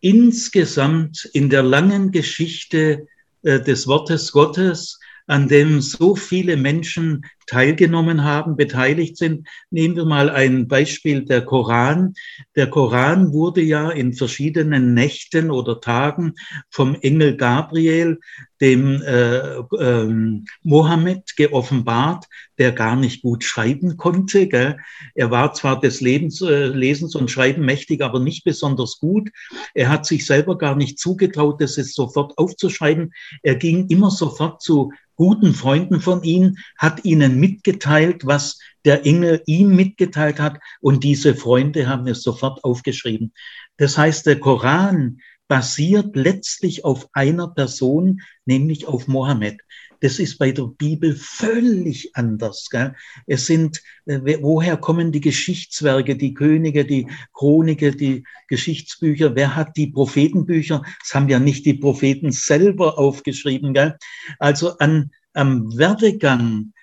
insgesamt 0.00 1.28
in 1.32 1.48
der 1.48 1.62
langen 1.62 2.12
Geschichte 2.12 3.06
äh, 3.42 3.60
des 3.60 3.86
Wortes 3.86 4.32
Gottes 4.32 4.98
an 5.26 5.48
dem 5.48 5.80
so 5.80 6.16
viele 6.16 6.56
Menschen 6.56 7.24
teilgenommen 7.46 8.24
haben, 8.24 8.56
beteiligt 8.56 9.16
sind. 9.16 9.48
Nehmen 9.70 9.96
wir 9.96 10.04
mal 10.04 10.30
ein 10.30 10.68
Beispiel, 10.68 11.24
der 11.24 11.44
Koran. 11.44 12.14
Der 12.56 12.68
Koran 12.68 13.32
wurde 13.32 13.62
ja 13.62 13.90
in 13.90 14.12
verschiedenen 14.12 14.94
Nächten 14.94 15.50
oder 15.50 15.80
Tagen 15.80 16.34
vom 16.70 16.94
Engel 17.00 17.36
Gabriel, 17.36 18.18
dem 18.60 19.02
äh, 19.02 19.58
äh, 19.58 20.40
Mohammed, 20.62 21.36
geoffenbart, 21.36 22.26
der 22.58 22.72
gar 22.72 22.96
nicht 22.96 23.22
gut 23.22 23.44
schreiben 23.44 23.96
konnte. 23.96 24.48
Gell? 24.48 24.78
Er 25.14 25.30
war 25.30 25.52
zwar 25.54 25.80
des 25.80 26.00
Lebens, 26.00 26.40
äh, 26.40 26.66
Lesens 26.66 27.14
und 27.14 27.30
Schreiben 27.30 27.64
mächtig, 27.64 28.00
aber 28.00 28.20
nicht 28.20 28.44
besonders 28.44 28.98
gut. 28.98 29.30
Er 29.74 29.88
hat 29.88 30.06
sich 30.06 30.24
selber 30.24 30.56
gar 30.56 30.76
nicht 30.76 30.98
zugetraut, 30.98 31.60
das 31.60 31.76
jetzt 31.76 31.94
sofort 31.94 32.38
aufzuschreiben. 32.38 33.12
Er 33.42 33.56
ging 33.56 33.88
immer 33.88 34.10
sofort 34.10 34.62
zu 34.62 34.92
guten 35.16 35.54
Freunden 35.54 36.00
von 36.00 36.22
ihm, 36.22 36.56
hat 36.78 37.04
ihnen 37.04 37.33
mitgeteilt, 37.34 38.26
was 38.26 38.58
der 38.84 39.06
Engel 39.06 39.42
ihm 39.46 39.74
mitgeteilt 39.74 40.40
hat 40.40 40.58
und 40.80 41.04
diese 41.04 41.34
Freunde 41.34 41.88
haben 41.88 42.06
es 42.06 42.22
sofort 42.22 42.62
aufgeschrieben. 42.64 43.32
Das 43.76 43.98
heißt, 43.98 44.26
der 44.26 44.40
Koran 44.40 45.18
basiert 45.48 46.16
letztlich 46.16 46.84
auf 46.84 47.08
einer 47.12 47.48
Person, 47.48 48.20
nämlich 48.44 48.86
auf 48.86 49.08
Mohammed. 49.08 49.60
Das 50.04 50.18
ist 50.18 50.36
bei 50.36 50.52
der 50.52 50.64
Bibel 50.64 51.16
völlig 51.16 52.14
anders. 52.14 52.68
Gell? 52.70 52.94
Es 53.26 53.46
sind, 53.46 53.80
äh, 54.04 54.20
woher 54.42 54.76
kommen 54.76 55.12
die 55.12 55.22
Geschichtswerke, 55.22 56.16
die 56.16 56.34
Könige, 56.34 56.84
die 56.84 57.06
Chronike, 57.32 57.96
die 57.96 58.24
Geschichtsbücher? 58.48 59.34
Wer 59.34 59.56
hat 59.56 59.78
die 59.78 59.86
Prophetenbücher? 59.86 60.82
Das 61.00 61.14
haben 61.14 61.30
ja 61.30 61.38
nicht 61.38 61.64
die 61.64 61.72
Propheten 61.72 62.32
selber 62.32 62.98
aufgeschrieben. 62.98 63.72
Gell? 63.72 63.96
Also 64.38 64.76
an, 64.76 65.10
am 65.32 65.74
Werdegang 65.74 66.73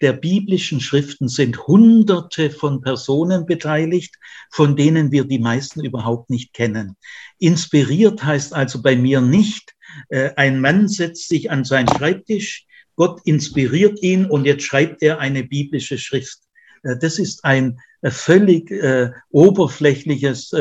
der 0.00 0.12
biblischen 0.14 0.80
Schriften 0.80 1.28
sind 1.28 1.66
Hunderte 1.66 2.50
von 2.50 2.80
Personen 2.80 3.46
beteiligt, 3.46 4.16
von 4.50 4.76
denen 4.76 5.12
wir 5.12 5.24
die 5.24 5.38
meisten 5.38 5.84
überhaupt 5.84 6.30
nicht 6.30 6.52
kennen. 6.54 6.96
Inspiriert 7.38 8.24
heißt 8.24 8.54
also 8.54 8.82
bei 8.82 8.96
mir 8.96 9.20
nicht, 9.20 9.74
äh, 10.08 10.30
ein 10.36 10.60
Mann 10.60 10.88
setzt 10.88 11.28
sich 11.28 11.50
an 11.50 11.64
seinen 11.64 11.88
Schreibtisch, 11.88 12.66
Gott 12.96 13.22
inspiriert 13.24 14.02
ihn 14.02 14.26
und 14.26 14.44
jetzt 14.44 14.64
schreibt 14.64 15.02
er 15.02 15.20
eine 15.20 15.42
biblische 15.42 15.96
Schrift. 15.96 16.40
Äh, 16.82 16.98
das 16.98 17.18
ist 17.18 17.44
ein 17.44 17.80
äh, 18.02 18.10
völlig 18.10 18.70
äh, 18.70 19.10
oberflächliches, 19.30 20.52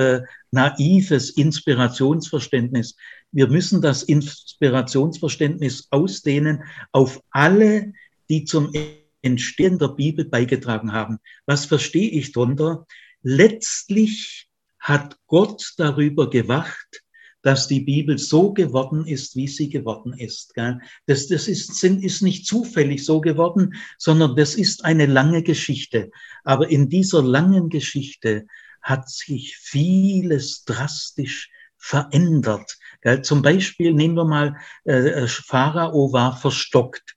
naives 0.52 1.30
Inspirationsverständnis. 1.32 2.96
Wir 3.32 3.48
müssen 3.48 3.82
das 3.82 4.04
Inspirationsverständnis 4.04 5.88
ausdehnen 5.92 6.64
auf 6.92 7.22
alle, 7.30 7.94
die 8.30 8.46
zum 8.46 8.72
Entstehen 9.22 9.80
der 9.80 9.90
Bibel 9.90 10.26
beigetragen 10.26 10.94
haben. 10.94 11.20
Was 11.46 11.66
verstehe 11.66 12.10
ich 12.10 12.32
darunter? 12.32 12.86
Letztlich 13.22 14.48
hat 14.80 15.18
Gott 15.28 15.74
darüber 15.78 16.30
gewacht, 16.30 17.04
dass 17.42 17.68
die 17.68 17.82
Bibel 17.82 18.18
so 18.18 18.54
geworden 18.54 19.06
ist, 19.06 19.36
wie 19.36 19.48
sie 19.48 19.70
geworden 19.70 20.14
ist. 20.14 20.54
Das, 21.06 21.28
das 21.28 21.48
ist, 21.48 21.84
ist 21.84 22.22
nicht 22.22 22.46
zufällig 22.46 23.06
so 23.06 23.22
geworden, 23.22 23.76
sondern 23.98 24.36
das 24.36 24.56
ist 24.56 24.84
eine 24.84 25.06
lange 25.06 25.44
Geschichte. 25.44 26.12
Aber 26.44 26.70
in 26.70 26.90
dieser 26.90 27.24
langen 27.24 27.70
Geschichte 27.70 28.46
hat 28.82 29.10
sich 29.10 29.58
vieles 29.58 30.64
drastisch 30.66 31.50
verändert. 31.78 32.78
Zum 33.24 33.42
Beispiel 33.42 33.94
nehmen 33.94 34.16
wir 34.16 34.26
mal, 34.26 34.58
äh, 34.84 35.26
Pharao 35.28 36.12
war 36.12 36.36
verstockt 36.36 37.16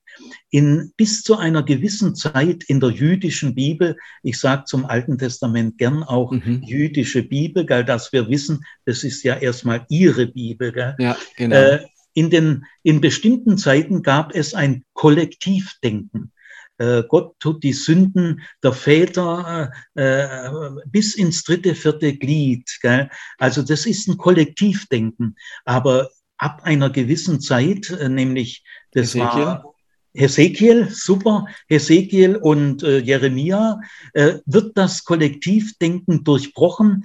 in, 0.51 0.93
bis 0.97 1.23
zu 1.23 1.37
einer 1.37 1.63
gewissen 1.63 2.15
Zeit 2.15 2.65
in 2.65 2.81
der 2.81 2.91
jüdischen 2.91 3.55
Bibel, 3.55 3.97
ich 4.23 4.39
sage 4.39 4.65
zum 4.65 4.85
Alten 4.85 5.19
Testament 5.19 5.79
gern 5.79 6.03
auch 6.03 6.31
mhm. 6.33 6.63
jüdische 6.63 7.23
Bibel, 7.23 7.65
gell, 7.67 7.85
dass 7.85 8.13
wir 8.13 8.29
wissen, 8.29 8.65
das 8.85 9.05
ist 9.05 9.23
ja 9.23 9.37
erstmal 9.37 9.87
ihre 9.89 10.27
Bibel. 10.27 10.73
Gell. 10.73 10.95
Ja, 10.99 11.17
genau. 11.37 11.57
Äh, 11.57 11.87
in, 12.15 12.31
den, 12.31 12.67
in 12.83 13.01
bestimmten 13.01 13.57
Zeiten 13.57 14.03
gab 14.03 14.35
es 14.35 14.55
ein 14.55 14.85
Kollektivdenken. 14.93 16.33
Äh, 16.79 17.05
Gott 17.09 17.39
tut 17.39 17.63
die 17.63 17.73
Sünden 17.73 18.43
der 18.63 18.73
Väter 18.73 19.71
äh, 19.95 20.03
äh, 20.03 20.51
bis 20.87 21.15
ins 21.15 21.45
dritte, 21.45 21.75
vierte 21.75 22.17
Glied. 22.17 22.79
Gell? 22.81 23.09
Also 23.39 23.63
das 23.63 23.87
ist 23.87 24.09
ein 24.09 24.17
Kollektivdenken. 24.17 25.37
Aber 25.65 26.11
ab 26.39 26.63
einer 26.65 26.91
gewissen 26.91 27.41
Zeit, 27.41 27.91
äh, 27.91 28.09
nämlich 28.09 28.65
das 28.93 29.15
Ezekiel. 29.15 29.45
war 29.47 29.72
Hesekiel, 30.15 30.89
super, 30.91 31.47
Hesekiel 31.69 32.37
und 32.37 32.83
äh, 32.83 32.99
Jeremia, 32.99 33.81
äh, 34.13 34.39
wird 34.47 34.77
das 34.77 35.05
Kollektivdenken 35.05 36.25
durchbrochen, 36.25 37.05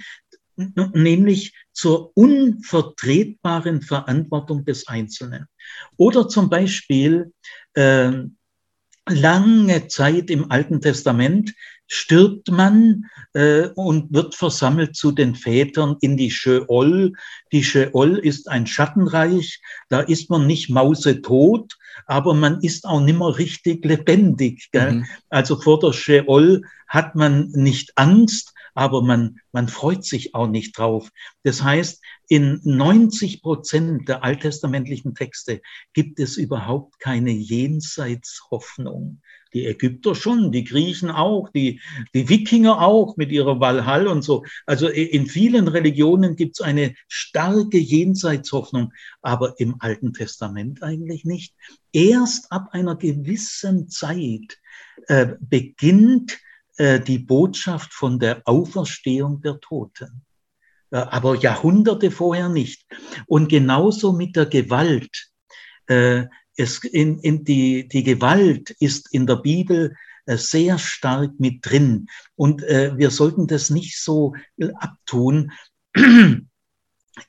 nämlich 0.56 1.54
zur 1.72 2.12
unvertretbaren 2.18 3.82
Verantwortung 3.82 4.66
des 4.66 4.88
Einzelnen. 4.88 5.46
Oder 5.96 6.28
zum 6.28 6.50
Beispiel 6.50 7.32
äh, 7.74 8.12
lange 9.08 9.88
Zeit 9.88 10.30
im 10.30 10.52
Alten 10.52 10.82
Testament 10.82 11.54
stirbt 11.88 12.52
man 12.52 13.06
äh, 13.34 13.70
und 13.76 14.14
wird 14.14 14.36
versammelt 14.36 14.96
zu 14.96 15.12
den 15.12 15.36
Vätern 15.36 15.96
in 16.02 16.18
die 16.18 16.30
Sheol. 16.30 17.14
Die 17.52 17.64
Sheol 17.64 18.18
ist 18.18 18.50
ein 18.50 18.68
Schattenreich, 18.68 19.62
da 19.90 20.02
ist 20.02 20.30
man 20.30 20.46
nicht 20.46 20.70
mausetot, 20.70 21.78
aber 22.06 22.34
man 22.34 22.62
ist 22.62 22.86
auch 22.86 23.02
nimmer 23.02 23.38
richtig 23.38 23.84
lebendig. 23.86 24.70
Gell? 24.72 24.92
Mhm. 24.92 25.06
Also 25.30 25.60
vor 25.60 25.80
der 25.80 25.94
Sheol 25.94 26.64
hat 26.88 27.16
man 27.16 27.50
nicht 27.52 27.94
Angst, 27.96 28.54
aber 28.78 29.02
man, 29.02 29.40
man 29.52 29.70
freut 29.70 30.06
sich 30.06 30.36
auch 30.36 30.46
nicht 30.46 30.78
drauf. 30.78 31.10
Das 31.42 31.64
heißt, 31.64 32.00
in 32.28 32.62
90 32.64 33.42
Prozent 33.42 34.08
der 34.08 34.24
alttestamentlichen 34.24 35.16
Texte 35.16 35.62
gibt 35.94 36.20
es 36.20 36.38
überhaupt 36.38 37.00
keine 37.00 37.32
Jenseitshoffnung. 37.32 39.20
Die 39.56 39.66
Ägypter 39.66 40.14
schon, 40.14 40.52
die 40.52 40.64
Griechen 40.64 41.10
auch, 41.10 41.50
die, 41.50 41.82
die 42.14 42.30
Wikinger 42.30 42.80
auch 42.80 43.18
mit 43.18 43.32
ihrer 43.32 43.60
Walhall 43.60 44.08
und 44.08 44.22
so. 44.22 44.46
Also 44.68 44.90
in 44.90 45.26
vielen 45.26 45.68
Religionen 45.68 46.36
gibt 46.36 46.60
es 46.60 46.62
eine 46.64 46.94
starke 47.08 47.80
Jenseitshoffnung, 47.80 48.94
aber 49.24 49.60
im 49.60 49.78
Alten 49.80 50.14
Testament 50.14 50.84
eigentlich 50.84 51.26
nicht. 51.26 51.56
Erst 51.94 52.52
ab 52.52 52.68
einer 52.74 52.96
gewissen 52.96 53.90
Zeit 53.90 54.60
äh, 55.08 55.30
beginnt 55.40 56.38
äh, 56.78 57.00
die 57.00 57.18
Botschaft 57.18 57.94
von 57.94 58.20
der 58.20 58.42
Auferstehung 58.46 59.42
der 59.42 59.60
Toten. 59.60 60.22
Äh, 60.92 60.98
aber 60.98 61.36
Jahrhunderte 61.36 62.12
vorher 62.12 62.50
nicht. 62.50 62.86
Und 63.26 63.50
genauso 63.50 64.14
mit 64.14 64.36
der 64.36 64.46
Gewalt. 64.46 65.30
Äh, 65.88 66.26
es, 66.56 66.84
in, 66.84 67.20
in 67.20 67.44
die, 67.44 67.88
die 67.88 68.04
Gewalt 68.04 68.72
ist 68.80 69.14
in 69.14 69.28
der 69.28 69.38
Bibel 69.38 69.96
sehr 70.26 70.78
stark 70.78 71.40
mit 71.40 71.60
drin. 71.62 72.08
Und 72.36 72.62
wir 72.62 73.12
sollten 73.12 73.48
das 73.48 73.70
nicht 73.70 73.98
so 73.98 74.34
abtun. 74.80 75.54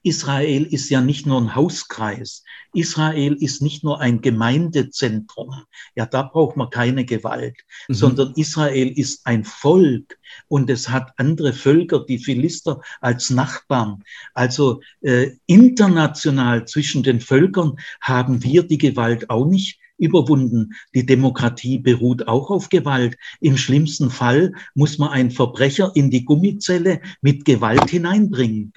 Israel 0.03 0.65
ist 0.65 0.89
ja 0.91 1.01
nicht 1.01 1.27
nur 1.27 1.41
ein 1.41 1.55
Hauskreis. 1.55 2.45
Israel 2.73 3.35
ist 3.35 3.63
nicht 3.63 3.85
nur 3.85 4.01
ein 4.01 4.21
Gemeindezentrum. 4.21 5.55
Ja, 5.95 6.07
da 6.07 6.23
braucht 6.23 6.57
man 6.57 6.71
keine 6.71 7.05
Gewalt, 7.05 7.57
mhm. 7.89 7.95
sondern 7.95 8.33
Israel 8.37 8.89
ist 8.89 9.27
ein 9.27 9.45
Volk 9.45 10.19
und 10.49 10.69
es 10.71 10.89
hat 10.89 11.13
andere 11.17 11.53
Völker, 11.53 12.05
die 12.05 12.19
Philister, 12.19 12.81
als 13.01 13.31
Nachbarn. 13.31 14.05
Also 14.35 14.81
äh, 15.01 15.31
international 15.47 16.67
zwischen 16.67 17.03
den 17.03 17.21
Völkern 17.21 17.77
haben 18.01 18.43
wir 18.43 18.63
die 18.63 18.79
Gewalt 18.79 19.31
auch 19.31 19.47
nicht 19.47 19.79
überwunden. 19.99 20.75
Die 20.95 21.05
Demokratie 21.05 21.79
beruht 21.79 22.29
auch 22.29 22.51
auf 22.51 22.69
Gewalt. 22.69 23.17
Im 23.41 23.57
schlimmsten 23.57 24.11
Fall 24.11 24.53
muss 24.75 24.99
man 24.99 25.11
einen 25.11 25.31
Verbrecher 25.31 25.93
in 25.95 26.11
die 26.11 26.25
Gummizelle 26.25 27.01
mit 27.21 27.45
Gewalt 27.45 27.91
hineinbringen. 27.91 28.73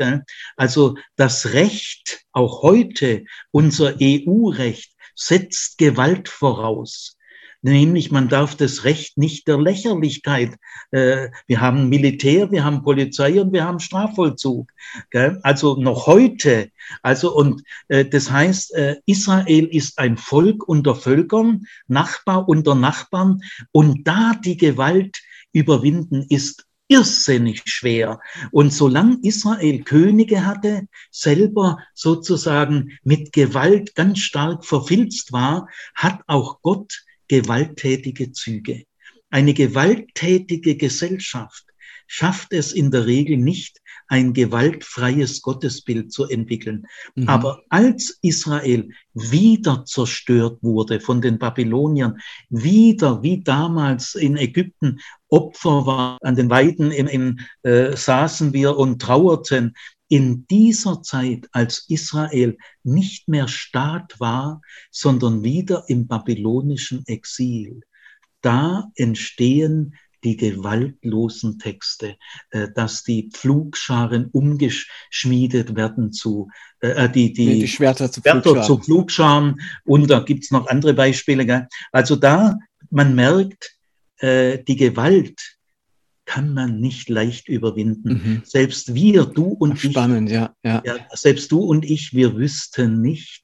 Also 0.57 0.95
das 1.15 1.53
Recht, 1.53 2.26
auch 2.32 2.63
heute, 2.63 3.24
unser 3.51 3.95
EU-Recht, 4.01 4.93
setzt 5.15 5.78
Gewalt 5.78 6.28
voraus 6.28 7.17
nämlich 7.62 8.12
man 8.12 8.28
darf 8.28 8.55
das 8.55 8.84
Recht 8.84 9.18
nicht 9.18 9.47
der 9.47 9.59
Lächerlichkeit. 9.59 10.55
Äh, 10.91 11.30
wir 11.47 11.62
haben 11.62 11.89
Militär, 11.89 12.51
wir 12.51 12.64
haben 12.64 12.84
Polizei 12.84 13.39
und 13.39 13.53
wir 13.53 13.66
haben 13.66 13.80
Strafvollzug. 13.80 14.72
Also 15.43 15.76
noch 15.76 16.07
heute. 16.07 16.70
Also 17.01 17.36
und 17.36 17.64
äh, 17.88 18.05
das 18.05 18.32
heißt, 18.32 18.74
äh, 18.76 18.97
Israel 19.05 19.66
ist 19.68 19.99
ein 19.99 20.18
Volk 20.18 20.68
unter 20.68 20.95
Völkern, 20.95 21.66
Nachbar 21.88 22.47
unter 22.49 22.76
Nachbarn 22.76 23.41
und 23.72 24.07
da 24.07 24.34
die 24.43 24.57
Gewalt 24.57 25.18
überwinden 25.53 26.26
ist 26.30 26.66
irrsinnig 26.88 27.62
schwer. 27.66 28.20
Und 28.51 28.74
solange 28.74 29.18
Israel 29.22 29.82
Könige 29.84 30.45
hatte, 30.45 30.88
selber 31.09 31.80
sozusagen 31.93 32.99
mit 33.03 33.32
Gewalt 33.32 33.95
ganz 33.95 34.20
stark 34.20 34.66
verfilzt 34.66 35.32
war, 35.32 35.70
hat 35.95 36.20
auch 36.28 36.62
Gott 36.62 36.93
gewalttätige 37.32 38.34
Züge. 38.34 38.84
Eine 39.29 39.53
gewalttätige 39.53 40.75
Gesellschaft 40.75 41.63
schafft 42.05 42.51
es 42.51 42.73
in 42.73 42.91
der 42.91 43.05
Regel 43.05 43.38
nicht, 43.38 43.77
ein 44.09 44.34
gewaltfreies 44.34 45.41
Gottesbild 45.41 46.11
zu 46.11 46.25
entwickeln. 46.25 46.86
Mhm. 47.15 47.29
Aber 47.29 47.61
als 47.69 48.19
Israel 48.21 48.89
wieder 49.13 49.86
zerstört 49.86 50.61
wurde 50.61 50.99
von 50.99 51.21
den 51.21 51.39
Babyloniern, 51.39 52.19
wieder 52.49 53.23
wie 53.23 53.41
damals 53.41 54.15
in 54.15 54.36
Ägypten 54.36 54.99
Opfer 55.29 55.86
war, 55.86 56.17
an 56.23 56.36
den 56.36 56.49
Weiden 56.49 56.91
in, 56.91 57.07
in, 57.07 57.39
äh, 57.63 57.95
saßen 57.95 58.51
wir 58.51 58.75
und 58.75 59.01
trauerten, 59.01 59.73
in 60.12 60.45
dieser 60.47 61.01
Zeit, 61.03 61.47
als 61.53 61.86
Israel 61.88 62.57
nicht 62.84 63.30
mehr 63.30 63.47
Staat 63.47 64.20
war, 64.20 64.62
sondern 64.91 65.41
wieder 65.41 65.86
im 65.88 66.05
babylonischen 66.05 67.07
Exil, 67.07 67.80
da 68.41 68.91
entstehen 68.95 69.95
die 70.26 70.36
gewaltlosen 70.36 71.59
Texte, 71.59 72.18
äh, 72.49 72.68
dass 72.76 73.03
die 73.03 73.30
Pflugscharen 73.32 74.26
umgeschmiedet 74.26 75.78
werden 75.78 76.12
zu, 76.12 76.49
äh, 76.82 77.09
die, 77.09 77.32
die, 77.32 77.62
die 77.62 77.68
Schwerter, 77.70 78.12
zu, 78.12 78.20
Schwerter 78.20 78.41
Pflugscharen. 78.41 78.68
zu 78.68 78.78
Pflugscharen. 78.80 79.62
Und 79.86 80.09
da 80.09 80.20
gibt's 80.20 80.51
noch 80.51 80.68
andere 80.68 80.93
Beispiele. 80.93 81.45
Gell? 81.45 81.68
Also 81.93 82.18
da, 82.18 82.57
man 82.89 83.16
merkt, 83.16 83.78
äh, 84.18 84.62
die 84.62 84.76
Gewalt 84.76 85.39
kann 86.32 86.53
man 86.53 86.79
nicht 86.79 87.09
leicht 87.09 87.49
überwinden. 87.49 88.13
Mhm. 88.13 88.41
Selbst 88.45 88.93
wir, 88.93 89.25
du 89.25 89.47
und 89.47 89.77
Spannend, 89.77 90.29
ich. 90.29 90.36
Ja, 90.36 90.55
ja. 90.63 90.82
ja. 90.86 90.95
Selbst 91.11 91.51
du 91.51 91.59
und 91.59 91.84
ich, 91.84 92.13
wir 92.13 92.38
wüssten 92.38 93.01
nicht, 93.01 93.43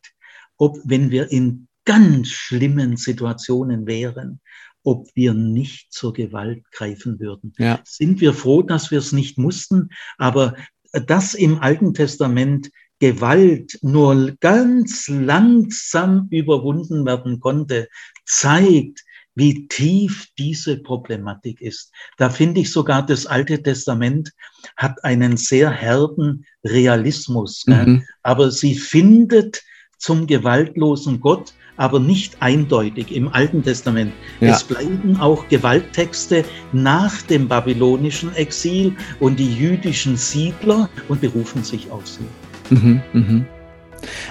ob, 0.56 0.78
wenn 0.86 1.12
wir 1.12 1.30
in 1.30 1.68
ganz 1.84 2.30
schlimmen 2.30 2.96
Situationen 2.96 3.88
wären, 3.88 4.40
ob 4.84 5.10
wir 5.16 5.34
nicht 5.34 5.92
zur 5.92 6.14
Gewalt 6.14 6.64
greifen 6.72 7.20
würden. 7.20 7.52
Ja. 7.58 7.82
Sind 7.84 8.22
wir 8.22 8.34
froh, 8.34 8.62
dass 8.62 8.90
wir 8.90 9.00
es 9.00 9.12
nicht 9.12 9.38
mussten, 9.38 9.90
aber 10.18 10.56
das 10.94 11.34
im 11.34 11.60
Alten 11.60 11.94
Testament 11.94 12.70
Gewalt 13.00 13.80
nur 13.82 14.34
ganz 14.40 15.10
langsam 15.10 16.30
überwunden 16.32 17.06
werden 17.06 17.42
konnte, 17.42 17.90
zeigt, 18.26 19.04
wie 19.38 19.68
tief 19.68 20.28
diese 20.40 20.78
Problematik 20.78 21.62
ist. 21.62 21.92
Da 22.18 22.32
finde 22.32 22.62
ich 22.62 22.72
sogar, 22.72 23.06
das 23.06 23.28
Alte 23.28 23.62
Testament 23.62 24.32
hat 24.76 25.04
einen 25.04 25.38
sehr 25.38 25.70
herben 25.70 26.44
Realismus. 26.66 27.64
Mhm. 27.68 28.04
Aber 28.24 28.50
sie 28.50 28.74
findet 28.74 29.62
zum 30.00 30.26
gewaltlosen 30.26 31.20
Gott, 31.22 31.54
aber 31.76 32.00
nicht 32.00 32.42
eindeutig 32.42 33.16
im 33.16 33.28
Alten 33.28 33.62
Testament. 33.62 34.12
Ja. 34.40 34.56
Es 34.56 34.64
bleiben 34.64 35.18
auch 35.20 35.48
Gewalttexte 35.50 36.44
nach 36.74 37.22
dem 37.22 37.48
babylonischen 37.48 38.34
Exil 38.36 38.96
und 39.20 39.38
die 39.38 39.54
jüdischen 39.54 40.18
Siedler 40.18 40.90
und 41.10 41.22
berufen 41.22 41.64
sich 41.64 41.92
auf 41.92 42.08
sie. 42.08 42.26
Mhm, 42.74 43.02
mh. 43.14 43.46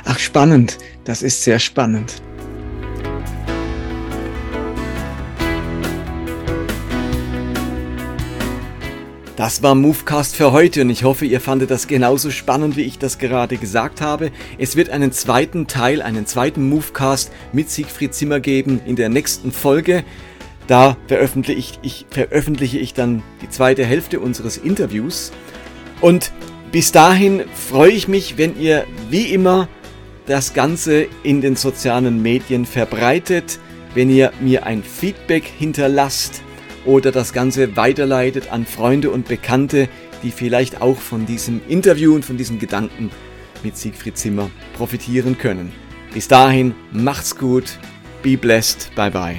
Ach, 0.05 0.19
spannend. 0.19 0.79
Das 1.05 1.23
ist 1.23 1.45
sehr 1.45 1.61
spannend. 1.61 2.21
Das 9.37 9.63
war 9.63 9.75
Movecast 9.75 10.35
für 10.35 10.53
heute 10.53 10.81
und 10.81 10.89
ich 10.89 11.05
hoffe, 11.05 11.27
ihr 11.27 11.43
fandet 11.43 11.71
das 11.71 11.87
genauso 11.87 12.31
spannend, 12.31 12.79
wie 12.79 12.85
ich 12.85 12.99
das 12.99 13.19
gerade 13.19 13.59
gesagt 13.59 14.01
habe. 14.01 14.31
Es 14.57 14.77
wird 14.77 14.89
einen 14.89 15.13
zweiten 15.13 15.67
Teil, 15.67 16.01
einen 16.01 16.25
zweiten 16.25 16.67
Movecast 16.71 17.31
mit 17.53 17.69
Siegfried 17.69 18.15
Zimmer 18.15 18.41
geben 18.41 18.81
in 18.87 18.97
der 18.97 19.11
nächsten 19.11 19.53
Folge. 19.53 20.05
Da 20.69 20.97
veröffentliche 21.07 21.59
ich, 21.59 21.79
ich, 21.83 22.07
veröffentliche 22.09 22.79
ich 22.79 22.95
dann 22.95 23.23
die 23.43 23.51
zweite 23.51 23.85
Hälfte 23.85 24.21
unseres 24.21 24.57
Interviews. 24.57 25.33
Und 26.01 26.33
bis 26.73 26.91
dahin 26.91 27.45
freue 27.53 27.93
ich 27.93 28.09
mich, 28.09 28.39
wenn 28.39 28.59
ihr 28.59 28.87
wie 29.11 29.27
immer 29.35 29.69
das 30.25 30.55
Ganze 30.55 31.09
in 31.25 31.43
den 31.43 31.57
sozialen 31.57 32.23
Medien 32.23 32.65
verbreitet, 32.65 33.59
wenn 33.93 34.09
ihr 34.09 34.33
mir 34.41 34.65
ein 34.65 34.83
Feedback 34.83 35.45
hinterlasst 35.45 36.41
oder 36.87 37.13
das 37.13 37.33
Ganze 37.33 37.77
weiterleitet 37.77 38.51
an 38.51 38.65
Freunde 38.65 39.11
und 39.11 39.29
Bekannte, 39.29 39.89
die 40.23 40.31
vielleicht 40.31 40.81
auch 40.81 40.97
von 40.97 41.27
diesem 41.27 41.61
Interview 41.69 42.15
und 42.15 42.25
von 42.25 42.37
diesen 42.37 42.59
Gedanken 42.59 43.11
mit 43.63 43.77
Siegfried 43.77 44.17
Zimmer 44.17 44.51
profitieren 44.77 45.37
können. 45.37 45.73
Bis 46.15 46.29
dahin, 46.29 46.75
macht's 46.93 47.37
gut, 47.37 47.79
be 48.23 48.37
blessed, 48.37 48.91
bye 48.95 49.11
bye. 49.11 49.37